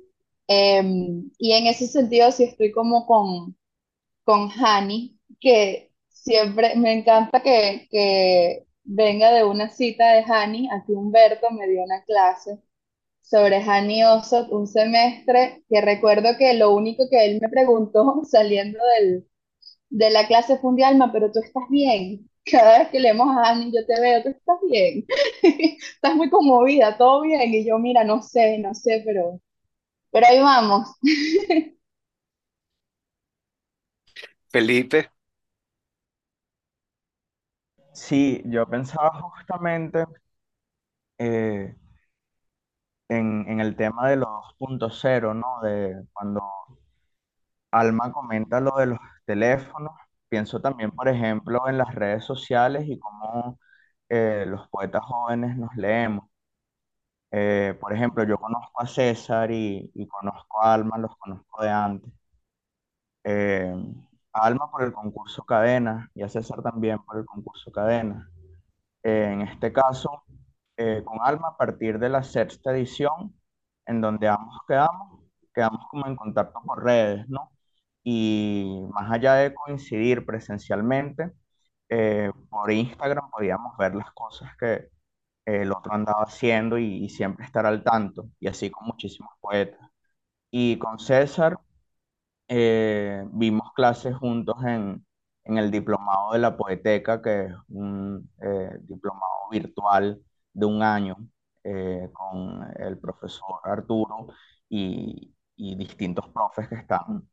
Em, 0.48 1.32
y 1.40 1.54
en 1.54 1.68
ese 1.68 1.88
sentido 1.88 2.32
sí 2.32 2.46
estoy 2.46 2.72
como 2.74 3.06
con, 3.08 3.58
con 4.24 4.50
Hani, 4.52 5.20
que 5.40 5.92
siempre 6.10 6.76
me 6.76 6.94
encanta 6.94 7.42
que, 7.44 7.88
que 7.92 8.68
venga 8.84 9.32
de 9.32 9.44
una 9.46 9.70
cita 9.70 10.12
de 10.14 10.24
Hani. 10.28 10.70
Aquí 10.72 10.94
Humberto 10.94 11.52
me 11.52 11.68
dio 11.68 11.84
una 11.84 12.04
clase 12.06 12.60
sobre 13.22 13.58
Hani 13.62 14.04
Osot 14.06 14.52
un 14.52 14.68
semestre 14.68 15.64
que 15.70 15.82
recuerdo 15.82 16.38
que 16.38 16.54
lo 16.56 16.74
único 16.76 17.06
que 17.10 17.26
él 17.26 17.40
me 17.42 17.50
preguntó 17.50 18.22
saliendo 18.30 18.80
del, 19.00 19.28
de 19.90 20.10
la 20.12 20.28
clase 20.28 20.58
fue 20.60 20.72
un 20.72 20.84
Alma, 20.84 21.12
pero 21.14 21.32
tú 21.32 21.40
estás 21.40 21.64
bien. 21.70 22.30
Cada 22.52 22.80
vez 22.80 22.90
que 22.90 23.00
leemos 23.00 23.28
a 23.38 23.50
Hani, 23.52 23.72
yo 23.74 23.86
te 23.86 24.00
veo, 24.00 24.24
tú 24.24 24.30
estás 24.30 24.58
bien. 24.70 25.06
Estás 25.44 26.16
muy 26.16 26.30
conmovida, 26.30 26.98
todo 26.98 27.22
bien. 27.22 27.54
Y 27.54 27.66
yo, 27.66 27.78
mira, 27.80 28.04
no 28.04 28.22
sé, 28.22 28.58
no 28.60 28.74
sé, 28.74 29.02
pero, 29.06 29.42
pero 30.12 30.28
ahí 30.28 30.40
vamos. 30.40 30.90
Felipe, 34.52 35.12
Sí, 37.92 38.42
yo 38.46 38.66
pensaba 38.66 39.12
justamente 39.20 40.06
eh, 41.18 41.76
en, 43.10 43.46
en 43.50 43.60
el 43.60 43.76
tema 43.76 44.10
de 44.10 44.18
los 44.18 44.54
puntos 44.58 45.00
cero, 45.02 45.34
¿no? 45.34 45.60
De 45.62 46.04
cuando 46.14 46.42
Alma 47.72 48.12
comenta 48.12 48.60
lo 48.60 48.76
de 48.78 48.88
los 48.88 49.00
teléfonos, 49.26 49.94
pienso 50.30 50.62
también, 50.62 50.92
por 50.92 51.08
ejemplo, 51.10 51.68
en 51.68 51.78
las 51.78 51.94
redes 51.96 52.26
sociales 52.26 52.86
y 52.88 53.00
cómo 53.00 53.60
eh, 54.10 54.46
los 54.48 54.68
poetas 54.70 55.04
jóvenes 55.06 55.58
nos 55.58 55.76
leemos. 55.76 56.30
Eh, 57.32 57.78
por 57.80 57.94
ejemplo, 57.94 58.24
yo 58.26 58.38
conozco 58.38 58.82
a 58.82 58.88
César 58.88 59.52
y, 59.52 59.92
y 59.96 60.08
conozco 60.08 60.62
a 60.64 60.74
Alma, 60.74 60.98
los 60.98 61.16
conozco 61.18 61.64
de 61.64 61.70
antes. 61.70 62.14
Eh, 63.24 63.74
a 64.34 64.46
Alma 64.46 64.70
por 64.72 64.84
el 64.84 64.94
concurso 64.94 65.44
Cadena 65.46 66.10
y 66.16 66.22
a 66.24 66.30
César 66.30 66.62
también 66.62 67.00
por 67.04 67.18
el 67.18 67.26
concurso 67.26 67.72
Cadena. 67.72 68.30
Eh, 69.04 69.30
en 69.34 69.42
este 69.44 69.74
caso, 69.74 70.24
eh, 70.78 71.04
con 71.06 71.20
Alma, 71.24 71.50
a 71.50 71.58
partir 71.58 72.00
de 72.00 72.10
la 72.10 72.24
sexta 72.24 72.72
edición, 72.74 73.36
en 73.86 74.02
donde 74.02 74.28
ambos 74.30 74.58
quedamos, 74.68 75.22
quedamos 75.54 75.88
como 75.90 76.08
en 76.08 76.16
contacto 76.16 76.62
por 76.66 76.84
redes, 76.84 77.28
¿no? 77.30 77.52
Y 78.10 78.86
más 78.92 79.12
allá 79.12 79.34
de 79.36 79.54
coincidir 79.54 80.26
presencialmente, 80.26 81.32
eh, 81.90 82.32
por 82.50 82.72
Instagram 82.72 83.30
podíamos 83.32 83.78
ver 83.78 83.96
las 83.96 84.12
cosas 84.14 84.52
que 84.58 84.90
el 85.46 85.72
otro 85.74 85.94
andaba 85.94 86.24
haciendo 86.24 86.78
y, 86.80 87.06
y 87.06 87.10
siempre 87.10 87.46
estar 87.46 87.66
al 87.68 87.84
tanto, 87.84 88.30
y 88.40 88.48
así 88.50 88.72
con 88.72 88.88
muchísimos 88.88 89.32
poetas. 89.42 89.82
Y 90.52 90.78
con 90.80 91.00
César 91.00 91.60
eh, 92.48 93.24
vimos 93.34 93.72
clases 93.74 94.16
juntos 94.16 94.56
en, 94.66 95.06
en 95.44 95.58
el 95.58 95.72
diplomado 95.72 96.34
de 96.34 96.40
la 96.40 96.56
Poeteca, 96.58 97.22
que 97.22 97.46
es 97.46 97.54
un 97.70 98.30
eh, 98.42 98.78
diplomado 98.82 99.50
virtual 99.52 100.22
de 100.54 100.66
un 100.66 100.82
año 100.84 101.18
eh, 101.64 102.10
con 102.14 102.66
el 102.80 102.98
profesor 103.00 103.60
Arturo 103.64 104.28
y, 104.70 105.34
y 105.56 105.76
distintos 105.76 106.28
profes 106.30 106.68
que 106.70 106.76
están 106.76 107.28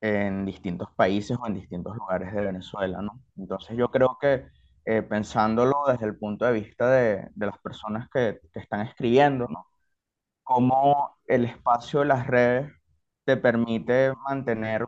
en 0.00 0.46
distintos 0.46 0.88
países 0.96 1.36
o 1.40 1.46
en 1.46 1.54
distintos 1.54 1.96
lugares 1.96 2.32
de 2.32 2.40
Venezuela, 2.42 3.02
¿no? 3.02 3.22
Entonces 3.36 3.76
yo 3.76 3.90
creo 3.90 4.18
que 4.20 4.46
eh, 4.84 5.02
pensándolo 5.02 5.84
desde 5.88 6.06
el 6.06 6.16
punto 6.18 6.44
de 6.46 6.52
vista 6.52 6.90
de, 6.90 7.28
de 7.34 7.46
las 7.46 7.58
personas 7.58 8.08
que, 8.12 8.40
que 8.52 8.60
están 8.60 8.80
escribiendo, 8.86 9.46
¿no? 9.48 9.66
cómo 10.42 11.16
el 11.26 11.44
espacio 11.44 12.00
de 12.00 12.06
las 12.06 12.26
redes 12.26 12.72
te 13.24 13.36
permite 13.36 14.12
mantener 14.28 14.86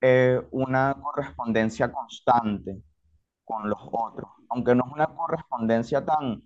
eh, 0.00 0.40
una 0.50 0.94
correspondencia 1.00 1.90
constante 1.92 2.82
con 3.44 3.68
los 3.70 3.80
otros, 3.92 4.30
aunque 4.50 4.74
no 4.74 4.84
es 4.86 4.92
una 4.92 5.06
correspondencia 5.08 6.04
tan, 6.04 6.42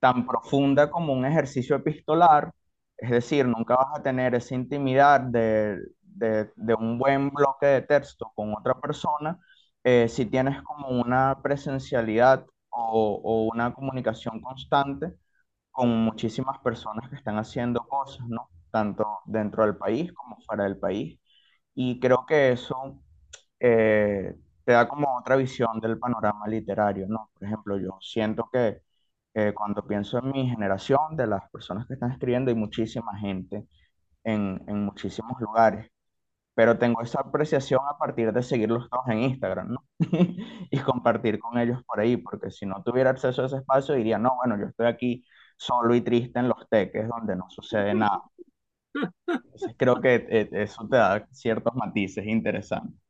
tan 0.00 0.26
profunda 0.26 0.90
como 0.90 1.12
un 1.12 1.24
ejercicio 1.26 1.76
epistolar, 1.76 2.52
es 2.98 3.10
decir, 3.10 3.46
nunca 3.46 3.76
vas 3.76 3.98
a 4.00 4.02
tener 4.02 4.34
esa 4.34 4.54
intimidad 4.54 5.20
de, 5.20 5.78
de, 6.14 6.50
de 6.56 6.74
un 6.74 6.98
buen 6.98 7.30
bloque 7.30 7.66
de 7.66 7.82
texto 7.82 8.32
con 8.34 8.54
otra 8.54 8.80
persona, 8.80 9.38
eh, 9.84 10.08
si 10.08 10.26
tienes 10.26 10.62
como 10.62 10.88
una 11.00 11.40
presencialidad 11.42 12.46
o, 12.70 13.20
o 13.24 13.42
una 13.52 13.74
comunicación 13.74 14.40
constante 14.40 15.14
con 15.70 15.88
muchísimas 16.04 16.58
personas 16.60 17.08
que 17.10 17.16
están 17.16 17.38
haciendo 17.38 17.82
cosas, 17.88 18.26
¿no? 18.28 18.50
Tanto 18.70 19.20
dentro 19.26 19.64
del 19.64 19.76
país 19.76 20.12
como 20.12 20.36
fuera 20.46 20.64
del 20.64 20.78
país. 20.78 21.18
Y 21.74 22.00
creo 22.00 22.26
que 22.26 22.52
eso 22.52 23.02
eh, 23.60 24.34
te 24.64 24.72
da 24.72 24.88
como 24.88 25.16
otra 25.18 25.36
visión 25.36 25.80
del 25.80 25.98
panorama 25.98 26.46
literario, 26.48 27.06
¿no? 27.08 27.30
Por 27.34 27.44
ejemplo, 27.48 27.78
yo 27.78 27.98
siento 28.00 28.48
que 28.52 28.82
eh, 29.34 29.52
cuando 29.54 29.86
pienso 29.86 30.18
en 30.18 30.30
mi 30.32 30.48
generación, 30.48 31.16
de 31.16 31.26
las 31.26 31.50
personas 31.50 31.86
que 31.86 31.94
están 31.94 32.12
escribiendo, 32.12 32.50
hay 32.50 32.56
muchísima 32.56 33.16
gente 33.18 33.66
en, 34.24 34.62
en 34.68 34.84
muchísimos 34.86 35.40
lugares, 35.42 35.91
pero 36.62 36.78
tengo 36.78 37.02
esa 37.02 37.18
apreciación 37.22 37.80
a 37.90 37.98
partir 37.98 38.32
de 38.32 38.40
seguirlos 38.40 38.88
todos 38.88 39.08
en 39.08 39.18
Instagram, 39.24 39.70
¿no? 39.72 39.84
Y 40.70 40.78
compartir 40.78 41.40
con 41.40 41.58
ellos 41.58 41.82
por 41.84 41.98
ahí, 41.98 42.16
porque 42.16 42.52
si 42.52 42.66
no 42.66 42.80
tuviera 42.84 43.10
acceso 43.10 43.42
a 43.42 43.46
ese 43.46 43.56
espacio, 43.56 43.96
diría, 43.96 44.16
no, 44.16 44.36
bueno, 44.36 44.56
yo 44.56 44.66
estoy 44.66 44.86
aquí 44.86 45.24
solo 45.56 45.92
y 45.92 46.02
triste 46.02 46.38
en 46.38 46.46
los 46.48 46.68
teques 46.70 47.08
donde 47.08 47.34
no 47.34 47.50
sucede 47.50 47.94
nada. 47.94 48.22
Entonces 49.26 49.74
creo 49.76 50.00
que 50.00 50.14
eh, 50.28 50.48
eso 50.52 50.86
te 50.88 50.96
da 50.98 51.26
ciertos 51.32 51.74
matices 51.74 52.24
interesantes. 52.26 53.00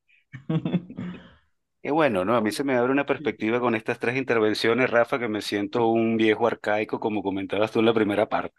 qué 1.82 1.90
bueno, 1.90 2.24
¿no? 2.24 2.34
A 2.34 2.40
mí 2.40 2.52
se 2.52 2.64
me 2.64 2.74
abre 2.74 2.90
una 2.92 3.04
perspectiva 3.04 3.60
con 3.60 3.74
estas 3.74 3.98
tres 3.98 4.16
intervenciones, 4.16 4.88
Rafa, 4.88 5.18
que 5.18 5.28
me 5.28 5.42
siento 5.42 5.88
un 5.88 6.16
viejo 6.16 6.46
arcaico, 6.46 6.98
como 6.98 7.22
comentabas 7.22 7.70
tú 7.70 7.80
en 7.80 7.84
la 7.86 7.92
primera 7.92 8.26
parte. 8.30 8.54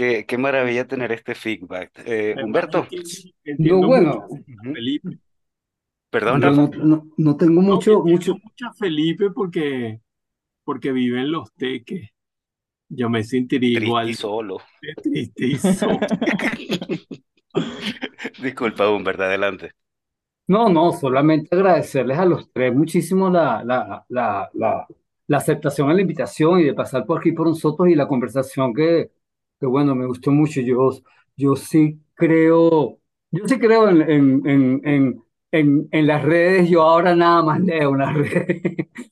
Qué, 0.00 0.24
qué 0.26 0.38
maravilla 0.38 0.86
tener 0.86 1.12
este 1.12 1.34
feedback. 1.34 1.92
Eh, 2.06 2.34
Además, 2.34 2.40
Humberto, 2.40 2.88
Yo, 2.90 3.00
entiendo 3.44 3.90
mucho 3.90 4.22
bueno. 4.22 4.28
Felipe. 4.72 5.18
Perdón, 6.10 6.40
yo 6.42 6.50
no, 6.50 6.68
Rafa, 6.70 6.70
no, 6.76 7.10
no 7.16 7.36
tengo 7.36 7.62
No, 7.62 7.82
que 7.84 7.90
mucho, 7.90 7.92
entiendo 7.92 8.32
mucho, 8.32 8.34
mucho 8.42 8.66
a 8.68 8.72
Felipe 8.74 9.30
porque, 9.30 10.00
porque 10.64 10.92
vive 10.92 11.20
en 11.20 11.32
Los 11.32 11.52
Teques. 11.54 12.10
Yo 12.88 13.10
me 13.10 13.24
sentiría 13.24 13.78
triste 13.78 14.04
y 14.06 14.14
igual 14.14 14.14
solo. 14.14 14.58
de 14.82 14.94
triste 14.96 15.46
y 15.46 15.56
solo. 15.58 16.00
Disculpa, 18.38 18.88
Humberto, 18.90 19.22
adelante. 19.24 19.72
No, 20.46 20.68
no, 20.68 20.92
solamente 20.92 21.54
agradecerles 21.54 22.18
a 22.18 22.24
los 22.24 22.50
tres 22.52 22.74
muchísimo 22.74 23.30
la, 23.30 23.62
la, 23.64 24.04
la, 24.08 24.50
la, 24.54 24.86
la 25.28 25.36
aceptación 25.36 25.88
a 25.90 25.94
la 25.94 26.00
invitación 26.00 26.58
y 26.60 26.64
de 26.64 26.74
pasar 26.74 27.06
por 27.06 27.18
aquí 27.20 27.30
por 27.32 27.46
nosotros 27.46 27.88
y 27.88 27.94
la 27.94 28.08
conversación 28.08 28.74
que, 28.74 29.12
que 29.60 29.66
bueno, 29.66 29.94
me 29.94 30.06
gustó 30.06 30.30
mucho. 30.32 30.60
Yo, 30.60 30.90
yo 31.36 31.56
sí 31.56 32.00
creo, 32.14 32.98
yo 33.30 33.48
sí 33.48 33.58
creo 33.58 33.88
en, 33.88 34.02
en, 34.10 34.42
en, 34.84 35.22
en, 35.52 35.88
en, 35.92 36.06
las 36.06 36.22
redes, 36.24 36.68
yo 36.70 36.82
ahora 36.82 37.14
nada 37.14 37.42
más 37.42 37.60
leo 37.60 37.94
las 37.96 38.14
redes, 38.16 38.62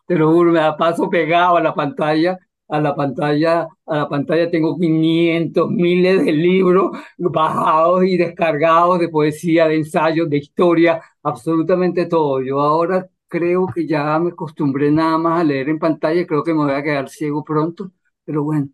te 0.07 0.15
lo 0.17 0.33
juro, 0.33 0.53
me 0.53 0.61
la 0.61 0.77
paso 0.77 1.09
pegado 1.11 1.57
a 1.57 1.63
la 1.63 1.75
pantalla, 1.75 2.39
a 2.69 2.81
la 2.81 2.95
pantalla, 2.95 3.67
a 3.87 3.97
la 3.97 4.09
pantalla 4.09 4.51
tengo 4.51 4.77
500 4.79 5.71
miles 5.71 6.25
de 6.25 6.33
libros 6.33 6.91
bajados 7.17 8.05
y 8.05 8.17
descargados 8.17 8.99
de 9.01 9.09
poesía, 9.09 9.67
de 9.69 9.77
ensayos, 9.77 10.29
de 10.29 10.39
historia 10.39 11.01
absolutamente 11.23 12.07
todo. 12.07 12.43
Yo 12.43 12.61
ahora 12.61 13.09
creo 13.29 13.67
que 13.75 13.87
ya 13.87 14.19
me 14.19 14.31
acostumbré 14.31 14.91
nada 14.91 15.19
más 15.19 15.41
a 15.41 15.45
leer 15.45 15.69
en 15.69 15.79
pantalla, 15.79 16.27
creo 16.27 16.43
que 16.45 16.53
me 16.55 16.65
voy 16.65 16.73
a 16.75 16.83
quedar 16.83 17.09
ciego 17.09 17.43
pronto, 17.45 17.91
pero 18.25 18.43
bueno, 18.45 18.69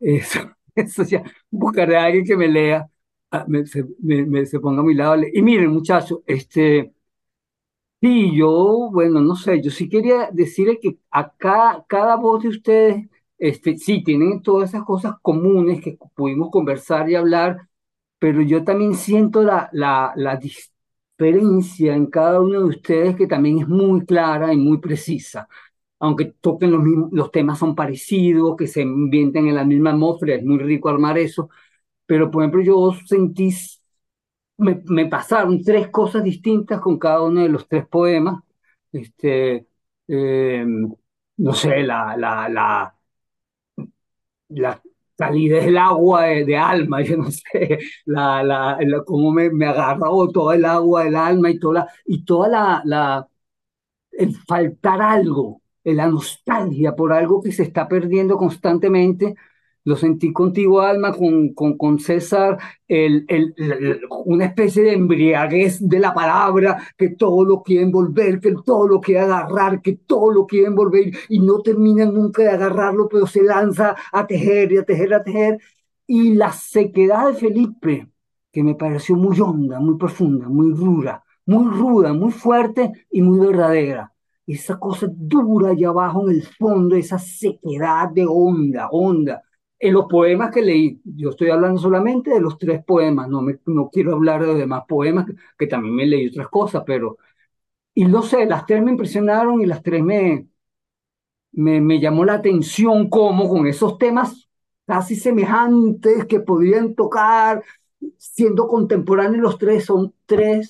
eso, 0.00 0.40
eso 0.82 1.02
ya, 1.04 1.22
buscaré 1.50 1.96
a 1.96 2.04
alguien 2.04 2.24
que 2.24 2.36
me 2.36 2.48
lea, 2.48 2.88
ah, 3.30 3.44
me- 3.48 3.66
se, 3.66 3.84
me- 4.00 4.24
me- 4.26 4.46
se 4.46 4.60
ponga 4.60 4.80
a 4.82 4.84
mi 4.84 4.94
lado. 4.94 5.16
Y 5.32 5.42
miren, 5.42 5.70
muchachos, 5.70 6.20
este, 6.26 6.92
sí, 8.00 8.36
yo, 8.36 8.90
bueno, 8.92 9.20
no 9.20 9.34
sé, 9.36 9.60
yo 9.62 9.70
sí 9.70 9.88
quería 9.88 10.30
decirle 10.32 10.78
que 10.80 10.98
acá, 11.10 11.84
cada 11.88 12.16
voz 12.16 12.42
de 12.42 12.48
ustedes, 12.50 13.08
este, 13.38 13.76
sí, 13.76 14.02
tienen 14.04 14.42
todas 14.42 14.70
esas 14.70 14.84
cosas 14.84 15.14
comunes 15.22 15.80
que 15.82 15.98
pudimos 16.14 16.50
conversar 16.50 17.08
y 17.10 17.14
hablar 17.16 17.68
pero 18.20 18.42
yo 18.42 18.64
también 18.64 18.94
siento 18.96 19.42
la, 19.42 19.70
la, 19.72 20.12
la 20.16 20.36
diferencia 20.38 21.96
en 21.96 22.06
cada 22.08 22.40
uno 22.42 22.60
de 22.60 22.66
ustedes 22.66 23.16
que 23.16 23.26
también 23.28 23.60
es 23.60 23.68
muy 23.68 24.06
clara 24.06 24.52
y 24.54 24.58
muy 24.58 24.78
precisa. 24.78 25.48
Aunque 26.00 26.26
toquen 26.40 26.72
los 26.72 26.82
mismos, 26.82 27.10
los 27.12 27.30
temas 27.32 27.58
son 27.58 27.74
parecidos, 27.74 28.56
que 28.56 28.66
se 28.66 28.82
ambienten 28.82 29.48
en 29.48 29.54
la 29.56 29.64
misma 29.64 29.90
atmósfera, 29.90 30.36
es 30.36 30.44
muy 30.44 30.58
rico 30.58 30.88
armar 30.88 31.18
eso, 31.18 31.50
pero 32.06 32.30
por 32.30 32.42
ejemplo 32.44 32.62
yo 32.62 32.92
sentí, 33.06 33.50
me, 34.58 34.82
me 34.86 35.06
pasaron 35.06 35.62
tres 35.62 35.88
cosas 35.88 36.24
distintas 36.24 36.80
con 36.80 36.98
cada 36.98 37.22
uno 37.22 37.42
de 37.42 37.48
los 37.48 37.68
tres 37.68 37.86
poemas, 37.88 38.42
este, 38.92 39.66
eh, 40.08 40.64
no 41.38 41.52
sé, 41.54 41.82
la, 41.82 42.16
la, 42.16 42.48
la, 42.48 42.94
la 44.48 44.80
calidez 45.16 45.64
del 45.66 45.76
agua 45.78 46.22
de, 46.24 46.44
de 46.44 46.56
alma, 46.56 47.02
yo 47.02 47.16
no 47.16 47.30
sé, 47.30 47.78
la, 48.06 48.42
la, 48.42 48.78
la- 48.80 49.04
cómo 49.04 49.32
me, 49.32 49.50
me 49.50 49.66
agarró 49.66 50.28
todo 50.30 50.52
el 50.52 50.64
agua 50.64 51.04
del 51.04 51.16
alma 51.16 51.50
y 51.50 51.58
toda 51.58 51.74
la, 51.80 51.88
y 52.06 52.24
toda 52.24 52.48
la, 52.48 52.82
la, 52.84 53.28
el 54.12 54.36
faltar 54.46 55.02
algo, 55.02 55.62
la 55.94 56.08
nostalgia 56.08 56.94
por 56.94 57.12
algo 57.12 57.42
que 57.42 57.52
se 57.52 57.62
está 57.64 57.88
perdiendo 57.88 58.36
constantemente. 58.36 59.34
Lo 59.84 59.96
sentí 59.96 60.32
contigo, 60.32 60.82
Alma, 60.82 61.14
con, 61.14 61.54
con, 61.54 61.98
César, 61.98 62.58
el, 62.86 63.24
el, 63.28 63.54
una 64.26 64.46
especie 64.46 64.82
de 64.82 64.92
embriaguez 64.92 65.78
de 65.80 65.98
la 65.98 66.12
palabra, 66.12 66.78
que 66.96 67.10
todo 67.10 67.44
lo 67.44 67.62
quiere 67.62 67.84
envolver, 67.84 68.38
que 68.40 68.54
todo 68.66 68.86
lo 68.86 69.00
quiere 69.00 69.20
agarrar, 69.20 69.80
que 69.80 69.94
todo 70.06 70.30
lo 70.30 70.46
quiere 70.46 70.66
envolver 70.66 71.10
y 71.30 71.40
no 71.40 71.62
termina 71.62 72.04
nunca 72.04 72.42
de 72.42 72.50
agarrarlo, 72.50 73.08
pero 73.08 73.26
se 73.26 73.42
lanza 73.42 73.96
a 74.12 74.26
tejer 74.26 74.72
y 74.72 74.78
a 74.78 74.84
tejer, 74.84 75.14
a 75.14 75.22
tejer. 75.22 75.58
Y 76.06 76.34
la 76.34 76.52
sequedad 76.52 77.28
de 77.28 77.34
Felipe, 77.34 78.08
que 78.52 78.62
me 78.62 78.74
pareció 78.74 79.16
muy 79.16 79.40
honda, 79.40 79.80
muy 79.80 79.96
profunda, 79.96 80.48
muy 80.48 80.72
ruda, 80.72 81.24
muy 81.46 81.64
ruda, 81.70 82.12
muy 82.12 82.32
fuerte 82.32 82.92
y 83.10 83.22
muy 83.22 83.38
verdadera 83.46 84.12
esa 84.54 84.78
cosa 84.78 85.08
dura 85.10 85.70
allá 85.70 85.88
abajo 85.90 86.22
en 86.28 86.36
el 86.36 86.42
fondo, 86.44 86.96
esa 86.96 87.18
sequedad 87.18 88.10
de 88.10 88.26
onda, 88.26 88.88
onda. 88.90 89.42
En 89.78 89.94
los 89.94 90.06
poemas 90.06 90.50
que 90.52 90.62
leí, 90.62 91.00
yo 91.04 91.30
estoy 91.30 91.50
hablando 91.50 91.80
solamente 91.80 92.30
de 92.30 92.40
los 92.40 92.58
tres 92.58 92.84
poemas, 92.84 93.28
no, 93.28 93.42
me, 93.42 93.58
no 93.66 93.90
quiero 93.90 94.14
hablar 94.14 94.44
de 94.44 94.54
demás 94.54 94.84
poemas, 94.88 95.26
que, 95.26 95.34
que 95.58 95.66
también 95.68 95.94
me 95.94 96.06
leí 96.06 96.28
otras 96.28 96.48
cosas, 96.48 96.82
pero, 96.86 97.18
y 97.94 98.04
no 98.06 98.22
sé, 98.22 98.46
las 98.46 98.66
tres 98.66 98.82
me 98.82 98.92
impresionaron 98.92 99.60
y 99.62 99.66
las 99.66 99.82
tres 99.82 100.02
me, 100.04 100.48
me, 101.52 101.80
me 101.80 102.00
llamó 102.00 102.24
la 102.24 102.34
atención 102.34 103.08
cómo 103.08 103.48
con 103.48 103.66
esos 103.66 103.98
temas 103.98 104.48
casi 104.86 105.16
semejantes 105.16 106.24
que 106.26 106.40
podían 106.40 106.94
tocar, 106.94 107.62
siendo 108.16 108.68
contemporáneos 108.68 109.42
los 109.42 109.58
tres, 109.58 109.84
son 109.84 110.14
tres 110.26 110.68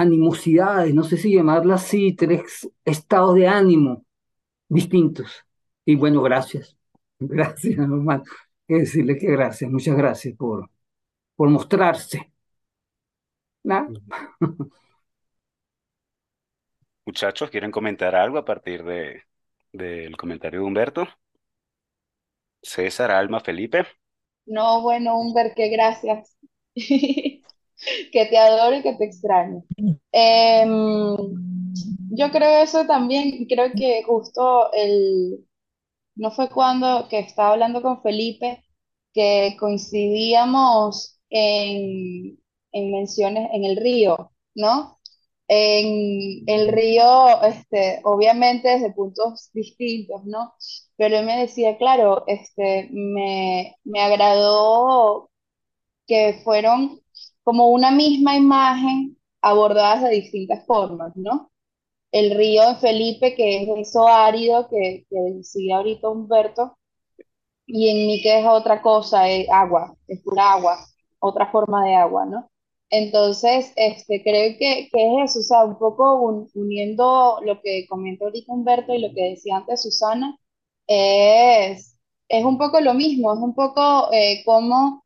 animosidades, 0.00 0.94
no 0.94 1.04
sé 1.04 1.16
si 1.16 1.34
llamarlas 1.34 1.84
así, 1.84 2.14
tres 2.14 2.68
estados 2.84 3.34
de 3.36 3.48
ánimo 3.48 4.04
distintos. 4.68 5.44
Y 5.84 5.96
bueno, 5.96 6.22
gracias. 6.22 6.76
Gracias, 7.20 7.78
no 7.78 7.96
más 7.98 8.22
que 8.68 8.74
decirle 8.76 9.16
que 9.18 9.28
gracias, 9.28 9.70
muchas 9.70 9.96
gracias 9.96 10.34
por, 10.36 10.70
por 11.36 11.50
mostrarse. 11.50 12.32
¿no? 13.64 13.88
Muchachos, 17.06 17.50
¿quieren 17.50 17.70
comentar 17.72 18.14
algo 18.14 18.38
a 18.38 18.44
partir 18.44 18.84
de, 18.84 19.22
del 19.72 20.16
comentario 20.16 20.60
de 20.60 20.66
Humberto? 20.66 21.08
César, 22.62 23.10
Alma, 23.12 23.40
Felipe. 23.40 23.86
No, 24.46 24.80
bueno, 24.82 25.18
Humber, 25.18 25.52
qué 25.54 25.68
gracias. 25.68 26.36
Que 28.12 28.26
te 28.26 28.38
adoro 28.38 28.76
y 28.76 28.82
que 28.82 28.94
te 28.94 29.04
extraño. 29.04 29.64
Em, 30.12 31.16
yo 32.10 32.30
creo 32.30 32.62
eso 32.62 32.86
también, 32.86 33.46
creo 33.46 33.72
que 33.76 34.02
justo 34.04 34.72
el, 34.72 35.46
no 36.16 36.30
fue 36.32 36.48
cuando 36.50 37.08
que 37.08 37.20
estaba 37.20 37.52
hablando 37.52 37.82
con 37.82 38.02
Felipe 38.02 38.64
que 39.14 39.56
coincidíamos 39.60 41.20
en, 41.30 42.38
en 42.72 42.92
menciones 42.92 43.50
en 43.52 43.64
el 43.64 43.76
río, 43.76 44.32
¿no? 44.54 44.98
En 45.48 46.44
el 46.48 46.68
río, 46.70 47.42
este, 47.42 48.00
obviamente 48.04 48.68
desde 48.68 48.92
puntos 48.94 49.50
distintos, 49.54 50.24
¿no? 50.26 50.54
Pero 50.96 51.18
él 51.18 51.26
me 51.26 51.38
decía, 51.40 51.78
claro, 51.78 52.24
este, 52.26 52.88
me, 52.92 53.76
me 53.84 54.00
agradó 54.02 55.30
que 56.06 56.40
fueron 56.44 57.00
como 57.46 57.70
una 57.70 57.92
misma 57.92 58.36
imagen 58.36 59.18
abordadas 59.42 60.02
de 60.04 60.10
distintas 60.10 60.66
formas, 60.66 61.16
¿no? 61.16 61.52
El 62.12 62.36
río 62.36 62.68
de 62.68 62.76
Felipe, 62.76 63.34
que 63.36 63.62
es 63.64 63.88
eso 63.88 64.08
árido 64.08 64.68
que, 64.70 65.06
que 65.10 65.16
decía 65.36 65.78
ahorita 65.78 66.08
Humberto, 66.10 66.78
y 67.66 67.88
en 67.90 68.06
mí 68.06 68.22
que 68.22 68.40
es 68.40 68.46
otra 68.46 68.82
cosa, 68.82 69.28
es 69.28 69.48
agua, 69.50 69.96
es 70.08 70.20
pura 70.22 70.52
agua, 70.54 70.78
otra 71.20 71.50
forma 71.50 71.84
de 71.86 71.94
agua, 71.94 72.26
¿no? 72.26 72.50
Entonces, 72.90 73.72
este, 73.76 74.22
creo 74.22 74.56
que, 74.58 74.88
que 74.92 75.22
es 75.24 75.30
eso, 75.36 75.40
o 75.40 75.42
sea, 75.42 75.64
un 75.64 75.78
poco 75.78 76.20
un- 76.22 76.50
uniendo 76.54 77.40
lo 77.44 77.60
que 77.62 77.86
comentó 77.88 78.26
ahorita 78.26 78.52
Humberto 78.52 78.94
y 78.94 79.00
lo 79.00 79.12
que 79.14 79.30
decía 79.30 79.56
antes 79.56 79.82
Susana, 79.82 80.38
es, 80.86 81.98
es 82.28 82.44
un 82.44 82.58
poco 82.58 82.80
lo 82.80 82.94
mismo, 82.94 83.32
es 83.34 83.40
un 83.40 83.54
poco 83.54 84.12
eh, 84.12 84.42
cómo 84.44 85.04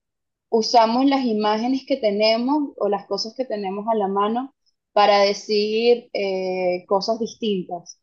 usamos 0.51 1.07
las 1.07 1.25
imágenes 1.25 1.85
que 1.87 1.97
tenemos 1.99 2.71
o 2.79 2.89
las 2.89 3.07
cosas 3.07 3.35
que 3.37 3.45
tenemos 3.47 3.87
a 3.89 3.97
la 3.97 4.09
mano 4.09 4.55
para 4.93 5.21
decir 5.21 6.11
eh, 6.13 6.85
cosas 6.89 7.19
distintas. 7.21 8.01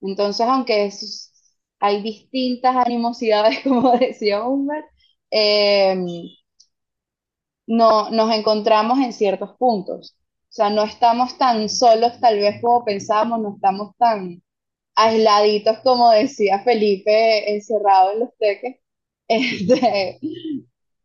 Entonces, 0.00 0.46
aunque 0.46 0.86
es- 0.86 1.32
hay 1.80 2.02
distintas 2.02 2.76
animosidades, 2.76 3.60
como 3.64 3.92
decía 3.98 4.44
Humbert, 4.44 4.86
eh, 5.30 5.96
no, 7.66 8.10
nos 8.10 8.32
encontramos 8.34 8.98
en 8.98 9.12
ciertos 9.12 9.56
puntos. 9.58 10.16
O 10.50 10.52
sea, 10.52 10.70
no 10.70 10.82
estamos 10.84 11.38
tan 11.38 11.68
solos 11.68 12.18
tal 12.20 12.38
vez 12.38 12.60
como 12.60 12.84
pensábamos, 12.84 13.40
no 13.40 13.54
estamos 13.54 13.96
tan 13.98 14.42
aisladitos 14.96 15.80
como 15.80 16.10
decía 16.12 16.60
Felipe, 16.64 17.54
encerrado 17.54 18.12
en 18.14 18.20
los 18.22 18.30
teques. 18.38 18.76
Este, 19.28 20.18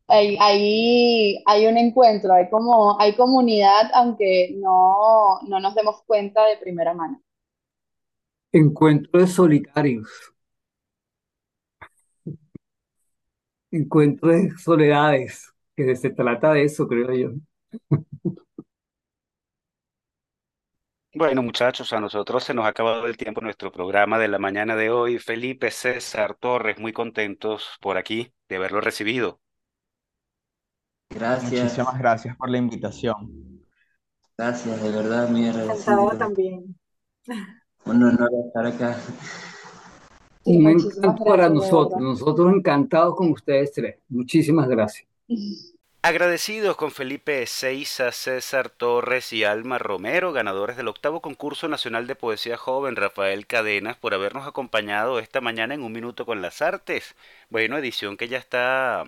hay, 0.08 0.38
hay, 0.40 1.44
hay 1.46 1.68
un 1.68 1.78
encuentro, 1.78 2.34
hay 2.34 2.50
como, 2.50 3.00
hay 3.00 3.16
comunidad, 3.16 3.90
aunque 3.94 4.56
no, 4.58 5.40
no 5.48 5.60
nos 5.60 5.76
demos 5.76 6.04
cuenta 6.06 6.46
de 6.46 6.58
primera 6.58 6.94
mano. 6.94 7.22
Encuentro 8.52 9.20
de 9.20 9.28
solitarios, 9.28 10.08
encuentro 13.72 14.30
de 14.30 14.52
soledades, 14.58 15.52
que 15.76 15.96
se 15.96 16.10
trata 16.12 16.54
de 16.54 16.64
eso, 16.64 16.88
creo 16.88 17.14
yo. 17.14 17.30
Bueno, 21.14 21.42
muchachos, 21.42 21.94
a 21.94 22.00
nosotros 22.02 22.44
se 22.44 22.54
nos 22.54 22.66
ha 22.66 22.68
acabado 22.70 23.08
el 23.08 23.16
tiempo 23.18 23.40
nuestro 23.42 23.72
programa 23.72 24.20
de 24.20 24.28
la 24.28 24.38
mañana 24.38 24.76
de 24.76 24.90
hoy. 24.90 25.18
Felipe, 25.18 25.72
César, 25.72 26.36
Torres, 26.36 26.78
muy 26.78 26.92
contentos 26.92 27.78
por 27.82 27.98
aquí 27.98 28.34
de 28.50 28.58
haberlo 28.58 28.82
recibido. 28.82 29.40
Muchísimas 31.40 31.98
Gracias, 31.98 31.98
gracias 31.98 32.36
por 32.38 32.50
la 32.50 32.58
invitación. 32.58 33.64
gracias, 34.38 34.82
de 34.82 34.92
verdad, 34.92 35.30
muy 35.30 35.48
agradecido. 35.48 36.16
también. 36.18 36.76
Un 37.86 38.04
honor 38.04 38.30
estar 38.48 38.66
acá. 38.66 38.98
Sí, 40.44 40.58
Un 40.58 40.68
encanto 40.70 41.24
para 41.26 41.50
gracias, 41.50 41.50
nosotros, 41.50 42.02
nosotros 42.02 42.54
encantados 42.54 43.16
con 43.16 43.32
ustedes 43.32 43.72
tres. 43.74 43.98
Muchísimas 44.10 44.68
gracias. 44.68 45.08
Agradecidos 46.02 46.78
con 46.78 46.92
Felipe 46.92 47.46
Seiza, 47.48 48.12
César 48.12 48.70
Torres 48.70 49.34
y 49.34 49.44
Alma 49.44 49.80
Romero, 49.80 50.32
ganadores 50.34 50.78
del 50.78 50.88
octavo 50.88 51.20
concurso 51.22 51.68
nacional 51.68 52.06
de 52.08 52.16
poesía 52.16 52.58
joven 52.58 52.96
Rafael 52.96 53.48
Cadenas, 53.48 53.98
por 53.98 54.14
habernos 54.14 54.48
acompañado 54.48 55.18
esta 55.20 55.42
mañana 55.42 55.74
en 55.74 55.82
Un 55.84 55.92
Minuto 55.94 56.26
con 56.26 56.42
las 56.44 56.62
Artes. 56.62 57.16
Bueno, 57.50 57.78
edición 57.78 58.18
que 58.18 58.28
ya 58.28 58.38
está 58.38 59.04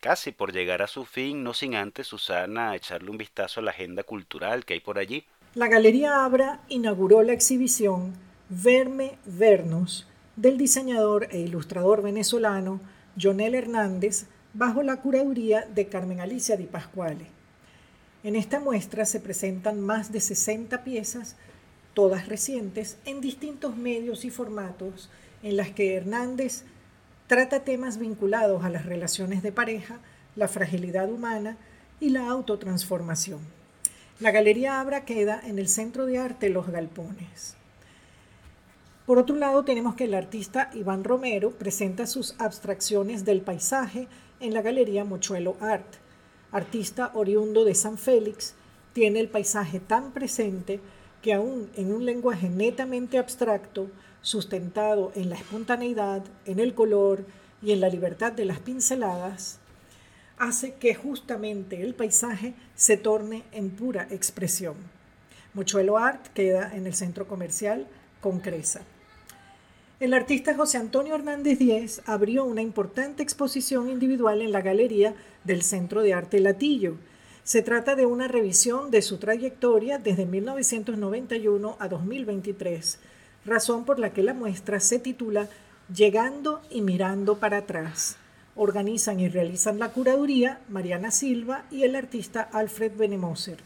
casi 0.00 0.32
por 0.32 0.52
llegar 0.52 0.82
a 0.82 0.86
su 0.86 1.04
fin, 1.04 1.44
no 1.44 1.54
sin 1.54 1.74
antes, 1.74 2.06
Susana, 2.08 2.74
echarle 2.74 3.10
un 3.10 3.18
vistazo 3.18 3.60
a 3.60 3.62
la 3.62 3.70
agenda 3.70 4.02
cultural 4.02 4.64
que 4.64 4.74
hay 4.74 4.80
por 4.80 4.98
allí. 4.98 5.24
La 5.54 5.68
Galería 5.68 6.24
Abra 6.24 6.60
inauguró 6.68 7.22
la 7.22 7.32
exhibición 7.32 8.14
Verme 8.48 9.18
Vernos 9.26 10.08
del 10.36 10.56
diseñador 10.56 11.28
e 11.30 11.38
ilustrador 11.38 12.02
venezolano 12.02 12.80
Jonel 13.20 13.54
Hernández 13.54 14.26
bajo 14.54 14.82
la 14.82 14.96
curaduría 15.00 15.66
de 15.66 15.88
Carmen 15.88 16.20
Alicia 16.20 16.56
Di 16.56 16.64
Pasquale. 16.64 17.26
En 18.22 18.36
esta 18.36 18.60
muestra 18.60 19.04
se 19.04 19.20
presentan 19.20 19.80
más 19.80 20.12
de 20.12 20.20
60 20.20 20.82
piezas, 20.84 21.36
todas 21.94 22.28
recientes, 22.28 22.98
en 23.04 23.20
distintos 23.20 23.76
medios 23.76 24.24
y 24.24 24.30
formatos, 24.30 25.10
en 25.42 25.56
las 25.56 25.70
que 25.70 25.94
Hernández 25.94 26.64
trata 27.30 27.60
temas 27.60 27.98
vinculados 27.98 28.64
a 28.64 28.70
las 28.70 28.86
relaciones 28.86 29.40
de 29.40 29.52
pareja, 29.52 30.00
la 30.34 30.48
fragilidad 30.48 31.08
humana 31.08 31.56
y 32.00 32.08
la 32.08 32.28
autotransformación. 32.28 33.38
La 34.18 34.32
Galería 34.32 34.80
Abra 34.80 35.04
queda 35.04 35.40
en 35.46 35.60
el 35.60 35.68
Centro 35.68 36.06
de 36.06 36.18
Arte 36.18 36.48
Los 36.48 36.66
Galpones. 36.66 37.54
Por 39.06 39.18
otro 39.18 39.36
lado, 39.36 39.64
tenemos 39.64 39.94
que 39.94 40.06
el 40.06 40.14
artista 40.14 40.70
Iván 40.74 41.04
Romero 41.04 41.52
presenta 41.52 42.08
sus 42.08 42.34
abstracciones 42.40 43.24
del 43.24 43.42
paisaje 43.42 44.08
en 44.40 44.52
la 44.52 44.62
Galería 44.62 45.04
Mochuelo 45.04 45.56
Art. 45.60 45.86
Artista 46.50 47.12
oriundo 47.14 47.64
de 47.64 47.76
San 47.76 47.96
Félix, 47.96 48.56
tiene 48.92 49.20
el 49.20 49.28
paisaje 49.28 49.78
tan 49.78 50.10
presente 50.10 50.80
que 51.22 51.32
aún 51.32 51.70
en 51.76 51.94
un 51.94 52.04
lenguaje 52.06 52.48
netamente 52.48 53.18
abstracto, 53.18 53.88
sustentado 54.22 55.12
en 55.14 55.30
la 55.30 55.36
espontaneidad, 55.36 56.22
en 56.46 56.58
el 56.58 56.74
color 56.74 57.24
y 57.62 57.72
en 57.72 57.80
la 57.80 57.88
libertad 57.88 58.32
de 58.32 58.44
las 58.44 58.58
pinceladas, 58.58 59.58
hace 60.38 60.74
que 60.74 60.94
justamente 60.94 61.82
el 61.82 61.94
paisaje 61.94 62.54
se 62.74 62.96
torne 62.96 63.44
en 63.52 63.70
pura 63.70 64.08
expresión. 64.10 64.74
Mochuelo 65.52 65.98
Art 65.98 66.28
queda 66.28 66.74
en 66.74 66.86
el 66.86 66.94
centro 66.94 67.26
comercial 67.26 67.86
Concresa. 68.20 68.82
El 70.00 70.14
artista 70.14 70.54
José 70.54 70.78
Antonio 70.78 71.14
Hernández 71.14 71.58
Díez 71.58 72.00
abrió 72.06 72.46
una 72.46 72.62
importante 72.62 73.22
exposición 73.22 73.90
individual 73.90 74.40
en 74.40 74.50
la 74.50 74.62
galería 74.62 75.14
del 75.44 75.60
Centro 75.60 76.00
de 76.00 76.14
Arte 76.14 76.40
Latillo. 76.40 76.96
Se 77.44 77.60
trata 77.60 77.96
de 77.96 78.06
una 78.06 78.26
revisión 78.26 78.90
de 78.90 79.02
su 79.02 79.18
trayectoria 79.18 79.98
desde 79.98 80.24
1991 80.24 81.76
a 81.78 81.88
2023, 81.88 82.98
razón 83.50 83.84
por 83.84 83.98
la 83.98 84.14
que 84.14 84.22
la 84.22 84.32
muestra 84.32 84.80
se 84.80 84.98
titula 84.98 85.48
Llegando 85.94 86.62
y 86.70 86.82
mirando 86.82 87.38
para 87.38 87.58
atrás. 87.58 88.16
Organizan 88.54 89.18
y 89.18 89.28
realizan 89.28 89.78
la 89.78 89.90
curaduría 89.90 90.60
Mariana 90.68 91.10
Silva 91.10 91.64
y 91.70 91.82
el 91.82 91.96
artista 91.96 92.48
Alfred 92.52 92.92
Benemoser. 92.96 93.58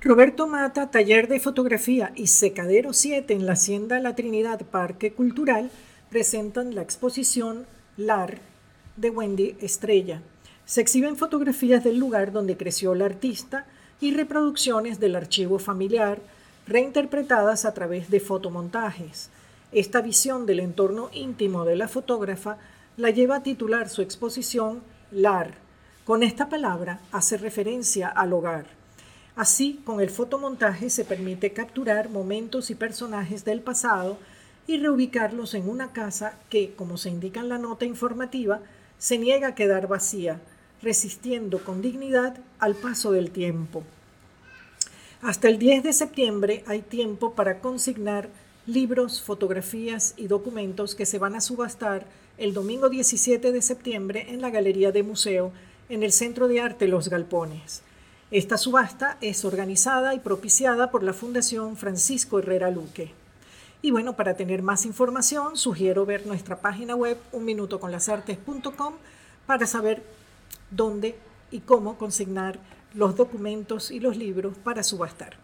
Roberto 0.00 0.46
Mata, 0.48 0.90
taller 0.90 1.28
de 1.28 1.40
fotografía 1.40 2.12
y 2.16 2.26
Secadero 2.26 2.92
7 2.92 3.34
en 3.34 3.46
la 3.46 3.52
Hacienda 3.52 4.00
La 4.00 4.16
Trinidad 4.16 4.62
Parque 4.62 5.12
Cultural 5.12 5.70
presentan 6.10 6.74
la 6.74 6.82
exposición 6.82 7.66
LAR 7.96 8.38
de 8.96 9.10
Wendy 9.10 9.56
Estrella. 9.60 10.22
Se 10.64 10.80
exhiben 10.80 11.16
fotografías 11.16 11.84
del 11.84 11.98
lugar 11.98 12.32
donde 12.32 12.56
creció 12.56 12.94
la 12.94 13.04
artista 13.04 13.66
y 14.00 14.12
reproducciones 14.14 14.98
del 14.98 15.16
archivo 15.16 15.58
familiar 15.58 16.20
reinterpretadas 16.66 17.64
a 17.64 17.74
través 17.74 18.10
de 18.10 18.20
fotomontajes. 18.20 19.30
Esta 19.72 20.00
visión 20.00 20.46
del 20.46 20.60
entorno 20.60 21.10
íntimo 21.12 21.64
de 21.64 21.76
la 21.76 21.88
fotógrafa 21.88 22.58
la 22.96 23.10
lleva 23.10 23.36
a 23.36 23.42
titular 23.42 23.88
su 23.88 24.02
exposición 24.02 24.82
LAR. 25.10 25.54
Con 26.04 26.22
esta 26.22 26.48
palabra 26.48 27.00
hace 27.10 27.36
referencia 27.36 28.08
al 28.08 28.32
hogar 28.32 28.82
Así, 29.34 29.80
con 29.84 30.00
el 30.00 30.10
fotomontaje 30.10 30.90
se 30.90 31.06
permite 31.06 31.52
capturar 31.52 32.10
momentos 32.10 32.70
y 32.70 32.74
personajes 32.74 33.46
del 33.46 33.62
pasado 33.62 34.18
y 34.66 34.76
reubicarlos 34.76 35.54
en 35.54 35.70
una 35.70 35.92
casa 35.92 36.34
que, 36.50 36.74
como 36.74 36.98
se 36.98 37.08
indica 37.08 37.40
en 37.40 37.48
la 37.48 37.56
nota 37.56 37.86
informativa, 37.86 38.60
se 38.98 39.16
niega 39.16 39.48
a 39.48 39.54
quedar 39.54 39.88
vacía, 39.88 40.40
resistiendo 40.82 41.64
con 41.64 41.80
dignidad 41.80 42.36
al 42.58 42.74
paso 42.74 43.10
del 43.12 43.30
tiempo. 43.30 43.82
Hasta 45.22 45.48
el 45.48 45.60
10 45.60 45.84
de 45.84 45.92
septiembre 45.92 46.64
hay 46.66 46.82
tiempo 46.82 47.34
para 47.34 47.60
consignar 47.60 48.28
libros, 48.66 49.22
fotografías 49.22 50.14
y 50.16 50.26
documentos 50.26 50.96
que 50.96 51.06
se 51.06 51.20
van 51.20 51.36
a 51.36 51.40
subastar 51.40 52.06
el 52.38 52.52
domingo 52.54 52.88
17 52.88 53.52
de 53.52 53.62
septiembre 53.62 54.26
en 54.30 54.40
la 54.40 54.50
Galería 54.50 54.90
de 54.90 55.04
Museo 55.04 55.52
en 55.88 56.02
el 56.02 56.10
Centro 56.10 56.48
de 56.48 56.60
Arte 56.60 56.88
Los 56.88 57.08
Galpones. 57.08 57.82
Esta 58.32 58.56
subasta 58.56 59.16
es 59.20 59.44
organizada 59.44 60.12
y 60.16 60.18
propiciada 60.18 60.90
por 60.90 61.04
la 61.04 61.12
Fundación 61.12 61.76
Francisco 61.76 62.40
Herrera 62.40 62.72
Luque. 62.72 63.12
Y 63.80 63.92
bueno, 63.92 64.16
para 64.16 64.34
tener 64.34 64.60
más 64.60 64.84
información, 64.86 65.56
sugiero 65.56 66.04
ver 66.04 66.26
nuestra 66.26 66.60
página 66.60 66.96
web 66.96 67.16
unminutoconlasartes.com 67.30 68.94
para 69.46 69.68
saber 69.68 70.02
dónde 70.72 71.14
y 71.52 71.60
cómo 71.60 71.96
consignar 71.96 72.58
los 72.94 73.16
documentos 73.16 73.90
y 73.90 74.00
los 74.00 74.16
libros 74.16 74.56
para 74.58 74.82
subastar. 74.82 75.36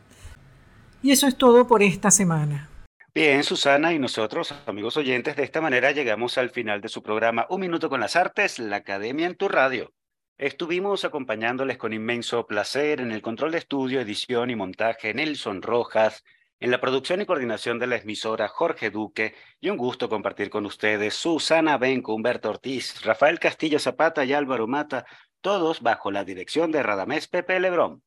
Y 1.03 1.13
eso 1.13 1.27
es 1.27 1.37
todo 1.37 1.67
por 1.67 1.83
esta 1.83 2.11
semana. 2.11 2.69
Bien, 3.15 3.43
Susana 3.43 3.93
y 3.93 3.99
nosotros, 3.99 4.55
amigos 4.67 4.97
oyentes, 4.97 5.37
de 5.37 5.43
esta 5.43 5.61
manera 5.61 5.93
llegamos 5.93 6.39
al 6.39 6.51
final 6.51 6.81
de 6.81 6.89
su 6.89 7.03
programa 7.03 7.47
Un 7.49 7.61
Minuto 7.61 7.89
con 7.89 8.01
las 8.01 8.17
Artes, 8.17 8.59
la 8.59 8.77
Academia 8.77 9.27
en 9.27 9.37
tu 9.37 9.49
Radio. 9.49 9.93
Estuvimos 10.37 11.05
acompañándoles 11.05 11.79
con 11.79 11.93
inmenso 11.93 12.47
placer 12.47 13.01
en 13.01 13.11
el 13.11 13.23
control 13.23 13.53
de 13.53 13.59
estudio, 13.59 14.01
edición 14.01 14.51
y 14.51 14.57
montaje 14.57 15.13
Nelson 15.15 15.63
Rojas, 15.63 16.23
en 16.61 16.71
la 16.71 16.81
producción 16.81 17.21
y 17.21 17.27
coordinación 17.27 17.79
de 17.79 17.87
la 17.89 17.97
emisora 17.97 18.47
Jorge 18.47 18.91
Duque, 18.91 19.35
y 19.61 19.71
un 19.71 19.77
gusto 19.77 20.09
compartir 20.09 20.51
con 20.51 20.67
ustedes 20.67 21.15
Susana 21.15 21.79
Benco, 21.79 22.15
Humberto 22.15 22.51
Ortiz, 22.51 23.03
Rafael 23.03 23.39
Castillo 23.41 23.79
Zapata 23.79 24.25
y 24.25 24.33
Álvaro 24.33 24.67
Mata, 24.67 25.07
todos 25.41 25.81
bajo 25.81 26.11
la 26.11 26.25
dirección 26.25 26.73
de 26.73 26.83
Radamés 26.83 27.29
Pepe 27.29 27.61
Lebrón. 27.61 28.03